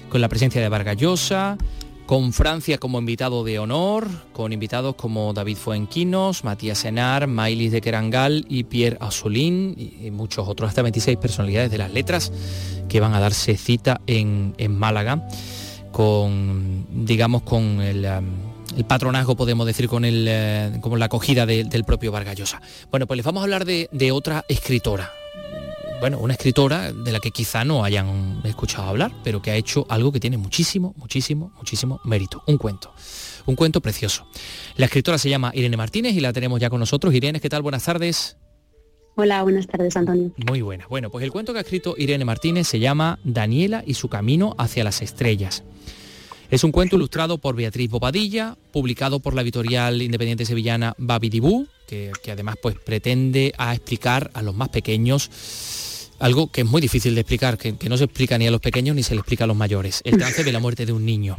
con 0.09 0.21
la 0.21 0.29
presencia 0.29 0.61
de 0.61 0.69
Vargas 0.69 0.97
Llosa, 0.97 1.57
con 2.05 2.33
Francia 2.33 2.79
como 2.79 2.97
invitado 2.99 3.43
de 3.43 3.59
honor, 3.59 4.07
con 4.33 4.51
invitados 4.51 4.95
como 4.95 5.31
David 5.33 5.57
Fuenquinos, 5.57 6.43
Matías 6.43 6.79
Senar, 6.79 7.27
Mailis 7.27 7.71
de 7.71 7.81
Kerangal 7.81 8.45
y 8.49 8.63
Pierre 8.63 8.97
Assolín 8.99 9.75
y 9.77 10.09
muchos 10.09 10.47
otros, 10.47 10.69
hasta 10.69 10.81
26 10.81 11.17
personalidades 11.17 11.69
de 11.69 11.77
las 11.77 11.93
letras 11.93 12.31
que 12.89 12.99
van 12.99 13.13
a 13.13 13.19
darse 13.19 13.55
cita 13.55 14.01
en, 14.07 14.55
Málaga 14.69 15.27
con, 15.91 16.87
digamos, 17.05 17.43
con 17.43 17.81
el... 17.81 18.05
Um, 18.05 18.49
patronazgo, 18.87 19.35
podemos 19.35 19.65
decir, 19.65 19.87
con, 19.87 20.05
el, 20.05 20.25
eh, 20.27 20.77
como 20.81 20.97
la 20.97 21.05
acogida 21.05 21.45
del 21.45 21.83
propio 21.83 22.11
Vargallosa. 22.11 22.61
Bueno, 22.91 23.07
pues 23.07 23.17
les 23.17 23.25
vamos 23.25 23.41
a 23.41 23.43
hablar 23.43 23.65
de, 23.65 24.11
otra 24.11 24.45
escritora. 24.47 25.11
Bueno, 25.99 26.19
una 26.19 26.33
escritora 26.33 26.93
de 26.93 27.11
la 27.11 27.19
que 27.19 27.31
quizá 27.31 27.65
no 27.65 27.83
hayan 27.83 28.41
escuchado 28.45 28.87
hablar, 28.87 29.11
pero 29.21 29.41
que 29.41 29.51
ha 29.51 29.55
hecho 29.55 29.85
algo 29.89 30.13
que 30.13 30.21
tiene 30.21 30.37
muchísimo, 30.37 30.93
muchísimo, 30.95 31.51
muchísimo 31.57 31.99
mérito. 32.05 32.41
Un 32.47 32.57
cuento. 32.57 32.93
Un 33.45 33.55
cuento 33.57 33.81
precioso. 33.81 34.25
La 34.77 34.85
escritora 34.85 35.17
se 35.17 35.29
llama 35.29 35.51
Irene 35.53 35.75
Martínez 35.75 36.15
y 36.15 36.21
la 36.21 36.31
tenemos 36.31 36.61
ya 36.61 36.69
con 36.69 36.79
nosotros. 36.79 37.13
Irene, 37.13 37.41
¿qué 37.41 37.49
tal? 37.49 37.63
Buenas 37.63 37.83
tardes. 37.83 38.37
Hola, 39.15 39.43
buenas 39.43 39.67
tardes, 39.67 39.97
Antonio. 39.97 40.31
Muy 40.47 40.61
buena. 40.61 40.87
Bueno, 40.87 41.09
pues 41.09 41.25
el 41.25 41.31
cuento 41.31 41.51
que 41.51 41.59
ha 41.59 41.63
escrito 41.63 41.95
Irene 41.97 42.23
Martínez 42.23 42.65
se 42.69 42.79
llama 42.79 43.19
Daniela 43.25 43.83
y 43.85 43.95
su 43.95 44.07
camino 44.07 44.55
hacia 44.57 44.85
las 44.85 45.01
estrellas. 45.01 45.63
Es 46.49 46.63
un 46.63 46.71
cuento 46.71 46.95
ilustrado 46.95 47.39
por 47.39 47.55
Beatriz 47.57 47.89
Bobadilla, 47.89 48.55
publicado 48.71 49.19
por 49.19 49.33
la 49.33 49.41
editorial 49.41 50.01
independiente 50.01 50.45
sevillana 50.45 50.95
Babidibú, 50.97 51.67
que, 51.87 52.13
que 52.23 52.31
además 52.31 52.55
pues, 52.61 52.75
pretende 52.79 53.53
a 53.57 53.75
explicar 53.75 54.31
a 54.33 54.41
los 54.41 54.55
más 54.55 54.69
pequeños 54.69 55.29
algo 56.19 56.51
que 56.51 56.61
es 56.61 56.67
muy 56.67 56.81
difícil 56.81 57.15
de 57.15 57.21
explicar, 57.21 57.57
que, 57.57 57.73
no 57.89 57.97
se 57.97 58.03
explica 58.03 58.37
ni 58.37 58.47
a 58.47 58.51
los 58.51 58.61
pequeños 58.61 58.95
ni 58.95 59.03
se 59.03 59.15
le 59.15 59.21
explica 59.21 59.45
a 59.45 59.47
los 59.47 59.55
mayores, 59.55 60.01
el 60.03 60.17
trance 60.17 60.43
de 60.43 60.51
la 60.51 60.59
muerte 60.59 60.85
de 60.85 60.93
un 60.93 61.05
niño. 61.05 61.37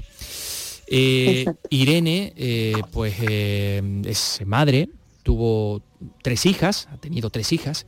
Eh, 0.87 1.45
Irene, 1.68 2.33
eh, 2.37 2.83
pues 2.91 3.14
eh, 3.20 3.83
es 4.07 4.41
madre, 4.45 4.89
tuvo 5.22 5.83
tres 6.22 6.47
hijas, 6.47 6.89
ha 6.93 6.97
tenido 6.97 7.31
tres 7.31 7.53
hijas, 7.53 7.87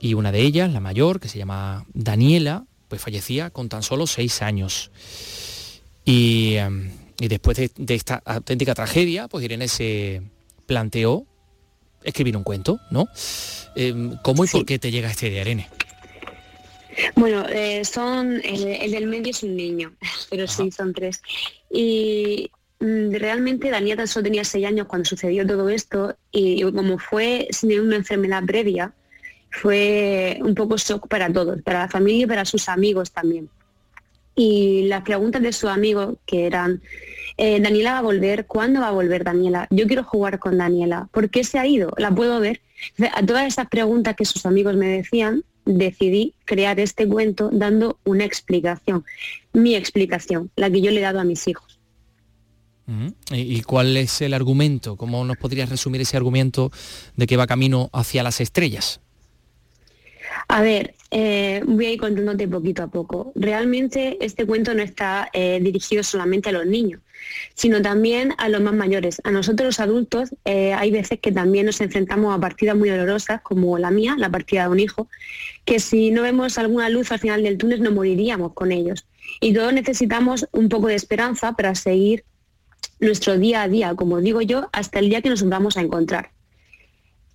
y 0.00 0.14
una 0.14 0.32
de 0.32 0.40
ellas, 0.40 0.72
la 0.72 0.80
mayor, 0.80 1.20
que 1.20 1.28
se 1.28 1.38
llama 1.38 1.86
Daniela, 1.94 2.64
pues 2.88 3.00
fallecía 3.00 3.50
con 3.50 3.68
tan 3.68 3.82
solo 3.82 4.06
seis 4.06 4.42
años. 4.42 4.90
Em, 6.04 6.90
y, 7.20 7.28
después 7.28 7.56
de, 7.56 7.94
esta 7.94 8.20
auténtica 8.24 8.74
tragedia, 8.74 9.28
pues 9.28 9.44
Irene 9.44 9.68
se 9.68 10.22
planteó 10.66 11.24
escribir 12.02 12.36
un 12.36 12.42
cuento, 12.42 12.80
¿no? 12.90 13.06
Em, 13.76 14.16
¿Cómo 14.22 14.44
y 14.44 14.48
por 14.48 14.66
qué 14.66 14.80
te 14.80 14.90
llega 14.90 15.10
este 15.10 15.30
de 15.30 15.40
Irene? 15.40 15.68
Bueno, 17.16 17.44
eh, 17.48 17.84
son 17.84 18.40
el, 18.44 18.90
del 18.90 19.06
medio 19.06 19.30
es 19.30 19.42
un 19.42 19.56
niño, 19.56 19.92
pero 20.30 20.46
sí, 20.46 20.70
son 20.70 20.92
tres. 20.92 21.22
Y 21.70 22.50
mm, 22.80 23.12
realmente 23.14 23.70
Daniela 23.70 24.06
solo 24.06 24.24
tenía 24.24 24.44
seis 24.44 24.66
años 24.66 24.86
cuando 24.86 25.08
sucedió 25.08 25.46
todo 25.46 25.68
esto 25.68 26.16
y 26.30 26.62
como 26.62 26.98
fue 26.98 27.48
sin 27.50 27.78
una 27.80 27.96
enfermedad 27.96 28.44
previa, 28.44 28.92
fue 29.50 30.38
un 30.42 30.54
poco 30.54 30.76
shock 30.76 31.08
para 31.08 31.32
todos, 31.32 31.60
para 31.62 31.80
la 31.80 31.88
familia 31.88 32.24
y 32.24 32.26
para 32.26 32.44
sus 32.44 32.68
amigos 32.68 33.10
también 33.12 33.50
y 34.34 34.84
las 34.84 35.02
preguntas 35.02 35.42
de 35.42 35.52
sus 35.52 35.70
amigos 35.70 36.16
que 36.26 36.46
eran, 36.46 36.82
eh, 37.36 37.60
Daniela 37.60 37.92
va 37.92 37.98
a 37.98 38.02
volver, 38.02 38.46
¿cuándo 38.46 38.80
va 38.80 38.88
a 38.88 38.92
volver 38.92 39.24
Daniela? 39.24 39.66
Yo 39.70 39.86
quiero 39.86 40.04
jugar 40.04 40.38
con 40.38 40.58
Daniela, 40.58 41.08
¿por 41.12 41.30
qué 41.30 41.44
se 41.44 41.58
ha 41.58 41.66
ido? 41.66 41.92
¿La 41.96 42.10
puedo 42.10 42.40
ver? 42.40 42.60
A 43.14 43.24
todas 43.24 43.46
esas 43.46 43.68
preguntas 43.68 44.16
que 44.16 44.24
sus 44.24 44.46
amigos 44.46 44.76
me 44.76 44.88
decían, 44.88 45.44
decidí 45.64 46.34
crear 46.44 46.80
este 46.80 47.06
cuento 47.06 47.50
dando 47.52 47.98
una 48.04 48.24
explicación, 48.24 49.04
mi 49.52 49.74
explicación, 49.74 50.50
la 50.56 50.70
que 50.70 50.80
yo 50.80 50.90
le 50.90 50.98
he 50.98 51.02
dado 51.02 51.20
a 51.20 51.24
mis 51.24 51.46
hijos. 51.48 51.78
¿Y 53.30 53.62
cuál 53.62 53.96
es 53.96 54.20
el 54.20 54.34
argumento? 54.34 54.96
¿Cómo 54.96 55.24
nos 55.24 55.38
podrías 55.38 55.70
resumir 55.70 56.02
ese 56.02 56.16
argumento 56.16 56.70
de 57.16 57.26
que 57.26 57.36
va 57.36 57.46
camino 57.46 57.88
hacia 57.92 58.22
las 58.22 58.40
estrellas? 58.40 59.00
A 60.48 60.62
ver, 60.62 60.94
eh, 61.10 61.62
voy 61.66 61.86
a 61.86 61.90
ir 61.92 62.00
contándote 62.00 62.48
poquito 62.48 62.82
a 62.82 62.88
poco. 62.88 63.32
Realmente 63.34 64.18
este 64.20 64.46
cuento 64.46 64.74
no 64.74 64.82
está 64.82 65.28
eh, 65.32 65.60
dirigido 65.62 66.02
solamente 66.02 66.48
a 66.48 66.52
los 66.52 66.66
niños, 66.66 67.00
sino 67.54 67.82
también 67.82 68.34
a 68.38 68.48
los 68.48 68.60
más 68.60 68.74
mayores. 68.74 69.20
A 69.24 69.30
nosotros 69.30 69.66
los 69.66 69.80
adultos 69.80 70.30
eh, 70.44 70.72
hay 70.72 70.90
veces 70.90 71.20
que 71.20 71.32
también 71.32 71.66
nos 71.66 71.80
enfrentamos 71.80 72.34
a 72.34 72.40
partidas 72.40 72.76
muy 72.76 72.88
dolorosas, 72.88 73.42
como 73.42 73.78
la 73.78 73.90
mía, 73.90 74.14
la 74.18 74.30
partida 74.30 74.64
de 74.64 74.68
un 74.70 74.80
hijo, 74.80 75.08
que 75.64 75.80
si 75.80 76.10
no 76.10 76.22
vemos 76.22 76.58
alguna 76.58 76.88
luz 76.88 77.12
al 77.12 77.18
final 77.18 77.42
del 77.42 77.58
túnel 77.58 77.82
nos 77.82 77.92
moriríamos 77.92 78.52
con 78.54 78.72
ellos. 78.72 79.06
Y 79.40 79.52
todos 79.52 79.72
necesitamos 79.72 80.48
un 80.52 80.68
poco 80.68 80.88
de 80.88 80.94
esperanza 80.94 81.52
para 81.52 81.74
seguir 81.74 82.24
nuestro 83.00 83.38
día 83.38 83.62
a 83.62 83.68
día, 83.68 83.94
como 83.94 84.20
digo 84.20 84.40
yo, 84.42 84.68
hasta 84.72 84.98
el 84.98 85.08
día 85.08 85.22
que 85.22 85.28
nos 85.28 85.46
vamos 85.48 85.76
a 85.76 85.80
encontrar. 85.80 86.30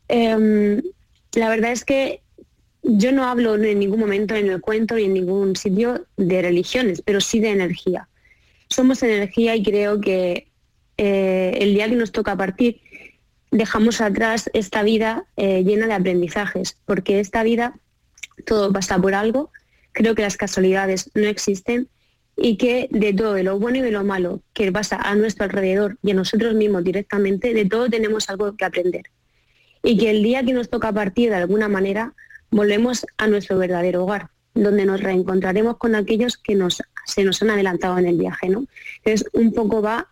Em, 0.08 0.82
la 1.34 1.49
verdad 1.49 1.72
es 1.72 1.84
que 1.84 2.22
yo 2.88 3.12
no 3.12 3.26
hablo 3.26 3.56
en 3.56 3.80
ningún 3.80 4.00
momento 4.00 4.34
en 4.36 4.50
el 4.50 4.62
cuento 4.62 4.96
ni 4.96 5.04
en 5.04 5.14
ningún 5.14 5.56
sitio 5.56 6.06
de 6.16 6.42
religiones, 6.42 7.02
pero 7.04 7.20
sí 7.20 7.40
de 7.40 7.50
energía. 7.50 8.08
Somos 8.70 9.04
energía 9.04 9.56
y 9.56 9.64
creo 9.64 10.00
que 10.00 10.48
eh, 10.98 11.58
el 11.60 11.74
día 11.74 11.90
que 11.90 11.96
nos 11.96 12.12
toca 12.12 12.36
partir 12.36 12.82
dejamos 13.52 14.02
atrás 14.02 14.50
esta 14.54 14.84
vida 14.84 15.26
eh, 15.36 15.64
llena 15.64 15.88
de 15.88 15.94
aprendizajes, 15.94 16.78
porque 16.86 17.20
esta 17.20 17.44
vida 17.44 17.78
todo 18.46 18.72
pasa 18.72 19.00
por 19.00 19.14
algo, 19.14 19.52
creo 19.92 20.16
que 20.16 20.22
las 20.22 20.38
casualidades 20.38 21.10
no 21.14 21.28
existen 21.28 21.90
y 22.36 22.58
que 22.58 22.88
de 22.92 23.14
todo, 23.14 23.34
de 23.34 23.44
lo 23.44 23.60
bueno 23.60 23.80
y 23.80 23.82
de 23.82 23.92
lo 23.92 24.04
malo 24.04 24.42
que 24.54 24.72
pasa 24.72 24.98
a 24.98 25.16
nuestro 25.16 25.46
alrededor 25.46 25.98
y 26.04 26.12
a 26.12 26.14
nosotros 26.14 26.54
mismos 26.54 26.84
directamente, 26.84 27.54
de 27.54 27.66
todo 27.66 27.90
tenemos 27.90 28.30
algo 28.30 28.56
que 28.56 28.66
aprender. 28.66 29.04
Y 29.84 29.98
que 29.98 30.10
el 30.10 30.24
día 30.24 30.44
que 30.44 30.54
nos 30.54 30.70
toca 30.70 30.92
partir 30.92 31.30
de 31.30 31.36
alguna 31.36 31.68
manera, 31.68 32.14
volvemos 32.52 33.06
a 33.18 33.28
nuestro 33.28 33.58
verdadero 33.58 34.04
hogar, 34.04 34.30
donde 34.54 34.86
nos 34.86 35.02
reencontraremos 35.02 35.78
con 35.78 35.95
aquellos 35.95 36.38
que 36.38 36.56
nos, 36.56 36.82
se 37.06 37.24
nos 37.24 37.41
han 37.41 37.52
adelantado 37.52 37.98
en 37.98 38.08
el 38.08 38.18
viaje. 38.18 38.50
¿no? 38.50 38.66
Entonces, 39.04 39.30
un 39.34 39.54
poco 39.54 39.82
va 39.82 40.08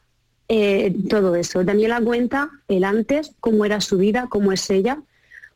eh, 0.47 0.93
todo 1.09 1.36
eso. 1.36 1.63
la 1.63 2.01
cuenta 2.01 2.49
el 2.67 2.83
antes, 2.83 3.31
cómo 3.39 3.65
era 3.65 3.81
su 3.81 3.97
vida, 3.97 4.27
cómo 4.29 4.51
es 4.51 4.69
ella, 4.69 4.99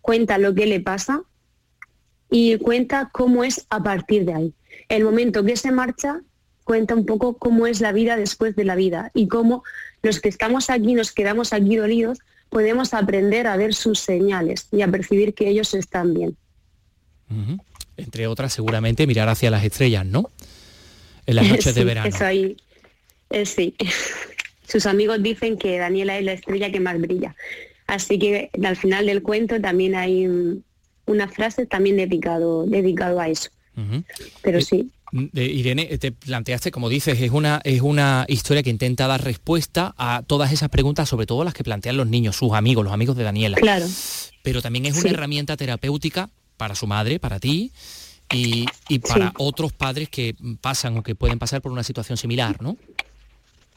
cuenta 0.01 0.37
lo 0.37 0.55
que 0.55 0.65
le 0.65 0.79
pasa 0.79 1.21
y 2.31 2.57
cuenta 2.57 3.09
cómo 3.11 3.43
es 3.43 3.65
a 3.69 3.83
partir 3.83 4.25
de 4.25 4.33
ahí. 4.33 4.53
El 4.87 5.03
momento 5.03 5.43
que 5.43 5.55
se 5.55 5.71
marcha 5.71 6.21
cuenta 6.63 6.93
un 6.93 7.05
poco 7.05 7.33
cómo 7.37 7.65
es 7.65 7.81
la 7.81 7.91
vida 7.91 8.15
después 8.15 8.55
de 8.55 8.63
la 8.63 8.75
vida 8.75 9.09
y 9.15 9.27
cómo 9.27 9.63
los 10.03 10.19
que 10.19 10.29
estamos 10.29 10.69
aquí, 10.69 10.93
nos 10.93 11.11
quedamos 11.11 11.51
aquí 11.51 11.75
dolidos, 11.75 12.19
podemos 12.49 12.93
aprender 12.93 13.47
a 13.47 13.57
ver 13.57 13.73
sus 13.73 13.99
señales 13.99 14.67
y 14.71 14.81
a 14.81 14.87
percibir 14.87 15.33
que 15.33 15.49
ellos 15.49 15.73
están 15.73 16.13
bien. 16.13 16.37
Entre 17.97 18.27
otras, 18.27 18.53
seguramente 18.53 19.05
mirar 19.07 19.27
hacia 19.29 19.51
las 19.51 19.63
estrellas, 19.63 20.05
¿no? 20.05 20.29
En 21.25 21.35
las 21.35 21.47
noches 21.49 21.75
de 21.75 21.83
verano. 21.83 22.07
Eso 22.09 22.25
ahí, 22.25 22.55
eh, 23.29 23.45
sí. 23.45 23.75
Sus 24.67 24.85
amigos 24.85 25.21
dicen 25.23 25.57
que 25.57 25.77
Daniela 25.79 26.17
es 26.17 26.23
la 26.25 26.33
estrella 26.33 26.71
que 26.71 26.79
más 26.79 26.99
brilla. 26.99 27.35
Así 27.87 28.19
que 28.19 28.51
al 28.63 28.75
final 28.75 29.07
del 29.07 29.23
cuento 29.23 29.59
también 29.59 29.95
hay 29.95 30.27
una 31.07 31.27
frase 31.27 31.65
también 31.65 31.97
dedicado, 31.97 32.65
dedicado 32.67 33.19
a 33.19 33.27
eso. 33.29 33.49
Pero 34.43 34.59
Eh, 34.59 34.61
sí. 34.61 34.91
eh, 35.33 35.43
Irene, 35.43 35.85
te 35.97 36.11
planteaste, 36.11 36.69
como 36.69 36.87
dices, 36.89 37.19
es 37.19 37.31
una, 37.31 37.61
es 37.63 37.81
una 37.81 38.25
historia 38.27 38.61
que 38.61 38.69
intenta 38.69 39.07
dar 39.07 39.23
respuesta 39.23 39.95
a 39.97 40.21
todas 40.27 40.51
esas 40.51 40.69
preguntas, 40.69 41.09
sobre 41.09 41.25
todo 41.25 41.43
las 41.43 41.53
que 41.55 41.63
plantean 41.63 41.97
los 41.97 42.05
niños, 42.07 42.35
sus 42.35 42.53
amigos, 42.53 42.83
los 42.83 42.93
amigos 42.93 43.15
de 43.17 43.23
Daniela. 43.23 43.57
Claro. 43.57 43.87
Pero 44.43 44.61
también 44.61 44.85
es 44.85 44.93
una 44.93 45.01
Sí. 45.01 45.09
herramienta 45.09 45.57
terapéutica 45.57 46.29
para 46.59 46.75
su 46.75 46.85
madre, 46.85 47.19
para 47.19 47.39
ti, 47.39 47.71
y, 48.31 48.65
y 48.89 48.99
para 48.99 49.29
Sí. 49.29 49.33
otros 49.39 49.71
padres 49.73 50.07
que 50.09 50.35
pasan 50.61 50.97
o 50.97 51.01
que 51.01 51.15
pueden 51.15 51.39
pasar 51.39 51.61
por 51.63 51.71
una 51.71 51.83
situación 51.83 52.17
similar, 52.17 52.61
¿no? 52.61 52.77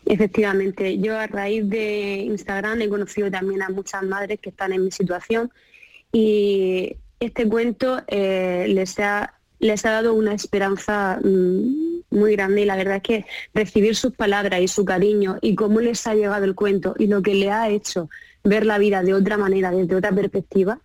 Efectivamente, 0.05 0.99
yo 0.99 1.16
a 1.18 1.26
raíz 1.28 1.68
de 1.70 2.16
Instagram 2.26 2.83
he 2.83 2.89
conocido 2.89 3.30
también 3.30 3.62
a 3.62 3.68
muchas 3.70 4.03
madres 4.03 4.41
que 4.41 4.51
están 4.51 4.72
en 4.72 4.85
mi 4.85 4.91
situación 4.91 5.51
y 6.12 6.97
este 7.20 7.49
cuento 7.49 8.03
eh, 8.09 8.66
les, 8.68 8.99
ha, 8.99 9.33
les 9.61 9.87
ha 9.87 9.91
dado 9.93 10.12
una 10.14 10.35
esperanza 10.35 11.20
mm, 11.22 12.01
muy 12.11 12.33
grande 12.33 12.62
y 12.62 12.64
la 12.64 12.76
verdad 12.76 12.97
es 12.97 13.03
que 13.03 13.24
recibir 13.55 13.95
sus 13.95 14.12
palabras 14.12 14.61
y 14.61 14.66
su 14.66 14.85
cariño 14.85 15.39
y 15.41 15.55
cómo 15.55 15.80
les 15.80 16.05
ha 16.09 16.14
llegado 16.14 16.45
el 16.45 16.57
cuento 16.57 16.95
y 16.99 17.07
lo 17.07 17.22
que 17.22 17.35
le 17.37 17.51
ha 17.53 17.70
hecho 17.70 18.11
ver 18.45 18.66
la 18.66 18.78
vida 18.78 19.03
de 19.05 19.14
otra 19.14 19.39
manera, 19.39 19.70
desde 19.70 19.95
otra 19.95 20.11
perspectiva, 20.11 20.80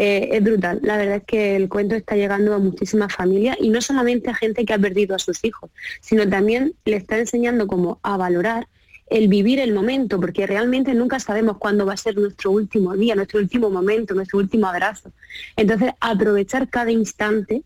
eh, 0.00 0.36
es 0.36 0.44
brutal. 0.44 0.78
La 0.84 0.96
verdad 0.96 1.16
es 1.16 1.24
que 1.24 1.56
el 1.56 1.68
cuento 1.68 1.96
está 1.96 2.14
llegando 2.14 2.54
a 2.54 2.58
muchísimas 2.58 3.12
familias 3.12 3.56
y 3.60 3.68
no 3.68 3.80
solamente 3.80 4.30
a 4.30 4.34
gente 4.34 4.64
que 4.64 4.72
ha 4.72 4.78
perdido 4.78 5.16
a 5.16 5.18
sus 5.18 5.44
hijos, 5.44 5.70
sino 6.00 6.28
también 6.28 6.72
le 6.84 6.94
está 6.94 7.18
enseñando 7.18 7.66
como 7.66 7.98
a 8.04 8.16
valorar 8.16 8.68
el 9.10 9.26
vivir 9.26 9.58
el 9.58 9.74
momento, 9.74 10.20
porque 10.20 10.46
realmente 10.46 10.94
nunca 10.94 11.18
sabemos 11.18 11.56
cuándo 11.58 11.84
va 11.84 11.94
a 11.94 11.96
ser 11.96 12.16
nuestro 12.16 12.52
último 12.52 12.94
día, 12.94 13.16
nuestro 13.16 13.40
último 13.40 13.70
momento, 13.70 14.14
nuestro 14.14 14.38
último 14.38 14.68
abrazo. 14.68 15.10
Entonces, 15.56 15.90
aprovechar 15.98 16.68
cada 16.68 16.92
instante 16.92 17.64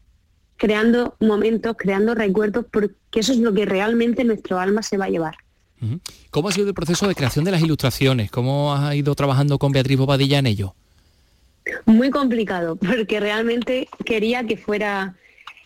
creando 0.57 1.17
momentos, 1.21 1.77
creando 1.77 2.15
recuerdos, 2.15 2.65
porque 2.71 2.95
eso 3.13 3.33
es 3.33 3.41
lo 3.41 3.53
que 3.53 3.67
realmente 3.67 4.25
nuestro 4.25 4.59
alma 4.59 4.83
se 4.83 4.97
va 4.97 5.05
a 5.05 5.11
llevar. 5.11 5.35
¿Cómo 6.31 6.49
ha 6.49 6.53
sido 6.53 6.69
el 6.69 6.75
proceso 6.75 7.07
de 7.09 7.15
creación 7.15 7.45
de 7.45 7.51
las 7.51 7.61
ilustraciones? 7.61 8.31
¿Cómo 8.31 8.73
has 8.73 8.95
ido 8.95 9.15
trabajando 9.15 9.59
con 9.59 9.73
Beatriz 9.73 9.99
Bobadilla 9.99 10.39
en 10.39 10.47
ello? 10.47 10.75
Muy 11.87 12.11
complicado, 12.11 12.77
porque 12.89 13.21
realmente 13.21 13.89
quería 14.05 14.45
que 14.47 14.57
fuera 14.57 15.15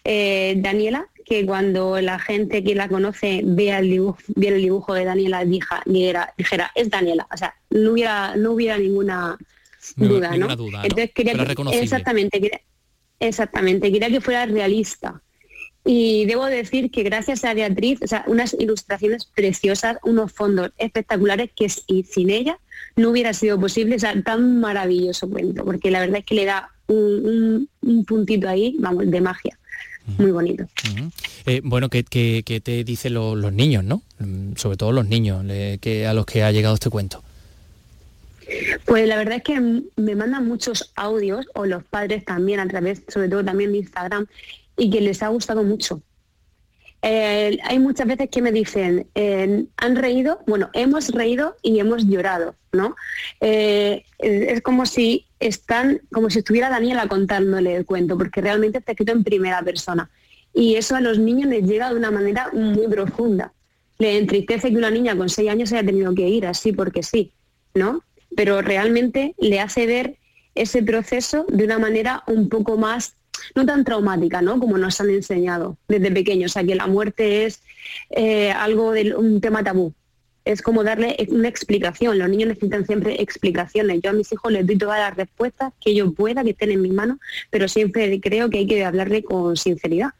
eh, 0.04 0.54
Daniela, 0.58 1.08
que 1.24 1.44
cuando 1.44 2.00
la 2.00 2.18
gente 2.20 2.62
que 2.62 2.74
la 2.76 2.88
conoce 2.88 3.40
vea 3.44 3.80
el 3.80 3.90
dibujo, 3.90 4.18
viera 4.28 4.56
el 4.56 4.62
dibujo 4.62 4.94
de 4.94 5.04
Daniela 5.04 5.44
dija- 5.44 5.82
dijera, 5.84 6.32
dijera, 6.38 6.70
es 6.76 6.88
Daniela. 6.90 7.26
O 7.32 7.36
sea, 7.36 7.54
no 7.70 7.92
hubiera, 7.92 8.36
no 8.36 8.52
hubiera 8.52 8.78
ninguna 8.78 9.36
duda, 9.96 10.30
ninguna 10.30 10.48
¿no? 10.48 10.56
duda, 10.56 10.78
¿no? 10.78 10.84
Entonces 10.84 11.10
quería 11.12 11.32
que, 11.32 11.54
exactamente, 11.82 12.40
quería, 12.40 12.60
exactamente, 13.18 13.90
quería 13.90 14.08
que 14.10 14.20
fuera 14.20 14.46
realista. 14.46 15.20
Y 15.84 16.24
debo 16.26 16.46
decir 16.46 16.90
que 16.90 17.02
gracias 17.04 17.44
a 17.44 17.54
Beatriz, 17.54 18.00
o 18.02 18.06
sea, 18.06 18.24
unas 18.26 18.54
ilustraciones 18.58 19.24
preciosas, 19.24 19.98
unos 20.04 20.32
fondos 20.32 20.70
espectaculares 20.78 21.50
que 21.54 21.68
sin 21.68 22.30
ella 22.30 22.58
no 22.96 23.10
hubiera 23.10 23.32
sido 23.34 23.58
posible, 23.60 23.96
o 23.96 23.98
sea, 23.98 24.20
tan 24.22 24.58
maravilloso 24.60 25.28
cuento, 25.28 25.64
porque 25.64 25.90
la 25.90 26.00
verdad 26.00 26.18
es 26.18 26.24
que 26.24 26.34
le 26.34 26.44
da 26.46 26.70
un, 26.88 26.96
un- 26.96 27.68
un 27.82 28.04
puntito 28.04 28.48
ahí, 28.48 28.74
vamos, 28.78 29.10
de 29.10 29.20
magia. 29.20 29.58
Muy 30.18 30.30
bonito. 30.30 30.64
Eh, 31.46 31.60
bueno, 31.64 31.88
¿qué, 31.88 32.04
qué- 32.04 32.42
qué 32.46 32.60
te 32.60 32.84
dicen 32.84 33.14
lo- 33.14 33.34
los 33.34 33.52
niños, 33.52 33.82
no? 33.84 34.02
Mm, 34.20 34.54
Sobre 34.56 34.76
todo 34.76 34.92
los 34.92 35.06
niños 35.08 35.44
le- 35.44 35.78
que, 35.78 36.06
a 36.06 36.14
los 36.14 36.24
que 36.26 36.42
ha 36.44 36.52
llegado 36.52 36.74
este 36.74 36.90
cuento. 36.90 37.22
Pues 38.84 39.08
la 39.08 39.16
verdad 39.16 39.38
es 39.38 39.42
que 39.42 39.60
me 39.96 40.14
mandan 40.14 40.46
muchos 40.46 40.92
audios, 40.94 41.46
o 41.54 41.66
los 41.66 41.82
padres 41.84 42.24
también, 42.24 42.60
a 42.60 42.68
través, 42.68 43.02
sobre 43.08 43.28
todo 43.28 43.44
también 43.44 43.72
de 43.72 43.78
Instagram, 43.78 44.26
y 44.78 44.88
que 44.90 45.00
les 45.00 45.22
ha 45.22 45.28
gustado 45.28 45.64
mucho. 45.64 46.00
Eh, 47.02 47.58
hay 47.62 47.78
muchas 47.78 48.06
veces 48.06 48.28
que 48.30 48.42
me 48.42 48.52
dicen, 48.52 49.06
eh, 49.14 49.64
han 49.76 49.96
reído, 49.96 50.40
bueno, 50.46 50.70
hemos 50.72 51.08
reído 51.10 51.56
y 51.62 51.78
hemos 51.78 52.04
llorado, 52.06 52.54
¿no? 52.72 52.96
Eh, 53.40 54.04
es 54.18 54.60
como 54.62 54.86
si 54.86 55.26
están, 55.38 56.00
como 56.12 56.30
si 56.30 56.38
estuviera 56.38 56.70
Daniela 56.70 57.06
contándole 57.06 57.76
el 57.76 57.86
cuento, 57.86 58.16
porque 58.16 58.40
realmente 58.40 58.78
está 58.78 58.92
escrito 58.92 59.12
en 59.12 59.24
primera 59.24 59.62
persona. 59.62 60.10
Y 60.52 60.76
eso 60.76 60.96
a 60.96 61.00
los 61.00 61.18
niños 61.18 61.48
les 61.50 61.64
llega 61.64 61.90
de 61.90 61.96
una 61.96 62.10
manera 62.10 62.50
muy 62.52 62.88
profunda. 62.88 63.52
Le 63.98 64.18
entristece 64.18 64.70
que 64.70 64.76
una 64.76 64.90
niña 64.90 65.16
con 65.16 65.28
seis 65.28 65.50
años 65.50 65.72
haya 65.72 65.84
tenido 65.84 66.14
que 66.14 66.28
ir 66.28 66.46
así 66.46 66.72
porque 66.72 67.02
sí, 67.02 67.32
¿no? 67.74 68.02
Pero 68.34 68.62
realmente 68.62 69.34
le 69.38 69.60
hace 69.60 69.86
ver 69.86 70.16
ese 70.54 70.82
proceso 70.82 71.44
de 71.48 71.64
una 71.64 71.78
manera 71.78 72.22
un 72.26 72.48
poco 72.48 72.76
más, 72.78 73.15
no 73.54 73.66
tan 73.66 73.84
traumática, 73.84 74.42
¿no? 74.42 74.58
Como 74.58 74.78
nos 74.78 75.00
han 75.00 75.10
enseñado 75.10 75.76
desde 75.88 76.10
pequeños, 76.10 76.52
o 76.52 76.54
sea, 76.54 76.64
que 76.64 76.74
la 76.74 76.86
muerte 76.86 77.46
es 77.46 77.60
eh, 78.10 78.50
algo 78.50 78.92
de 78.92 79.14
un 79.14 79.40
tema 79.40 79.62
tabú. 79.62 79.92
Es 80.44 80.62
como 80.62 80.84
darle 80.84 81.16
una 81.28 81.48
explicación. 81.48 82.18
Los 82.18 82.28
niños 82.28 82.48
necesitan 82.50 82.86
siempre 82.86 83.20
explicaciones. 83.20 84.00
Yo 84.00 84.10
a 84.10 84.12
mis 84.12 84.32
hijos 84.32 84.52
les 84.52 84.64
doy 84.64 84.78
todas 84.78 85.00
las 85.00 85.16
respuestas 85.16 85.72
que 85.80 85.94
yo 85.94 86.12
pueda, 86.12 86.44
que 86.44 86.50
estén 86.50 86.70
en 86.70 86.82
mis 86.82 86.92
manos, 86.92 87.18
pero 87.50 87.66
siempre 87.66 88.20
creo 88.20 88.48
que 88.48 88.58
hay 88.58 88.66
que 88.66 88.84
hablarle 88.84 89.24
con 89.24 89.56
sinceridad 89.56 90.10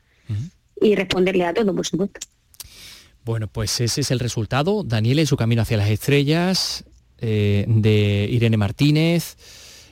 y 0.81 0.95
responderle 0.95 1.45
a 1.45 1.55
todo, 1.55 1.75
por 1.75 1.87
supuesto. 1.87 2.21
Bueno, 3.25 3.49
pues 3.49 3.81
ese 3.81 4.01
es 4.01 4.11
el 4.11 4.21
resultado. 4.21 4.85
Daniela 4.85 5.23
y 5.23 5.27
su 5.27 5.37
camino 5.37 5.63
hacia 5.63 5.77
las 5.77 5.91
estrellas, 5.91 6.85
eh, 7.19 7.65
de 7.67 8.29
Irene 8.31 8.57
Martínez, 8.57 9.37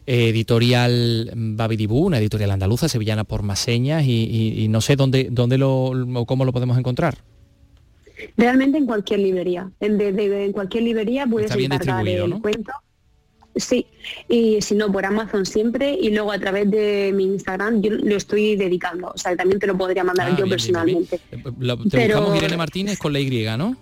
eh, 0.06 0.28
editorial 0.28 1.30
Babidibú, 1.34 2.06
una 2.06 2.18
editorial 2.18 2.50
andaluza, 2.50 2.88
sevillana 2.88 3.24
por 3.24 3.42
más 3.42 3.58
señas, 3.58 4.04
y, 4.04 4.24
y- 4.24 4.64
y 4.64 4.68
no 4.68 4.80
sé 4.80 4.96
dónde, 4.96 5.28
dónde 5.30 5.58
lo, 5.58 5.86
o 5.86 6.26
cómo 6.26 6.44
lo 6.44 6.52
podemos 6.52 6.76
encontrar. 6.78 7.18
Realmente 8.36 8.78
en 8.78 8.86
cualquier 8.86 9.20
librería. 9.20 9.70
En, 9.80 9.98
de- 9.98 10.12
de- 10.12 10.44
en 10.46 10.52
cualquier 10.52 10.84
librería 10.84 11.26
puedes 11.26 11.50
encargar 11.54 12.06
el 12.06 12.30
¿no? 12.30 12.40
cuento. 12.40 12.72
Sí, 13.56 13.86
y 14.28 14.60
si 14.62 14.74
no, 14.74 14.90
por 14.90 15.06
Amazon 15.06 15.46
siempre, 15.46 15.96
y 16.00 16.10
luego 16.10 16.32
a 16.32 16.38
través 16.40 16.68
de 16.72 17.12
mi 17.14 17.22
Instagram 17.24 17.82
yo 17.82 17.92
lo 17.92 18.16
estoy 18.16 18.56
dedicando. 18.56 19.12
O 19.14 19.18
sea, 19.18 19.36
también 19.36 19.60
te 19.60 19.68
lo 19.68 19.78
podría 19.78 20.02
mandar 20.02 20.26
Ah, 20.26 20.30
yo 20.30 20.36
bien, 20.44 20.44
bien, 20.46 20.50
personalmente. 20.50 21.20
Lo- 21.60 21.78
te 21.78 21.88
Pero- 21.90 22.16
buscamos 22.16 22.36
Irene 22.38 22.56
Martínez 22.56 22.98
con 22.98 23.12
la 23.12 23.20
Y, 23.20 23.46
¿no? 23.56 23.76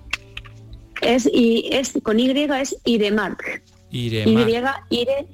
Es, 1.01 1.29
y 1.33 1.69
es 1.73 1.95
con 2.03 2.21
Y 2.21 2.31
es 2.31 2.77
Iremark. 2.85 3.63
Iremar. 3.91 4.83
Y, 4.91 5.01
Ire, 5.01 5.27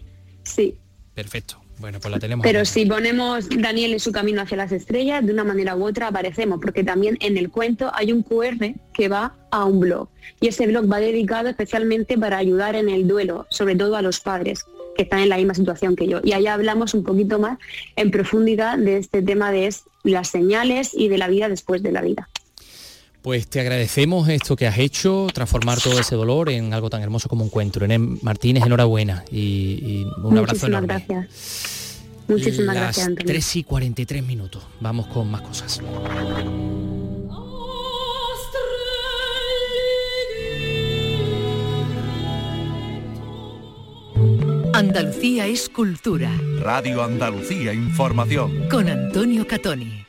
sí. 0.48 0.76
Perfecto. 1.14 1.60
Bueno, 1.78 2.00
pues 2.00 2.10
la 2.10 2.18
tenemos. 2.18 2.44
Pero 2.44 2.64
si 2.64 2.86
ponemos 2.86 3.48
Daniel 3.48 3.92
en 3.92 4.00
su 4.00 4.10
camino 4.10 4.42
hacia 4.42 4.56
las 4.56 4.72
estrellas, 4.72 5.24
de 5.24 5.32
una 5.32 5.44
manera 5.44 5.76
u 5.76 5.86
otra 5.86 6.08
aparecemos, 6.08 6.60
porque 6.60 6.82
también 6.82 7.16
en 7.20 7.36
el 7.36 7.50
cuento 7.50 7.90
hay 7.94 8.12
un 8.12 8.22
QR 8.22 8.74
que 8.92 9.08
va 9.08 9.36
a 9.50 9.64
un 9.64 9.80
blog. 9.80 10.08
Y 10.40 10.48
ese 10.48 10.66
blog 10.66 10.90
va 10.90 10.98
dedicado 10.98 11.48
especialmente 11.48 12.18
para 12.18 12.38
ayudar 12.38 12.74
en 12.74 12.88
el 12.88 13.06
duelo, 13.06 13.46
sobre 13.50 13.76
todo 13.76 13.96
a 13.96 14.02
los 14.02 14.20
padres 14.20 14.64
que 14.96 15.04
están 15.04 15.20
en 15.20 15.28
la 15.28 15.36
misma 15.36 15.54
situación 15.54 15.94
que 15.94 16.08
yo. 16.08 16.20
Y 16.24 16.32
allá 16.32 16.54
hablamos 16.54 16.94
un 16.94 17.04
poquito 17.04 17.38
más 17.38 17.58
en 17.94 18.10
profundidad 18.10 18.76
de 18.76 18.96
este 18.96 19.22
tema 19.22 19.52
de 19.52 19.72
las 20.02 20.28
señales 20.28 20.90
y 20.92 21.08
de 21.08 21.18
la 21.18 21.28
vida 21.28 21.48
después 21.48 21.84
de 21.84 21.92
la 21.92 22.02
vida. 22.02 22.28
Pues 23.22 23.48
te 23.48 23.60
agradecemos 23.60 24.28
esto 24.28 24.56
que 24.56 24.66
has 24.66 24.78
hecho, 24.78 25.26
transformar 25.34 25.80
todo 25.80 25.98
ese 25.98 26.14
dolor 26.14 26.48
en 26.50 26.72
algo 26.72 26.88
tan 26.88 27.02
hermoso 27.02 27.28
como 27.28 27.44
un 27.44 27.50
cuento. 27.50 27.78
Irene 27.80 27.98
Martínez, 27.98 28.64
enhorabuena 28.64 29.24
y, 29.30 29.38
y 29.82 30.04
un 30.22 30.38
abrazo 30.38 30.66
Muchísimas 30.66 30.68
enorme. 30.84 31.04
gracias. 31.08 31.98
Muchísimas 32.28 32.74
Las 32.74 32.84
gracias, 32.84 33.06
Antonio. 33.08 33.26
3 33.32 33.56
y 33.56 33.64
43 33.64 34.22
minutos. 34.24 34.62
Vamos 34.80 35.06
con 35.08 35.30
más 35.30 35.40
cosas. 35.42 35.80
Andalucía 44.74 45.46
es 45.46 45.68
cultura. 45.68 46.30
Radio 46.60 47.02
Andalucía 47.02 47.72
Información. 47.72 48.68
Con 48.70 48.88
Antonio 48.88 49.46
Catoni. 49.46 50.04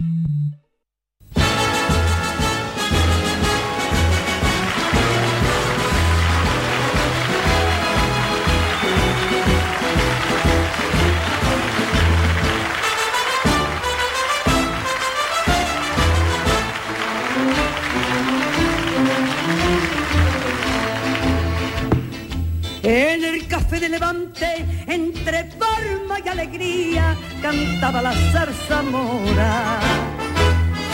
Entre 25.20 25.44
palma 25.60 26.18
y 26.24 26.30
alegría, 26.30 27.16
cantaba 27.42 28.02
la 28.02 28.14
zarzamora. 28.32 29.80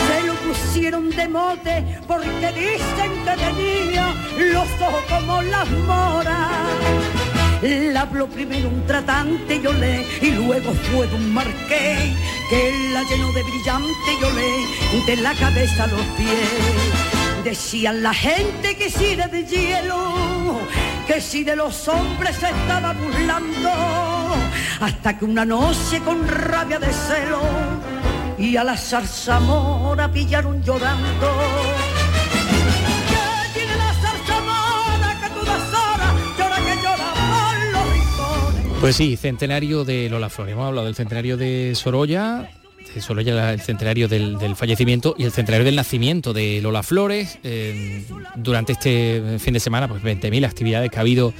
Se 0.08 0.24
lo 0.26 0.34
pusieron 0.36 1.10
de 1.12 1.28
mote 1.28 1.84
porque 2.08 2.48
dicen 2.54 3.12
que 3.24 3.36
tenía 3.46 4.14
los 4.52 4.68
ojos 4.82 5.04
como 5.10 5.42
las 5.44 5.70
moras. 5.70 6.52
La 7.62 8.02
habló 8.02 8.28
primero 8.28 8.68
un 8.70 8.86
tratante, 8.86 9.62
yo 9.62 9.72
le, 9.74 10.06
y 10.22 10.32
luego 10.32 10.74
fue 10.74 11.08
un 11.08 11.34
marqués, 11.34 12.14
que 12.50 12.90
la 12.94 13.04
llenó 13.04 13.32
de 13.32 13.44
brillante, 13.44 14.12
yo 14.22 14.30
le, 14.32 15.06
de 15.06 15.22
la 15.22 15.34
cabeza 15.36 15.84
a 15.86 15.88
los 15.88 16.06
pies. 16.18 17.44
Decían 17.44 18.02
la 18.02 18.14
gente 18.14 18.76
que 18.76 18.90
si 18.90 19.16
de 19.16 19.46
hielo, 19.46 20.60
que 21.08 21.22
si 21.22 21.44
de 21.44 21.56
los 21.56 21.88
hombres 21.88 22.36
se 22.36 22.50
estaba 22.50 22.94
burlando, 22.94 24.14
hasta 24.80 25.18
que 25.18 25.26
una 25.26 25.46
noche 25.46 26.00
con 26.02 26.28
rabia 26.28 26.80
de 26.80 26.92
celo 26.92 27.42
y 28.38 28.58
a 28.58 28.64
la 28.64 28.78
zarzamora 28.78 30.12
pillaron 30.12 30.62
llorando. 30.64 31.32
Pues 38.86 38.98
sí, 38.98 39.18
centenario 39.18 39.84
de 39.84 40.10
Lola 40.10 40.30
Flores. 40.30 40.54
Hemos 40.54 40.68
hablado 40.68 40.86
del 40.86 40.94
centenario 40.94 41.38
de 41.38 41.74
Sorolla, 41.74 42.52
de 42.94 43.02
Sorolla 43.02 43.52
el 43.52 43.60
centenario 43.62 44.08
del, 44.08 44.38
del 44.38 44.56
fallecimiento 44.56 45.16
y 45.18 45.24
el 45.24 45.32
centenario 45.32 45.66
del 45.66 45.76
nacimiento 45.76 46.34
de 46.34 46.60
Lola 46.62 46.84
Flores. 46.84 47.40
Eh, 47.44 48.06
durante 48.36 48.74
este 48.74 49.40
fin 49.40 49.56
de 49.56 49.60
semana, 49.60 49.88
pues 49.88 50.04
20.000 50.04 50.46
actividades 50.46 50.92
que 50.92 50.98
ha 50.98 51.02
habido 51.02 51.34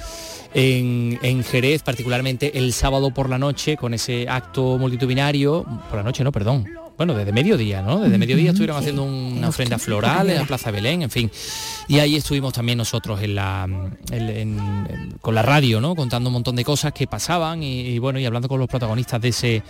en, 0.58 1.18
en 1.22 1.44
Jerez, 1.44 1.82
particularmente 1.82 2.56
el 2.58 2.72
sábado 2.72 3.12
por 3.12 3.28
la 3.28 3.38
noche, 3.38 3.76
con 3.76 3.92
ese 3.92 4.26
acto 4.26 4.78
multitudinario, 4.78 5.64
por 5.90 5.98
la 5.98 6.02
noche 6.02 6.24
no, 6.24 6.32
perdón, 6.32 6.66
bueno, 6.96 7.12
desde 7.12 7.30
mediodía, 7.30 7.82
¿no? 7.82 8.00
Desde 8.00 8.16
mediodía 8.16 8.50
estuvieron 8.52 8.78
haciendo 8.78 9.04
una 9.04 9.50
ofrenda 9.50 9.78
floral 9.78 10.30
en 10.30 10.36
la 10.38 10.44
Plaza 10.46 10.70
Belén, 10.70 11.02
en 11.02 11.10
fin. 11.10 11.30
Y 11.88 11.98
ahí 11.98 12.16
estuvimos 12.16 12.54
también 12.54 12.78
nosotros 12.78 13.20
en 13.20 13.34
la, 13.34 13.68
en- 14.10 14.28
en- 14.30 15.14
con 15.20 15.34
la 15.34 15.42
radio, 15.42 15.78
¿no? 15.78 15.94
Contando 15.94 16.30
un 16.30 16.32
montón 16.34 16.56
de 16.56 16.64
cosas 16.64 16.94
que 16.94 17.06
pasaban 17.06 17.62
y, 17.62 17.80
y 17.82 17.98
bueno, 17.98 18.18
y 18.18 18.24
hablando 18.24 18.48
con 18.48 18.58
los 18.58 18.68
protagonistas 18.68 19.20
de 19.20 19.28
ese 19.28 19.62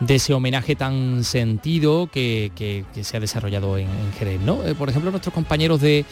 de 0.00 0.16
ese 0.16 0.32
homenaje 0.34 0.74
tan 0.74 1.22
sentido 1.22 2.08
que, 2.12 2.50
que- 2.56 2.84
que 2.92 3.04
se 3.04 3.16
ha 3.16 3.20
desarrollado 3.20 3.76
en, 3.78 3.86
en 3.88 4.12
Jerez, 4.18 4.40
¿no? 4.40 4.64
Eh, 4.66 4.74
por 4.74 4.88
ejemplo, 4.88 5.10
nuestros 5.12 5.32
compañeros 5.34 5.80
de 5.80 6.04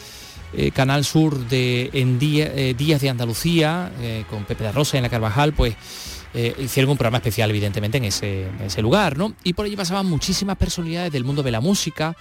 eh, 0.53 0.71
Canal 0.71 1.05
Sur 1.05 1.47
de 1.47 1.89
en 1.93 2.19
Día- 2.19 2.51
eh, 2.55 2.73
Días 2.73 3.01
de 3.01 3.09
Andalucía, 3.09 3.91
eh, 4.01 4.25
con 4.29 4.45
Pepe 4.45 4.63
de 4.65 4.71
Rosa 4.71 4.97
en 4.97 5.03
la 5.03 5.09
Carvajal, 5.09 5.53
pues 5.53 5.75
hicieron 6.59 6.91
un 6.91 6.97
programa 6.97 7.17
especial, 7.17 7.49
evidentemente, 7.49 7.97
en 7.97 8.05
ese, 8.05 8.43
en 8.43 8.61
ese 8.61 8.81
lugar, 8.81 9.17
¿no? 9.17 9.33
Y 9.43 9.51
por 9.51 9.65
allí 9.65 9.75
pasaban 9.75 10.05
muchísimas 10.05 10.55
personalidades 10.55 11.11
del 11.11 11.25
mundo 11.25 11.43
de 11.43 11.51
la 11.51 11.59
música, 11.59 12.15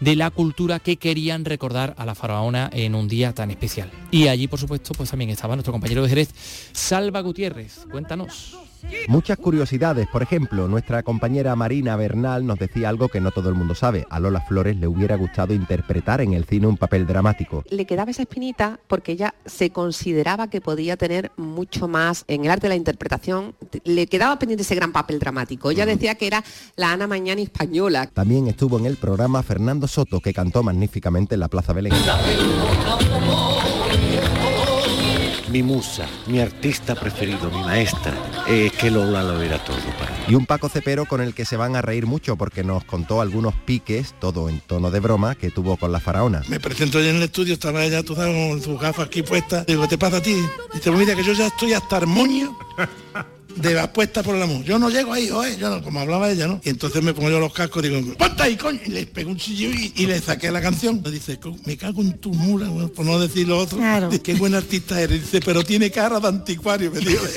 de 0.00 0.16
la 0.16 0.30
cultura 0.30 0.78
que 0.78 0.96
querían 0.96 1.44
recordar 1.44 1.94
a 1.98 2.06
la 2.06 2.14
faraona 2.14 2.70
en 2.72 2.94
un 2.94 3.06
día 3.06 3.34
tan 3.34 3.50
especial. 3.50 3.90
Y 4.10 4.28
allí, 4.28 4.46
por 4.48 4.58
supuesto, 4.58 4.94
pues 4.94 5.10
también 5.10 5.28
estaba 5.28 5.56
nuestro 5.56 5.72
compañero 5.72 6.02
de 6.02 6.08
Jerez, 6.08 6.30
Salva 6.72 7.20
Gutiérrez. 7.20 7.80
Cuéntanos. 7.90 8.56
Muchas 9.08 9.38
curiosidades, 9.38 10.06
por 10.08 10.22
ejemplo, 10.22 10.68
nuestra 10.68 11.02
compañera 11.02 11.56
Marina 11.56 11.96
Bernal 11.96 12.46
nos 12.46 12.58
decía 12.58 12.88
algo 12.88 13.08
que 13.08 13.20
no 13.20 13.30
todo 13.30 13.48
el 13.48 13.54
mundo 13.54 13.74
sabe. 13.74 14.06
A 14.10 14.20
Lola 14.20 14.40
Flores 14.40 14.76
le 14.76 14.86
hubiera 14.86 15.16
gustado 15.16 15.54
interpretar 15.54 16.20
en 16.20 16.32
el 16.32 16.44
cine 16.44 16.66
un 16.66 16.76
papel 16.76 17.06
dramático. 17.06 17.64
le 17.70 17.86
quedaba 17.86 18.10
esa 18.10 18.22
espinita 18.22 18.78
porque 18.86 19.12
ella 19.12 19.34
se 19.46 19.70
consideraba 19.70 20.48
que 20.48 20.60
podía 20.60 20.96
tener 20.96 21.32
mucho 21.36 21.88
más 21.88 22.24
en 22.28 22.44
el 22.44 22.50
arte 22.50 22.62
de 22.62 22.70
la 22.70 22.76
interpretación, 22.76 23.54
le 23.84 24.06
quedaba 24.06 24.38
pendiente 24.38 24.62
ese 24.62 24.74
gran 24.74 24.92
papel 24.92 25.18
dramático. 25.18 25.70
Ella 25.70 25.86
decía 25.86 26.14
que 26.14 26.26
era 26.26 26.44
la 26.76 26.92
Ana 26.92 27.06
Mañana 27.06 27.40
española. 27.40 28.06
También 28.06 28.48
estuvo 28.48 28.78
en 28.78 28.86
el 28.86 28.96
programa 28.96 29.42
Fernando 29.42 29.86
Soto, 29.86 30.20
que 30.20 30.32
cantó 30.32 30.62
magníficamente 30.62 31.34
en 31.34 31.40
la 31.40 31.48
Plaza 31.48 31.72
Belén. 31.72 31.92
Mi 35.50 35.64
musa, 35.64 36.06
mi 36.28 36.38
artista 36.38 36.94
preferido, 36.94 37.50
mi 37.50 37.60
maestra, 37.64 38.14
es 38.46 38.70
que 38.72 38.88
Lola 38.88 39.24
lo 39.24 39.42
era 39.42 39.58
todo 39.64 39.76
para 39.98 40.12
mí. 40.12 40.24
Y 40.28 40.34
un 40.36 40.46
Paco 40.46 40.68
Cepero 40.68 41.06
con 41.06 41.20
el 41.20 41.34
que 41.34 41.44
se 41.44 41.56
van 41.56 41.74
a 41.74 41.82
reír 41.82 42.06
mucho 42.06 42.36
porque 42.36 42.62
nos 42.62 42.84
contó 42.84 43.20
algunos 43.20 43.54
piques, 43.54 44.14
todo 44.20 44.48
en 44.48 44.60
tono 44.60 44.92
de 44.92 45.00
broma, 45.00 45.34
que 45.34 45.50
tuvo 45.50 45.76
con 45.76 45.90
la 45.90 45.98
faraona. 45.98 46.42
Me 46.46 46.60
presento 46.60 47.00
yo 47.00 47.10
en 47.10 47.16
el 47.16 47.24
estudio, 47.24 47.54
estaba 47.54 47.84
ella, 47.84 48.04
tú 48.04 48.14
sabes, 48.14 48.32
con 48.32 48.62
sus 48.62 48.80
gafas 48.80 49.06
aquí 49.06 49.24
puestas. 49.24 49.66
Digo, 49.66 49.82
¿qué 49.82 49.88
te 49.88 49.98
pasa 49.98 50.18
a 50.18 50.22
ti? 50.22 50.36
Dice, 50.72 50.90
pues 50.90 50.98
mira 50.98 51.16
que 51.16 51.24
yo 51.24 51.32
ya 51.32 51.48
estoy 51.48 51.72
hasta 51.72 51.96
armonio 51.96 52.56
de 53.56 53.78
apuesta 53.78 54.22
por 54.22 54.36
el 54.36 54.42
amor. 54.42 54.62
Yo 54.64 54.78
no 54.78 54.90
llego 54.90 55.12
ahí, 55.12 55.30
oye, 55.30 55.56
yo 55.58 55.70
no, 55.70 55.82
como 55.82 56.00
hablaba 56.00 56.30
ella, 56.30 56.46
¿no? 56.46 56.60
Y 56.64 56.70
entonces 56.70 57.02
me 57.02 57.12
pongo 57.14 57.30
yo 57.30 57.40
los 57.40 57.52
cascos 57.52 57.84
y 57.84 57.88
digo, 57.88 58.14
ponte 58.16 58.42
ahí, 58.42 58.56
coño. 58.56 58.80
Y 58.86 58.90
le 58.90 59.06
pego 59.06 59.30
un 59.30 59.36
chillo 59.36 59.68
y, 59.70 59.92
y 59.96 60.06
le 60.06 60.20
saqué 60.20 60.50
la 60.50 60.60
canción. 60.60 61.00
Me 61.04 61.10
dice, 61.10 61.38
"Co- 61.38 61.56
me 61.66 61.76
cago 61.76 62.00
en 62.02 62.18
tu 62.18 62.32
mula, 62.32 62.68
bueno, 62.68 62.88
por 62.88 63.04
no 63.06 63.18
decir 63.18 63.46
lo 63.48 63.58
otro. 63.58 63.78
Dice, 64.10 64.22
qué 64.22 64.34
buen 64.34 64.54
artista 64.54 65.00
eres. 65.00 65.20
Dice, 65.22 65.40
pero 65.44 65.62
tiene 65.62 65.90
cara 65.90 66.20
de 66.20 66.28
anticuario, 66.28 66.90
me 66.90 67.00
dijo. 67.00 67.22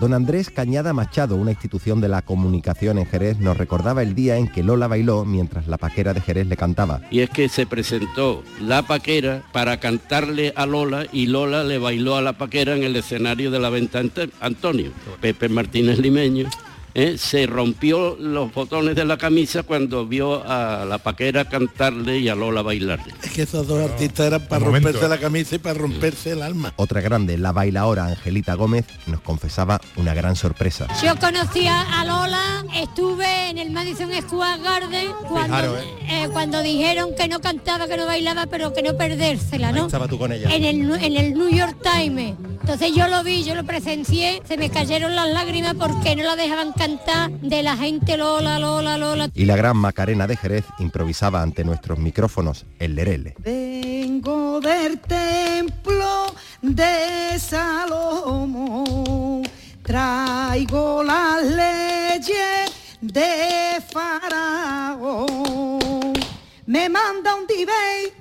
Don 0.00 0.14
Andrés 0.14 0.50
Cañada 0.50 0.92
Machado, 0.92 1.36
una 1.36 1.52
institución 1.52 2.00
de 2.00 2.08
la 2.08 2.22
comunicación 2.22 2.98
en 2.98 3.06
Jerez, 3.06 3.38
nos 3.38 3.56
recordaba 3.56 4.02
el 4.02 4.16
día 4.16 4.36
en 4.36 4.48
que 4.48 4.64
Lola 4.64 4.88
bailó 4.88 5.24
mientras 5.24 5.68
la 5.68 5.78
paquera 5.78 6.12
de 6.12 6.20
Jerez 6.20 6.48
le 6.48 6.56
cantaba. 6.56 7.02
Y 7.12 7.20
es 7.20 7.30
que 7.30 7.48
se 7.48 7.66
presentó 7.66 8.42
la 8.60 8.82
paquera 8.82 9.44
para 9.52 9.78
cantarle 9.78 10.52
a 10.56 10.66
Lola 10.66 11.06
y 11.12 11.26
Lola 11.26 11.62
le 11.62 11.78
bailó 11.78 12.16
a 12.16 12.20
la 12.22 12.32
paquera 12.36 12.74
en 12.74 12.82
el 12.82 12.96
escenario 12.96 13.52
de 13.52 13.60
la 13.60 13.70
venta 13.70 14.00
Ante- 14.00 14.01
Antonio. 14.40 14.90
Pepe 15.20 15.48
Martínez 15.48 15.98
Limeño 15.98 16.48
¿eh? 16.94 17.16
se 17.18 17.46
rompió 17.46 18.16
los 18.18 18.52
botones 18.52 18.94
de 18.96 19.04
la 19.04 19.16
camisa 19.16 19.62
cuando 19.62 20.06
vio 20.06 20.42
a 20.46 20.84
la 20.84 20.98
paquera 20.98 21.44
cantarle 21.48 22.18
y 22.18 22.28
a 22.28 22.34
Lola 22.34 22.62
bailarle. 22.62 23.12
Es 23.22 23.30
que 23.30 23.42
esos 23.42 23.66
dos 23.66 23.82
artistas 23.90 24.26
eran 24.26 24.46
para 24.48 24.64
momento, 24.64 24.88
romperse 24.88 25.06
¿eh? 25.06 25.08
la 25.08 25.18
camisa 25.18 25.54
y 25.56 25.58
para 25.58 25.78
romperse 25.78 26.30
el 26.32 26.42
alma. 26.42 26.72
Otra 26.76 27.00
grande, 27.00 27.38
la 27.38 27.52
bailaora 27.52 28.06
Angelita 28.06 28.54
Gómez, 28.54 28.84
nos 29.06 29.20
confesaba 29.20 29.80
una 29.96 30.14
gran 30.14 30.36
sorpresa. 30.36 30.86
Yo 31.02 31.16
conocí 31.16 31.66
a 31.66 32.04
Lola, 32.04 32.64
estuve 32.76 33.50
en 33.50 33.58
el 33.58 33.70
Madison 33.70 34.10
Square 34.20 34.62
Garden 34.62 35.12
cuando, 35.28 35.56
Fijaros, 35.56 35.78
¿eh? 35.80 35.84
eh, 36.24 36.28
cuando 36.32 36.62
dijeron 36.62 37.10
que 37.16 37.28
no 37.28 37.40
cantaba, 37.40 37.86
que 37.88 37.96
no 37.96 38.06
bailaba, 38.06 38.46
pero 38.46 38.72
que 38.72 38.82
no 38.82 38.96
perdérsela, 38.96 39.72
¿no? 39.72 39.86
Estaba 39.86 40.08
tú 40.08 40.18
con 40.18 40.32
ella. 40.32 40.54
En 40.54 40.64
el, 40.64 40.86
Nu- 40.86 40.94
en 40.94 41.16
el 41.16 41.34
New 41.34 41.48
York 41.50 41.76
Times. 41.82 42.34
Entonces 42.60 42.94
yo 42.94 43.08
lo 43.08 43.24
vi, 43.24 43.42
yo 43.42 43.54
lo 43.56 43.64
presencié, 43.64 44.40
se 44.46 44.56
me 44.56 44.70
cayeron 44.70 45.16
las 45.16 45.28
lágrimas 45.30 45.74
porque 45.74 46.14
no 46.14 46.22
la 46.22 46.36
dejaban 46.36 46.68
cantar 46.72 46.81
de 46.82 47.62
la 47.62 47.76
gente 47.76 48.16
Lola, 48.16 48.58
Lola, 48.58 48.98
Lola. 48.98 49.30
Y 49.34 49.44
la 49.44 49.54
gran 49.54 49.76
Macarena 49.76 50.26
de 50.26 50.36
Jerez 50.36 50.64
improvisaba 50.80 51.40
ante 51.40 51.62
nuestros 51.62 52.00
micrófonos 52.00 52.66
el 52.80 52.96
lerele. 52.96 53.36
Vengo 53.38 54.60
del 54.60 54.98
templo 54.98 56.34
de 56.60 57.38
Salomón, 57.38 59.44
traigo 59.84 61.04
las 61.04 61.44
leyes 61.44 62.72
de 63.00 63.80
Faraón. 63.92 65.28
Me 66.66 66.88
manda 66.88 67.36
un 67.36 67.46
dibey 67.46 68.12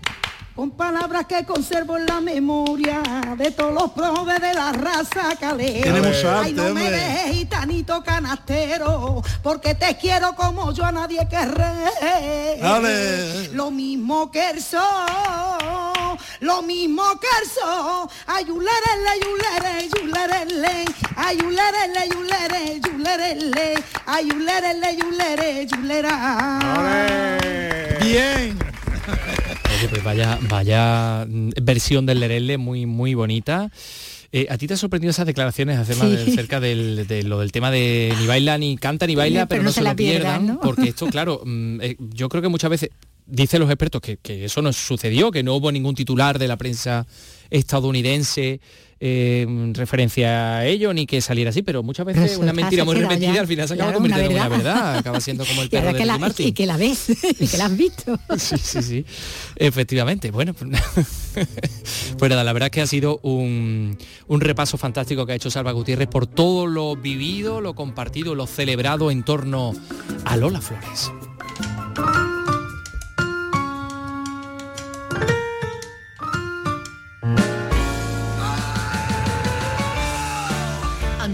con 0.56 0.72
palabras 0.72 1.26
que 1.28 1.46
conservo 1.46 1.98
en 1.98 2.06
la 2.06 2.20
memoria 2.20 3.02
de 3.38 3.52
todos 3.52 3.74
los 3.74 3.92
probes 3.92 4.42
de 4.42 4.54
la 4.54 4.74
raza 4.74 5.36
calera. 5.40 5.96
Arte, 5.96 6.28
Ay, 6.28 6.54
no 6.54 6.74
me 6.74 6.92
dejes 6.92 7.38
gitanito 7.38 8.04
canastero, 8.04 9.22
porque 9.42 9.76
te 9.76 9.96
quiero 9.98 10.36
como 10.36 10.74
yo 10.74 10.84
a 10.86 10.92
nadie 10.92 11.26
querré. 11.30 12.60
Dale. 12.60 13.50
Lo 13.54 13.72
mismo 13.72 14.30
que 14.30 14.50
el 14.50 14.62
sol, 14.62 14.82
lo 16.42 16.62
mismo 16.62 17.04
que 17.20 17.28
el 17.42 17.50
sol. 17.50 18.10
Ay, 18.28 18.46
yulerele, 18.46 19.20
yulere, 19.24 19.90
yulerele. 19.90 20.86
Ay, 21.16 21.38
yulerele, 21.38 22.10
yulere, 22.14 22.80
yulerele. 22.82 23.84
Ay, 24.06 24.28
yulerele, 24.30 24.98
yulere, 24.98 25.66
yulera. 25.68 26.60
Bien. 28.02 28.60
Oye, 29.82 29.90
pues 29.90 30.04
vaya, 30.04 30.38
vaya 30.48 31.26
mm, 31.28 31.50
versión 31.64 32.06
del 32.06 32.20
Lerele 32.20 32.60
muy, 32.60 32.86
muy 32.86 33.16
bonita. 33.16 33.72
Eh, 34.32 34.46
¿A 34.48 34.58
ti 34.60 34.68
te 34.68 34.76
ha 34.76 34.78
sorprendido 34.78 35.10
esas 35.10 35.26
declaraciones 35.26 35.80
acerca, 35.80 36.06
Sí. 36.06 36.36
de, 36.62 36.76
del, 36.76 37.08
de 37.08 37.24
lo 37.24 37.40
del 37.40 37.52
tema 37.52 37.72
de 37.72 38.14
ni 38.20 38.28
baila 38.28 38.60
ni 38.60 38.78
canta 38.78 39.08
ni 39.08 39.16
baila, 39.16 39.48
pero, 39.48 39.64
no, 39.64 39.72
se, 39.72 39.82
la 39.82 39.90
lo 39.90 39.96
pierdan, 39.96 40.42
pierdan? 40.42 40.48
¿no? 40.58 40.60
Porque 40.62 40.90
esto, 40.90 41.08
claro, 41.12 41.42
mm, 41.44 41.82
eh, 41.82 41.96
yo 42.14 42.30
creo 42.30 42.44
que 42.44 42.48
muchas 42.48 42.70
veces 42.70 42.92
dicen 43.26 43.60
los 43.60 43.72
expertos 43.72 44.02
que, 44.02 44.18
que 44.18 44.46
eso 44.46 44.62
no 44.62 44.72
sucedió, 44.72 45.32
que 45.32 45.42
no 45.42 45.56
hubo 45.56 45.72
ningún 45.72 45.96
titular 45.96 46.38
de 46.38 46.48
la 46.48 46.58
prensa 46.58 47.08
estadounidense 47.50 48.62
eh, 49.04 49.42
en 49.48 49.74
referencia 49.74 50.58
a 50.58 50.66
ello, 50.68 50.94
ni 50.94 51.08
que 51.08 51.22
saliera 51.22 51.50
así, 51.50 51.64
pero 51.64 51.82
muchas 51.82 52.06
veces 52.06 52.30
Pero 52.30 52.42
una 52.44 52.54
mentira 52.54 52.86
muy 52.86 52.94
repetida 52.94 53.34
ya, 53.34 53.42
al 53.42 53.48
final 53.48 53.68
se 53.68 53.74
acaba 53.74 53.90
claro, 53.90 53.98
convirtiendo 53.98 54.32
en 54.32 54.38
una 54.38 54.50
verdad. 54.50 54.98
acaba 54.98 55.20
siendo 55.20 55.44
como 55.44 55.64
el 55.64 55.70
perro 55.72 55.92
de 55.92 55.98
que 56.00 56.06
la, 56.06 56.18
Martin. 56.20 56.48
y 56.48 56.52
que 56.52 56.66
la 56.68 56.78
ves, 56.78 57.10
y 57.40 57.48
que 57.48 57.58
la 57.58 57.66
has 57.66 57.76
visto. 57.76 58.20
Sí, 58.38 58.58
sí, 58.60 58.82
sí. 58.84 59.06
Efectivamente. 59.56 60.30
Bueno, 60.30 60.54
pues, 60.54 60.70
pues 62.16 62.30
nada, 62.30 62.44
la 62.44 62.54
verdad 62.54 62.68
es 62.68 62.72
que 62.72 62.82
ha 62.82 62.88
sido 62.88 63.20
un, 63.24 63.98
un 64.28 64.42
repaso 64.42 64.78
fantástico 64.78 65.26
que 65.26 65.32
ha 65.32 65.36
hecho 65.36 65.50
Salva 65.50 65.72
Gutiérrez 65.72 66.08
por 66.08 66.28
todo 66.28 66.68
lo 66.68 66.96
vivido, 66.96 67.60
lo 67.60 67.74
compartido, 67.74 68.36
lo 68.36 68.46
celebrado 68.46 69.10
en 69.10 69.24
torno 69.24 69.74
a 70.26 70.38
Lola 70.38 70.62
Flores. 70.62 71.12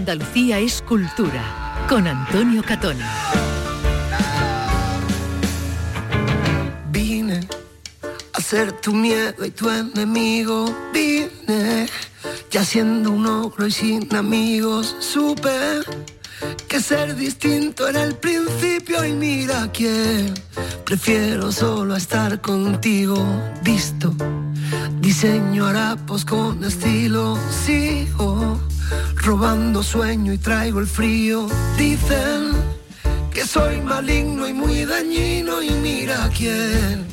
Andalucía 0.08 0.58
es 0.58 0.80
cultura, 0.80 1.84
con 1.86 2.06
Antonio 2.06 2.62
Catoni. 2.62 3.02
Vine 6.90 7.46
a 8.32 8.40
ser 8.40 8.72
tu 8.72 8.94
miedo 8.94 9.44
y 9.44 9.50
tu 9.50 9.68
enemigo. 9.68 10.74
Vine 10.94 11.90
ya 12.50 12.64
siendo 12.64 13.10
un 13.10 13.26
ogro 13.26 13.66
y 13.66 13.70
sin 13.70 14.16
amigos. 14.16 14.96
Supe 14.98 15.82
que 16.66 16.80
ser 16.80 17.14
distinto 17.14 17.86
era 17.86 18.02
el 18.02 18.14
principio 18.14 19.04
y 19.04 19.12
mira 19.12 19.70
quién. 19.74 20.32
Prefiero 20.86 21.52
solo 21.52 21.94
estar 21.94 22.40
contigo, 22.40 23.22
visto. 23.62 24.14
Diseño 25.02 25.66
harapos 25.66 26.24
con 26.24 26.64
estilo, 26.64 27.38
sigo 27.66 28.58
robando 29.16 29.82
sueño 29.82 30.32
y 30.32 30.38
traigo 30.38 30.80
el 30.80 30.86
frío. 30.86 31.48
Dicen 31.76 32.52
que 33.32 33.44
soy 33.46 33.80
maligno 33.80 34.48
y 34.48 34.52
muy 34.52 34.84
dañino 34.84 35.62
y 35.62 35.70
mira 35.70 36.30
quién. 36.36 37.06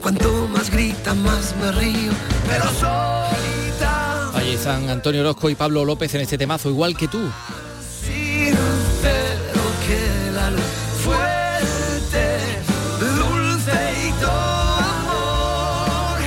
Cuanto 0.00 0.48
más 0.48 0.70
grita, 0.70 1.14
más 1.14 1.54
me 1.60 1.72
río, 1.72 2.12
pero 2.48 2.64
solita. 2.64 4.30
Ahí 4.34 4.54
están 4.54 4.90
Antonio 4.90 5.20
Orozco 5.20 5.48
y 5.48 5.54
Pablo 5.54 5.84
López 5.84 6.14
en 6.14 6.22
este 6.22 6.36
temazo, 6.36 6.68
igual 6.70 6.96
que 6.96 7.08
tú. 7.08 7.20
Sincero 8.04 9.62
que 9.86 10.32
la 10.34 10.50
luz 10.50 10.62
fuerte, 11.04 12.38
dulce 13.00 13.78
y 14.08 14.12
todo 14.20 14.76
amor. 15.00 16.20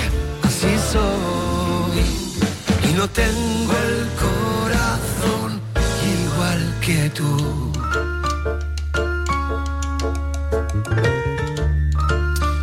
Así 0.44 0.78
soy 0.92 2.90
y 2.90 2.94
no 2.94 3.10
tengo 3.10 3.55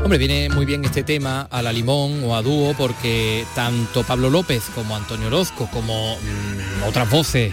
Hombre, 0.02 0.18
viene 0.18 0.48
muy 0.50 0.66
bien 0.66 0.84
este 0.84 1.02
tema 1.02 1.42
a 1.50 1.62
la 1.62 1.72
limón 1.72 2.24
o 2.24 2.36
a 2.36 2.42
dúo 2.42 2.74
porque 2.76 3.46
tanto 3.54 4.02
Pablo 4.02 4.28
López 4.28 4.64
como 4.74 4.94
Antonio 4.94 5.28
Orozco 5.28 5.68
como 5.72 6.16
mm, 6.16 6.88
otras 6.88 7.08
voces 7.08 7.52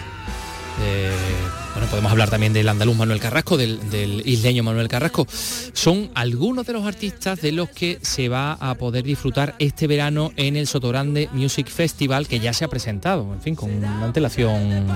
eh, 0.82 1.12
bueno, 1.74 1.90
podemos 1.90 2.12
hablar 2.12 2.30
también 2.30 2.54
del 2.54 2.68
andaluz 2.68 2.96
Manuel 2.96 3.20
Carrasco, 3.20 3.58
del, 3.58 3.90
del, 3.90 4.28
isleño 4.28 4.64
Manuel 4.64 4.88
Carrasco. 4.88 5.28
Son 5.74 6.10
algunos 6.16 6.66
de 6.66 6.74
los 6.74 6.86
artistas 6.86 7.42
de 7.42 7.52
los 7.52 7.70
que 7.70 8.00
se 8.02 8.30
va 8.30 8.54
a 8.54 8.76
poder 8.76 9.04
disfrutar 9.04 9.56
este 9.60 9.88
verano 9.88 10.32
en 10.36 10.56
el 10.56 10.68
Sotogrande 10.68 11.30
Music 11.34 11.68
Festival, 11.68 12.28
que 12.28 12.40
ya 12.40 12.54
se 12.54 12.66
ha 12.66 12.70
presentado, 12.70 13.34
en 13.34 13.42
fin, 13.42 13.56
con 13.56 13.72
una 13.72 14.04
antelación 14.04 14.88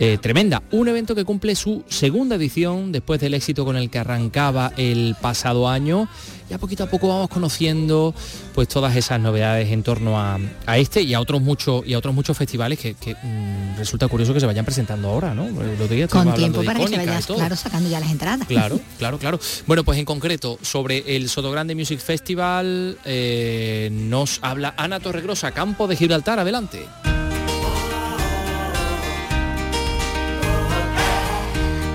eh, 0.00 0.18
tremenda. 0.18 0.62
Un 0.70 0.88
evento 0.88 1.14
que 1.14 1.24
cumple 1.24 1.54
su 1.54 1.82
segunda 1.88 2.36
edición 2.36 2.92
después 2.92 3.20
del 3.20 3.34
éxito 3.34 3.64
con 3.64 3.76
el 3.76 3.90
que 3.90 3.98
arrancaba 3.98 4.72
el 4.76 5.16
pasado 5.20 5.68
año. 5.68 6.08
Ya 6.48 6.56
poquito 6.56 6.84
a 6.84 6.86
poco 6.86 7.08
vamos 7.08 7.28
conociendo 7.28 8.14
pues 8.54 8.68
todas 8.68 8.96
esas 8.96 9.20
novedades 9.20 9.70
en 9.70 9.82
torno 9.82 10.18
a, 10.18 10.38
a 10.66 10.78
este 10.78 11.02
y 11.02 11.12
a 11.12 11.20
otros 11.20 11.42
muchos 11.42 11.86
y 11.86 11.92
a 11.92 11.98
otros 11.98 12.14
muchos 12.14 12.36
festivales 12.38 12.78
que, 12.78 12.94
que, 12.94 13.14
mm, 13.14 13.76
resulta 13.76 14.08
curioso 14.08 14.32
que 14.32 14.40
se 14.40 14.46
vayan 14.46 14.64
presentando 14.64 15.08
ahora, 15.08 15.34
¿no? 15.34 15.46
Día 15.88 16.08
Con 16.08 16.32
tiempo 16.34 16.62
para 16.62 16.78
que 16.78 16.86
se 16.86 16.92
Icónica 16.94 17.02
y 17.02 17.14
vaya, 17.14 17.26
todo. 17.26 17.36
claro, 17.38 17.56
sacando 17.56 17.90
ya 17.90 18.00
las 18.00 18.10
entradas. 18.10 18.46
Claro, 18.46 18.80
claro, 18.98 19.18
claro. 19.18 19.40
Bueno, 19.66 19.84
pues 19.84 19.98
en 19.98 20.04
concreto, 20.04 20.58
sobre 20.62 21.16
el 21.16 21.28
Sotogrande 21.28 21.74
Music 21.74 22.00
Festival, 22.00 22.98
eh, 23.04 23.90
nos 23.92 24.38
habla 24.42 24.74
Ana 24.76 25.00
Torregrosa, 25.00 25.52
Campo 25.52 25.86
de 25.86 25.96
Gibraltar, 25.96 26.38
adelante. 26.38 26.86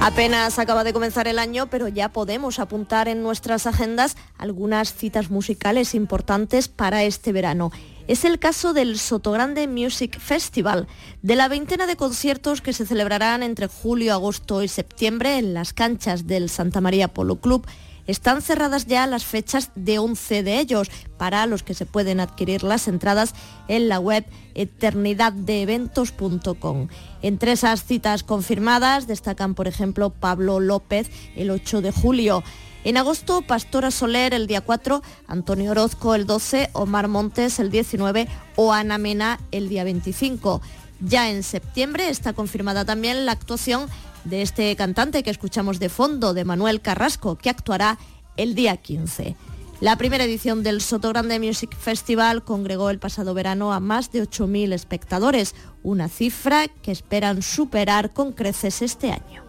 Apenas 0.05 0.59
acaba 0.59 0.83
de 0.83 0.91
comenzar 0.91 1.29
el 1.29 1.39
año, 1.39 1.67
pero 1.67 1.87
ya 1.87 2.09
podemos 2.09 2.59
apuntar 2.59 3.07
en 3.07 3.23
nuestras 3.23 3.65
agendas 3.67 4.17
algunas 4.37 4.93
citas 4.93 5.31
musicales 5.31 5.95
importantes 5.95 6.67
para 6.67 7.05
este 7.05 7.31
verano. 7.31 7.71
Es 8.09 8.25
el 8.25 8.37
caso 8.37 8.73
del 8.73 8.99
Sotogrande 8.99 9.65
Music 9.65 10.19
Festival, 10.19 10.89
de 11.21 11.37
la 11.37 11.47
veintena 11.47 11.87
de 11.87 11.95
conciertos 11.95 12.59
que 12.59 12.73
se 12.73 12.85
celebrarán 12.85 13.43
entre 13.43 13.67
julio, 13.67 14.11
agosto 14.11 14.61
y 14.61 14.67
septiembre 14.67 15.37
en 15.37 15.53
las 15.53 15.71
canchas 15.71 16.27
del 16.27 16.49
Santa 16.49 16.81
María 16.81 17.07
Polo 17.07 17.37
Club. 17.37 17.65
Están 18.07 18.41
cerradas 18.41 18.85
ya 18.85 19.07
las 19.07 19.23
fechas 19.23 19.71
de 19.75 19.99
11 19.99 20.43
de 20.43 20.59
ellos, 20.59 20.91
para 21.17 21.45
los 21.45 21.63
que 21.63 21.73
se 21.73 21.85
pueden 21.85 22.19
adquirir 22.19 22.63
las 22.63 22.87
entradas 22.87 23.33
en 23.67 23.87
la 23.87 23.99
web 23.99 24.25
eternidaddeeventos.com. 24.55 26.87
Entre 27.21 27.51
esas 27.53 27.85
citas 27.85 28.23
confirmadas 28.23 29.07
destacan, 29.07 29.55
por 29.55 29.67
ejemplo, 29.67 30.09
Pablo 30.09 30.59
López 30.59 31.09
el 31.35 31.49
8 31.49 31.81
de 31.81 31.91
julio. 31.91 32.43
En 32.83 32.97
agosto, 32.97 33.41
Pastora 33.41 33.91
Soler 33.91 34.33
el 34.33 34.47
día 34.47 34.59
4, 34.59 35.01
Antonio 35.27 35.71
Orozco 35.71 36.15
el 36.15 36.25
12, 36.25 36.71
Omar 36.73 37.07
Montes 37.07 37.59
el 37.59 37.71
19 37.71 38.27
o 38.57 38.73
Ana 38.73 38.97
Mena 38.97 39.39
el 39.51 39.69
día 39.69 39.85
25. 39.85 40.61
Ya 40.99 41.29
en 41.29 41.43
septiembre 41.43 42.09
está 42.09 42.33
confirmada 42.33 42.83
también 42.83 43.25
la 43.25 43.31
actuación 43.31 43.87
de 44.23 44.41
este 44.41 44.75
cantante 44.75 45.23
que 45.23 45.29
escuchamos 45.29 45.79
de 45.79 45.89
fondo, 45.89 46.33
de 46.33 46.45
Manuel 46.45 46.81
Carrasco, 46.81 47.37
que 47.37 47.49
actuará 47.49 47.97
el 48.37 48.55
día 48.55 48.77
15. 48.77 49.35
La 49.79 49.97
primera 49.97 50.23
edición 50.23 50.63
del 50.63 50.79
Sotogrande 50.79 51.39
Music 51.39 51.75
Festival 51.75 52.43
congregó 52.43 52.89
el 52.89 52.99
pasado 52.99 53.33
verano 53.33 53.73
a 53.73 53.79
más 53.79 54.11
de 54.11 54.23
8.000 54.23 54.71
espectadores, 54.73 55.55
una 55.83 56.07
cifra 56.07 56.67
que 56.69 56.91
esperan 56.91 57.41
superar 57.41 58.13
con 58.13 58.31
creces 58.31 58.81
este 58.81 59.11
año. 59.11 59.43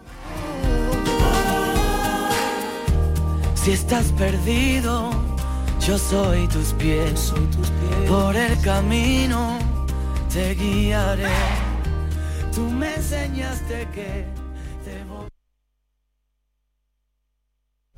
Si 3.55 3.71
estás 3.71 4.07
perdido, 4.19 5.11
yo 5.87 5.97
soy 5.99 6.49
tus 6.49 6.73
pies. 6.73 7.33
Por 8.09 8.37
el 8.37 8.61
camino 8.61 9.59
te 10.33 10.55
guiaré. 10.55 11.31
Tú 12.55 12.63
me 12.63 12.95
enseñaste 12.95 13.89
que. 13.95 14.44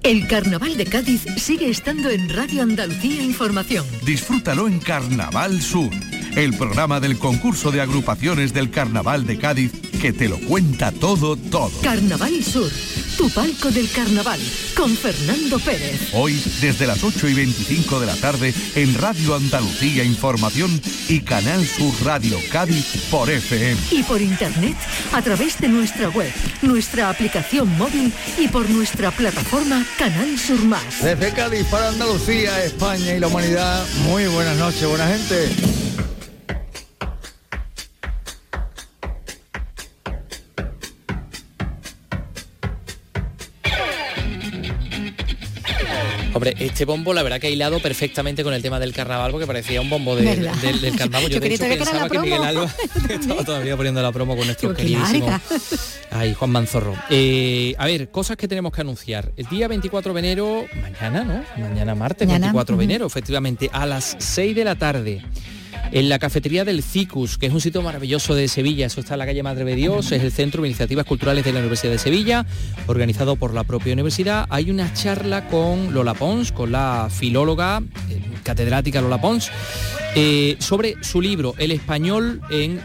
El 0.07 0.29
Carnaval 0.29 0.77
de 0.77 0.85
Cádiz 0.85 1.23
sigue 1.37 1.69
estando 1.69 2.11
en 2.11 2.29
Radio 2.29 2.63
Andalucía 2.63 3.25
Información. 3.25 3.85
Disfrútalo 4.05 4.69
en 4.69 4.79
Carnaval 4.79 5.61
Sur, 5.61 5.91
el 6.37 6.55
programa 6.57 7.01
del 7.01 7.19
concurso 7.19 7.73
de 7.73 7.81
agrupaciones 7.81 8.55
del 8.55 8.71
Carnaval 8.71 9.27
de 9.27 9.37
Cádiz 9.37 9.73
que 10.01 10.13
te 10.13 10.29
lo 10.29 10.39
cuenta 10.39 10.93
todo, 10.93 11.35
todo. 11.35 11.73
Carnaval 11.83 12.45
Sur, 12.45 12.71
tu 13.17 13.31
palco 13.31 13.71
del 13.71 13.91
carnaval, 13.91 14.41
con 14.77 14.95
Fernando 14.95 15.59
Pérez. 15.59 16.11
Hoy 16.13 16.43
desde 16.61 16.87
las 16.87 17.03
8 17.03 17.29
y 17.29 17.35
25 17.35 18.01
de 18.01 18.07
la 18.07 18.15
tarde 18.17 18.55
en 18.75 18.95
Radio 18.95 19.35
Andalucía 19.35 20.05
Información 20.05 20.81
y 21.09 21.21
Canal 21.21 21.67
Sur 21.67 21.95
Radio 22.05 22.39
Cádiz 22.51 23.09
por 23.11 23.31
FM. 23.31 23.77
Y 23.91 24.03
por 24.03 24.21
internet 24.21 24.77
a 25.13 25.23
través 25.23 25.59
de 25.59 25.69
nuestra 25.69 26.09
web, 26.11 26.33
nuestra 26.63 27.09
aplicación 27.09 27.77
móvil 27.79 28.13
y 28.39 28.49
por 28.49 28.69
nuestra 28.69 29.11
plataforma 29.11 29.85
Canal 29.99 30.39
Sur 30.39 30.63
Más. 30.65 31.03
Desde 31.03 31.33
Cádiz 31.33 31.67
para 31.67 31.89
Andalucía, 31.89 32.65
España 32.65 33.15
y 33.15 33.21
la 33.21 33.29
humanidad, 33.29 33.87
muy 34.05 34.27
buenas 34.27 34.57
noches, 34.59 34.87
buena 34.87 35.07
gente. 35.09 35.76
Hombre, 46.37 46.55
este 46.59 46.85
bombo 46.85 47.13
la 47.15 47.23
verdad 47.23 47.41
que 47.41 47.47
ha 47.47 47.51
hilado 47.51 47.81
perfectamente 47.81 48.45
con 48.45 48.53
el 48.55 48.63
tema 48.63 48.79
del 48.79 48.93
carnaval 48.93 49.31
porque 49.31 49.47
parecía 49.47 49.81
un 49.81 49.91
bombo 49.91 50.15
de- 50.17 50.25
del, 50.37 50.81
del 50.81 50.97
carnaval. 50.97 51.29
Yo, 51.31 51.35
Yo 51.37 51.41
de 51.41 51.55
hecho 51.55 51.65
pensaba 51.69 52.09
que 52.09 52.19
Miguel. 52.19 52.43
Alba 52.43 52.71
estaba 53.09 53.45
todavía 53.45 53.77
poniendo 53.77 54.03
la 54.03 54.13
promo 54.13 54.37
con 54.37 54.47
nuestro 54.47 54.75
queridísimo. 54.75 55.29
Ay, 56.11 56.35
Juan 56.35 56.51
Manzorro. 56.51 56.95
Eh, 57.11 57.75
a 57.79 57.87
ver, 57.87 58.11
cosas 58.11 58.37
que 58.37 58.49
tenemos 58.49 58.73
que 58.73 58.81
anunciar. 58.81 59.33
El 59.37 59.47
día 59.47 59.69
24 59.69 60.13
de 60.15 60.19
enero, 60.21 60.65
mañana, 60.81 61.25
¿no? 61.25 61.45
Mañana 61.63 61.95
martes, 61.95 62.27
Mañana, 62.27 62.47
24 62.49 62.77
de 62.77 62.85
enero, 62.85 63.07
efectivamente, 63.07 63.71
a 63.73 63.87
las 63.87 64.17
6 64.19 64.55
de 64.55 64.65
la 64.65 64.75
tarde. 64.77 65.23
En 65.93 66.09
la 66.09 66.19
cafetería 66.19 66.65
del 66.65 66.83
Cicus, 66.83 67.39
que 67.39 67.47
es 67.47 67.53
un 67.53 67.61
sitio 67.61 67.81
maravilloso 67.81 68.35
de 68.35 68.49
Sevilla, 68.49 68.87
eso 68.87 69.01
está 69.01 69.15
en 69.15 69.19
la 69.19 69.27
calle 69.27 69.43
Madre 69.43 69.65
de 69.65 69.75
Dios, 69.77 70.13
es 70.13 70.23
el 70.23 70.33
Centro 70.33 70.63
de 70.63 70.69
Iniciativas 70.69 71.07
Culturales 71.07 71.45
de 71.45 71.53
la 71.53 71.61
Universidad 71.61 71.93
de 71.93 71.99
Sevilla, 71.99 72.45
organizado 72.87 73.37
por 73.37 73.55
la 73.55 73.65
propia 73.65 73.93
universidad. 73.93 74.47
Hay 74.51 74.71
una 74.71 74.93
charla 74.93 75.47
con 75.49 75.95
Lola 75.95 76.15
Pons, 76.15 76.53
con 76.53 76.73
la 76.73 77.09
filóloga, 77.11 77.83
eh, 78.11 78.21
catedrática 78.43 79.01
Lola 79.01 79.21
Pons, 79.21 79.51
eh, 80.17 80.57
sobre 80.61 80.97
su 81.03 81.21
libro 81.21 81.55
El 81.59 81.71
español 81.71 82.41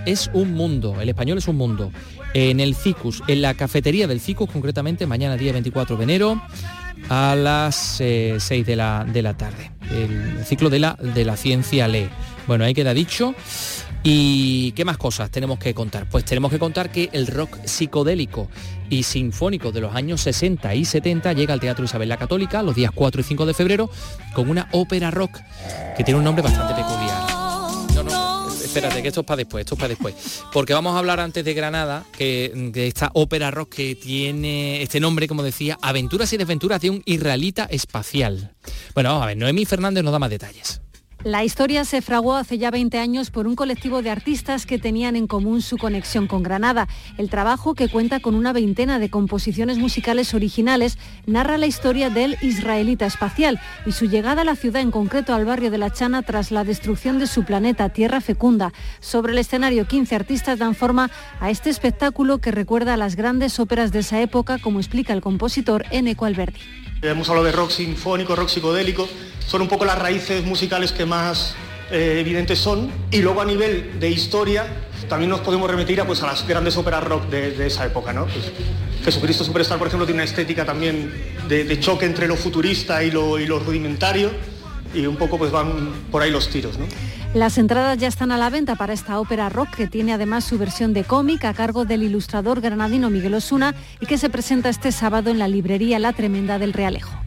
es 0.06 0.30
un 0.34 0.54
mundo. 0.54 1.00
El 1.02 1.10
español 1.10 1.38
es 1.38 1.48
un 1.48 1.56
mundo. 1.56 1.92
En 2.34 2.60
el 2.60 2.76
Cicus, 2.76 3.24
en 3.28 3.42
la 3.42 3.54
cafetería 3.56 4.08
del 4.08 4.20
Cicus, 4.20 4.50
concretamente 4.50 5.08
mañana 5.08 5.38
día 5.38 5.52
24 5.52 5.98
de 5.98 6.04
enero 6.04 6.42
a 7.10 7.36
las 7.36 8.00
eh, 8.00 8.38
6 8.40 8.66
de 8.66 8.76
la, 8.76 9.06
de 9.06 9.22
la 9.22 9.36
tarde. 9.36 9.72
El 9.92 10.46
ciclo 10.46 10.70
de 10.70 10.80
la, 10.80 10.94
de 10.94 11.26
la 11.26 11.36
ciencia 11.36 11.88
lee. 11.88 12.08
Bueno, 12.48 12.64
ahí 12.64 12.74
queda 12.74 12.94
dicho. 12.94 13.36
¿Y 14.04 14.72
qué 14.72 14.84
más 14.84 14.98
cosas 14.98 15.30
tenemos 15.30 15.60
que 15.60 15.76
contar? 15.76 16.10
Pues 16.10 16.26
tenemos 16.26 16.52
que 16.52 16.58
contar 16.58 16.92
que 16.92 17.10
el 17.14 17.28
rock 17.28 17.58
psicodélico 17.66 18.50
y 18.90 19.04
sinfónico 19.04 19.72
de 19.72 19.82
los 19.82 19.96
años 19.96 20.22
60 20.22 20.74
y 20.74 20.86
70 20.86 21.34
llega 21.34 21.54
al 21.54 21.60
Teatro 21.60 21.86
Isabel 21.86 22.10
la 22.10 22.18
Católica 22.18 22.64
los 22.64 22.76
días 22.76 22.92
4 22.94 23.22
y 23.22 23.24
5 23.24 23.46
de 23.46 23.54
febrero 23.54 23.90
con 24.34 24.50
una 24.50 24.68
ópera 24.72 25.12
rock 25.12 25.40
que 25.96 26.04
tiene 26.04 26.18
un 26.18 26.24
nombre 26.24 26.42
bastante 26.42 26.74
peculiar. 26.74 27.30
No, 27.94 28.04
no, 28.04 28.52
espérate, 28.52 29.04
que 29.04 29.10
esto 29.10 29.22
es 29.22 29.26
para 29.28 29.38
después, 29.38 29.62
esto 29.62 29.76
es 29.76 29.80
para 29.80 29.90
después. 29.90 30.42
Porque 30.52 30.74
vamos 30.74 30.96
a 30.96 30.98
hablar 30.98 31.20
antes 31.20 31.46
de 31.46 31.54
Granada, 31.54 32.04
que 32.12 32.52
de 32.56 32.88
esta 32.88 33.12
ópera 33.14 33.52
rock 33.52 33.76
que 33.76 33.96
tiene 33.96 34.82
este 34.82 35.00
nombre, 35.00 35.28
como 35.28 35.44
decía, 35.44 35.78
Aventuras 35.80 36.34
y 36.34 36.38
desventuras 36.38 36.82
de 36.82 36.90
un 36.90 37.04
israelita 37.06 37.66
espacial. 37.66 38.56
Bueno, 38.96 39.10
vamos 39.10 39.24
a 39.24 39.28
ver, 39.28 39.38
Noemí 39.38 39.66
Fernández 39.66 40.04
nos 40.04 40.12
da 40.12 40.18
más 40.18 40.32
detalles. 40.32 40.82
La 41.24 41.44
historia 41.44 41.86
se 41.86 42.02
fraguó 42.02 42.34
hace 42.34 42.58
ya 42.58 42.72
20 42.72 42.98
años 42.98 43.30
por 43.30 43.46
un 43.46 43.56
colectivo 43.56 44.02
de 44.02 44.10
artistas 44.10 44.66
que 44.66 44.80
tenían 44.80 45.16
en 45.16 45.28
común 45.28 45.62
su 45.62 45.78
conexión 45.78 46.26
con 46.26 46.42
Granada. 46.42 46.88
El 47.20 47.30
trabajo, 47.30 47.76
que 47.76 47.90
cuenta 47.90 48.22
con 48.22 48.34
una 48.34 48.54
veintena 48.54 48.98
de 48.98 49.12
composiciones 49.12 49.78
musicales 49.78 50.34
originales, 50.34 50.98
narra 51.28 51.60
la 51.60 51.68
historia 51.68 52.10
del 52.10 52.38
israelita 52.42 53.06
espacial 53.06 53.60
y 53.86 53.92
su 53.92 54.06
llegada 54.06 54.42
a 54.42 54.46
la 54.46 54.56
ciudad, 54.56 54.82
en 54.82 54.90
concreto 54.90 55.36
al 55.36 55.46
barrio 55.46 55.70
de 55.70 55.78
La 55.78 55.92
Chana, 55.92 56.24
tras 56.24 56.50
la 56.50 56.64
destrucción 56.64 57.20
de 57.20 57.28
su 57.28 57.44
planeta 57.44 57.90
Tierra 57.90 58.20
Fecunda. 58.20 58.74
Sobre 59.00 59.34
el 59.34 59.38
escenario, 59.38 59.88
15 59.88 60.16
artistas 60.16 60.58
dan 60.58 60.74
forma 60.74 61.12
a 61.40 61.52
este 61.52 61.70
espectáculo 61.70 62.40
que 62.40 62.50
recuerda 62.50 62.96
a 62.96 62.98
las 62.98 63.16
grandes 63.16 63.60
óperas 63.60 63.92
de 63.92 64.00
esa 64.00 64.20
época, 64.22 64.58
como 64.58 64.80
explica 64.80 65.14
el 65.14 65.22
compositor 65.22 65.86
Eneco 65.92 66.26
Alberdi. 66.26 66.62
Hemos 67.04 67.28
hablado 67.30 67.48
de 67.48 67.52
rock 67.52 67.72
sinfónico, 67.72 68.36
rock 68.36 68.50
psicodélico, 68.50 69.10
son 69.48 69.64
un 69.64 69.68
poco 69.68 69.86
las 69.86 69.98
raíces 69.98 70.46
musicales 70.46 70.92
que 70.92 71.08
más 71.08 71.56
eh, 71.90 72.18
evidentes 72.20 72.60
son. 72.60 72.92
Y 73.10 73.24
luego 73.24 73.42
a 73.42 73.46
nivel 73.46 74.00
de 74.00 74.12
historia, 74.12 74.68
también 75.10 75.32
nos 75.32 75.40
podemos 75.40 75.68
remitir 75.68 76.00
a, 76.00 76.06
pues, 76.06 76.22
a 76.22 76.28
las 76.28 76.48
grandes 76.48 76.78
óperas 76.78 77.04
rock 77.04 77.28
de, 77.30 77.66
esa 77.66 77.88
época. 77.88 78.14
¿no? 78.14 78.26
Pues, 78.26 78.52
Jesucristo 79.04 79.44
Superstar, 79.44 79.80
por 79.80 79.88
ejemplo, 79.88 80.06
tiene 80.06 80.22
una 80.22 80.26
estética 80.26 80.64
también 80.64 81.12
de, 81.48 81.80
choque 81.80 82.06
entre 82.06 82.28
lo 82.28 82.36
futurista 82.36 83.04
y 83.04 83.10
lo, 83.10 83.40
y 83.40 83.48
lo 83.48 83.58
rudimentario 83.58 84.30
y 84.94 85.06
un 85.06 85.16
poco 85.16 85.38
pues 85.38 85.52
van 85.52 86.04
por 86.12 86.22
ahí 86.22 86.30
los 86.30 86.50
tiros. 86.50 86.78
¿no? 86.78 86.86
Las 87.34 87.58
entradas 87.58 87.98
ya 87.98 88.10
están 88.10 88.34
a 88.34 88.38
la 88.38 88.50
venta 88.50 88.76
para 88.76 88.92
esta 88.92 89.18
ópera 89.18 89.48
rock 89.48 89.70
que 89.76 89.88
tiene 89.88 90.12
además 90.12 90.44
su 90.44 90.58
versión 90.58 90.94
de 90.94 91.06
cómic 91.06 91.46
a 91.46 91.54
cargo 91.54 91.86
del 91.86 92.04
ilustrador 92.04 92.60
granadino 92.60 93.10
Miguel 93.10 93.36
Osuna 93.36 93.74
y 94.02 94.06
que 94.06 94.18
se 94.18 94.30
presenta 94.30 94.68
este 94.68 94.92
sábado 94.92 95.32
en 95.32 95.40
la 95.40 95.48
librería 95.48 95.98
La 95.98 96.12
Tremenda 96.12 96.60
del 96.60 96.74
Realejo. 96.74 97.22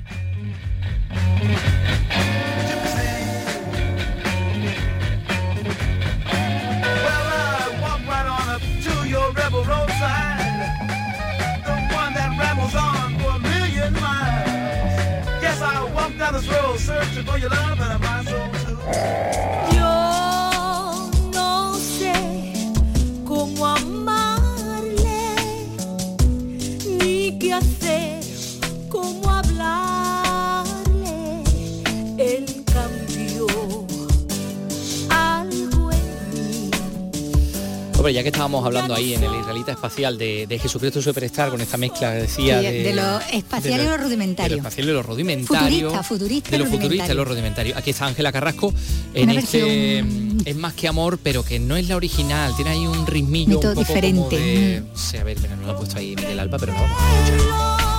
Hombre, 38.05 38.12
ya 38.12 38.22
que 38.22 38.28
estábamos 38.28 38.66
hablando 38.66 38.94
ahí 38.94 39.14
en 39.14 39.22
el 39.24 39.34
israelita 39.34 39.72
espacial 39.72 40.18
de, 40.18 40.46
de 40.46 40.59
Jesucristo 40.59 41.00
Superstar 41.00 41.48
con 41.48 41.59
esta 41.62 41.78
mezcla 41.78 42.11
decía 42.11 42.61
Sí, 42.61 42.66
de 42.66 42.92
lo 42.92 43.18
espacial 43.32 43.80
y 43.80 43.84
lo 43.86 43.96
rudimentario. 43.96 44.50
De 44.50 44.57
lo 44.57 44.68
espacial 44.68 44.88
y 44.88 44.92
lo 44.92 45.02
rudimentario. 45.02 45.88
Futurista, 45.88 46.02
futurista 46.02 46.48
y 46.50 46.52
de 46.52 46.59
lo 46.59 46.66
futurista 46.66 47.12
y 47.12 47.16
lo 47.16 47.24
rudimentario. 47.24 47.74
Aquí 47.78 47.88
está 47.88 48.05
Ángela 48.05 48.30
Carrasco 48.30 48.74
en 49.14 49.30
Una 49.30 49.40
este 49.40 50.05
Es 50.44 50.55
más 50.55 50.74
que 50.74 50.86
amor, 50.86 51.18
pero 51.22 51.42
que 51.46 51.59
no 51.59 51.76
es 51.76 51.88
la 51.88 51.96
original. 51.96 52.55
Tiene 52.57 52.72
ahí 52.72 52.86
un 52.86 53.07
ritmillo 53.07 53.57
un 53.57 53.62
poco 53.62 53.72
como 53.72 53.86
diferente. 53.86 54.36
de- 54.38 54.82
sí, 54.94 55.16
a 55.16 55.24
ver, 55.24 55.40
mira, 55.40 55.57
no 55.57 55.66
lo 55.68 55.72
he 55.72 55.76
puesto 55.76 55.96
ahí 55.96 56.14
Miguel 56.14 56.40
Alba, 56.40 56.59
pero 56.59 56.74
no 56.74 56.82
vamos 56.82 56.98
a 57.00 57.24
escuchar. 57.24 57.93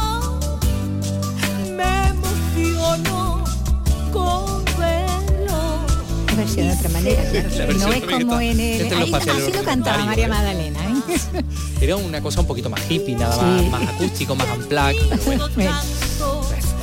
Versión 6.46 6.68
de 6.68 6.74
otra 6.76 6.90
manera, 6.90 7.24
claro. 7.50 7.74
No 7.74 7.94
es 7.94 8.04
como 8.04 8.40
en 8.42 8.60
el... 8.60 8.82
este 8.82 8.96
Ahí, 8.96 9.14
así 9.14 9.52
lo 9.54 9.64
cantaba 9.64 10.06
María. 10.06 10.28
Magdalena. 10.28 10.80
¿eh? 10.80 11.44
Era 11.82 11.96
una 11.98 12.22
cosa 12.22 12.42
un 12.42 12.48
poquito 12.48 12.70
más 12.70 12.80
hippie, 12.90 13.16
nada 13.16 13.36
más, 13.42 13.62
Sí. 13.62 13.70
más 13.70 13.82
acústico, 13.90 14.36
más 14.36 14.48
pero 15.10 15.24
bueno. 15.26 15.48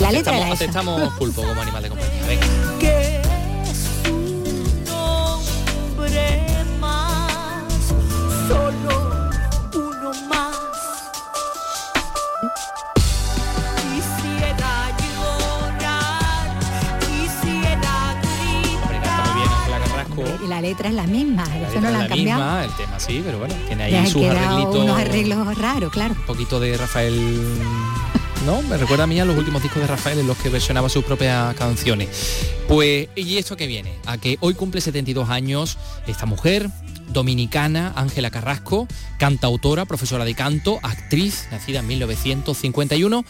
La 0.00 0.10
letra 0.10 0.32
aceptamos, 0.32 0.36
era 0.36 0.46
esa. 0.46 0.54
aceptamos 0.54 1.12
pulpo 1.14 1.42
como 1.42 1.60
animal 1.60 1.82
de 1.82 1.88
compañía. 1.88 2.26
Venga. 2.26 2.46
que 2.80 3.20
es 3.70 4.10
un 4.10 4.88
hombre 4.90 6.38
más, 6.80 7.72
solo 8.48 9.11
letra 20.62 20.88
es 20.88 20.94
la 20.94 21.06
misma, 21.06 21.44
La 21.46 21.68
eso 21.68 21.74
no 21.80 21.82
la 21.82 21.90
la 21.90 22.00
han 22.04 22.08
cambiado. 22.08 22.40
misma, 22.42 22.64
el 22.64 22.70
tema 22.76 22.98
sí, 22.98 23.20
pero 23.24 23.38
bueno, 23.38 23.54
tiene 23.66 23.82
ahí 23.84 24.06
sus 24.06 24.24
arreglitos. 24.24 24.76
unos 24.76 24.98
arreglos 24.98 25.58
raros, 25.58 25.92
claro. 25.92 26.14
Un 26.18 26.26
poquito 26.26 26.58
de 26.58 26.76
Rafael. 26.78 27.40
No, 28.46 28.60
me 28.62 28.76
recuerda 28.76 29.04
a 29.04 29.06
mí 29.06 29.20
a 29.20 29.24
los 29.24 29.36
últimos 29.36 29.62
discos 29.62 29.80
de 29.82 29.86
Rafael 29.86 30.18
en 30.18 30.26
los 30.26 30.36
que 30.38 30.48
versionaba 30.48 30.88
sus 30.88 31.04
propias 31.04 31.54
canciones. 31.54 32.08
Pues, 32.66 33.08
¿y 33.14 33.36
esto 33.38 33.56
que 33.56 33.66
viene? 33.68 33.92
A 34.06 34.18
que 34.18 34.36
hoy 34.40 34.54
cumple 34.54 34.80
72 34.80 35.28
años 35.30 35.78
esta 36.08 36.26
mujer 36.26 36.68
dominicana, 37.12 37.92
Ángela 37.94 38.30
Carrasco, 38.30 38.88
cantautora, 39.18 39.84
profesora 39.84 40.24
de 40.24 40.34
canto, 40.34 40.80
actriz, 40.82 41.46
nacida 41.52 41.80
en 41.80 41.86
1951. 41.86 43.24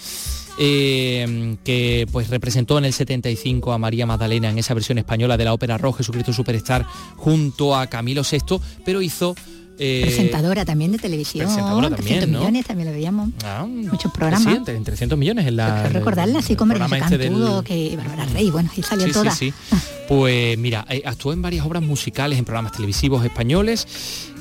Eh, 0.59 1.57
que 1.64 2.07
pues 2.12 2.28
representó 2.30 2.78
en 2.78 2.84
el 2.84 2.92
75 2.92 3.72
a 3.72 3.78
María 3.78 4.07
Magdalena 4.07 4.50
en 4.50 4.59
esa 4.59 4.74
versión 4.74 4.98
española 4.98 5.36
de 5.36 5.44
la 5.44 5.53
ópera 5.55 5.78
rock 5.78 5.98
Jesucristo 5.98 6.32
Superstar 6.32 6.86
junto 7.16 7.74
a 7.76 7.86
Camilo 7.86 8.22
VI, 8.30 8.61
pero 8.84 9.03
hizo 9.03 9.34
eh, 9.78 10.03
Presentadora 10.05 10.64
también 10.64 10.92
de 10.92 10.98
televisión. 10.98 11.46
presentadora 11.46 11.88
también, 11.88 12.07
300 12.20 12.28
¿no? 12.30 12.38
millones 12.40 12.66
también 12.66 12.88
lo 12.88 12.94
veíamos. 12.94 13.30
Ah, 13.44 13.64
Muchos 13.66 14.12
programas. 14.12 14.42
Sí, 14.53 14.57
entre- 14.59 14.76
en 14.76 14.84
300 14.84 15.18
millones 15.18 15.46
en 15.46 15.57
la... 15.57 15.88
Recordarla 15.88 16.38
así 16.40 16.55
como 16.57 16.74
este 16.74 16.98
Cantudo, 16.98 17.62
del- 17.62 17.64
que 17.64 17.96
Bárbara 17.96 18.26
Rey, 18.26 18.50
bueno, 18.50 18.70
y 18.76 18.82
salió 18.82 19.07
Sí, 19.07 19.12
toda. 19.12 19.30
sí, 19.34 19.53
sí. 19.70 19.76
Pues 20.09 20.59
mira, 20.59 20.84
eh, 20.90 21.03
actuó 21.07 21.32
en 21.32 21.40
varias 21.42 21.64
obras 21.66 21.82
musicales 21.82 22.38
en 22.38 22.44
programas 22.44 22.72
televisivos 22.72 23.24
españoles 23.24 23.86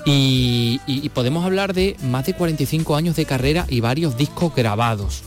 y, 0.06 0.80
y- 0.86 1.06
y 1.06 1.10
podemos 1.10 1.46
hablar 1.46 1.74
de 1.74 1.96
más 2.04 2.26
de 2.26 2.34
45 2.34 2.96
años 2.96 3.16
de 3.16 3.26
carrera 3.26 3.66
y 3.70 3.80
varios 3.80 4.18
discos 4.18 4.54
grabados. 4.54 5.24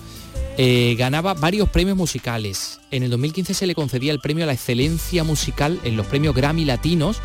Eh, 0.57 0.95
ganaba 0.97 1.35
varios 1.35 1.69
premios 1.69 1.97
musicales. 1.97 2.81
En 2.91 3.03
el 3.03 3.11
2015 3.11 3.55
se 3.55 3.67
le 3.67 3.75
concedía 3.75 4.13
el 4.13 4.21
premio 4.21 4.45
a 4.45 4.47
la 4.47 4.53
excelencia 4.53 5.25
musical 5.25 5.81
en 5.83 5.97
los 5.97 6.07
premios 6.07 6.35
Grammy 6.35 6.65
Latinos 6.65 7.19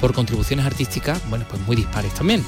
por 0.00 0.12
contribuciones 0.12 0.66
artísticas, 0.66 1.22
bueno, 1.30 1.46
pues 1.48 1.62
muy 1.62 1.76
dispares 1.76 2.12
también. 2.14 2.44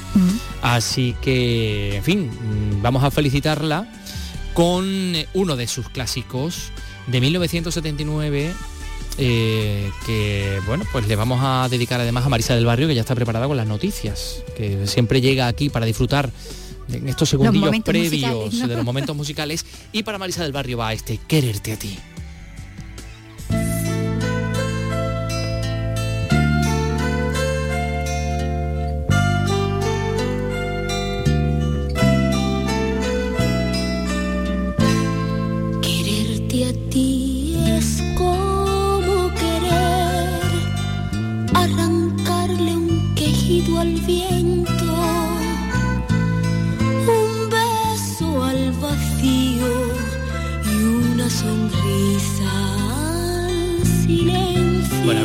Así 0.61 1.14
que, 1.22 1.97
en 1.97 2.03
fin, 2.03 2.26
mm, 2.26 2.82
vamos 2.82 3.05
a 3.05 3.12
felicitarla 3.12 3.89
con 4.55 4.85
eh, 5.14 5.28
uno 5.35 5.55
de 5.55 5.68
sus 5.68 5.89
clásicos 5.89 6.72
de 7.07 7.20
1979 7.20 8.53
eh, 9.16 9.91
que 10.07 10.61
bueno 10.66 10.85
pues 10.91 11.07
le 11.07 11.14
vamos 11.14 11.39
a 11.41 11.68
dedicar 11.68 12.01
además 12.01 12.26
a 12.26 12.28
Marisa 12.28 12.57
del 12.57 12.66
Barrio 12.66 12.89
que 12.89 12.97
ya 12.97 13.03
está 13.03 13.14
preparada 13.14 13.47
con 13.47 13.57
las 13.57 13.66
noticias 13.66 14.43
que 14.57 14.89
siempre 14.89 15.20
llega 15.20 15.47
aquí 15.47 15.68
para 15.68 15.87
disfrutar 15.87 16.30
en 16.89 17.09
estos 17.09 17.28
segundillos 17.28 17.80
previos 17.85 18.66
de 18.66 18.76
los 18.76 18.85
momentos 18.85 19.16
musicales 19.16 19.64
y 19.93 20.03
para 20.03 20.18
Marisa 20.18 20.43
del 20.43 20.53
Barrio 20.53 20.78
va 20.78 20.93
este 20.93 21.18
quererte 21.18 21.72
a 21.72 21.78
ti 21.78 21.99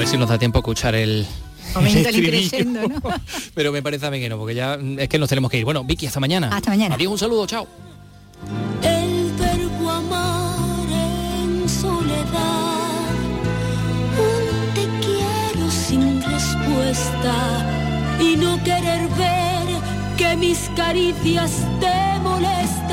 si 0.10 0.18
nos 0.18 0.28
da 0.28 0.40
tiempo 0.40 0.58
a 0.58 0.62
escuchar 0.62 0.96
el 0.96 1.28
increscendo, 1.86 2.88
¿no? 2.88 3.00
Pero 3.54 3.72
me 3.72 3.84
parece 3.84 4.08
a 4.08 4.12
mí 4.12 4.20
que 4.20 4.28
no, 4.28 4.40
porque 4.40 4.56
ya 4.56 4.76
es 4.98 5.08
que 5.08 5.20
nos 5.20 5.30
tenemos 5.30 5.52
que 5.52 5.60
ir. 5.60 5.66
Bueno, 5.66 5.84
Vicky, 5.84 6.08
hasta 6.08 6.20
mañana. 6.20 6.50
Hasta 6.52 6.72
mañana. 6.72 6.96
Adiós, 6.96 7.12
un 7.12 7.20
saludo, 7.20 7.46
chao. 7.46 7.68
El 8.82 9.32
verbo 9.34 9.90
amar 9.92 10.90
en 10.90 11.70
soledad, 11.70 13.14
un 14.18 14.74
te 14.74 14.88
quiero 15.06 15.70
sin 15.70 16.24
respuesta 16.24 18.18
y 18.20 18.36
no 18.36 18.58
querer 18.64 19.08
ver 19.10 19.68
que 20.18 20.36
mis 20.38 20.72
caricias 20.76 21.52
te 21.80 22.20
molestan. 22.24 22.89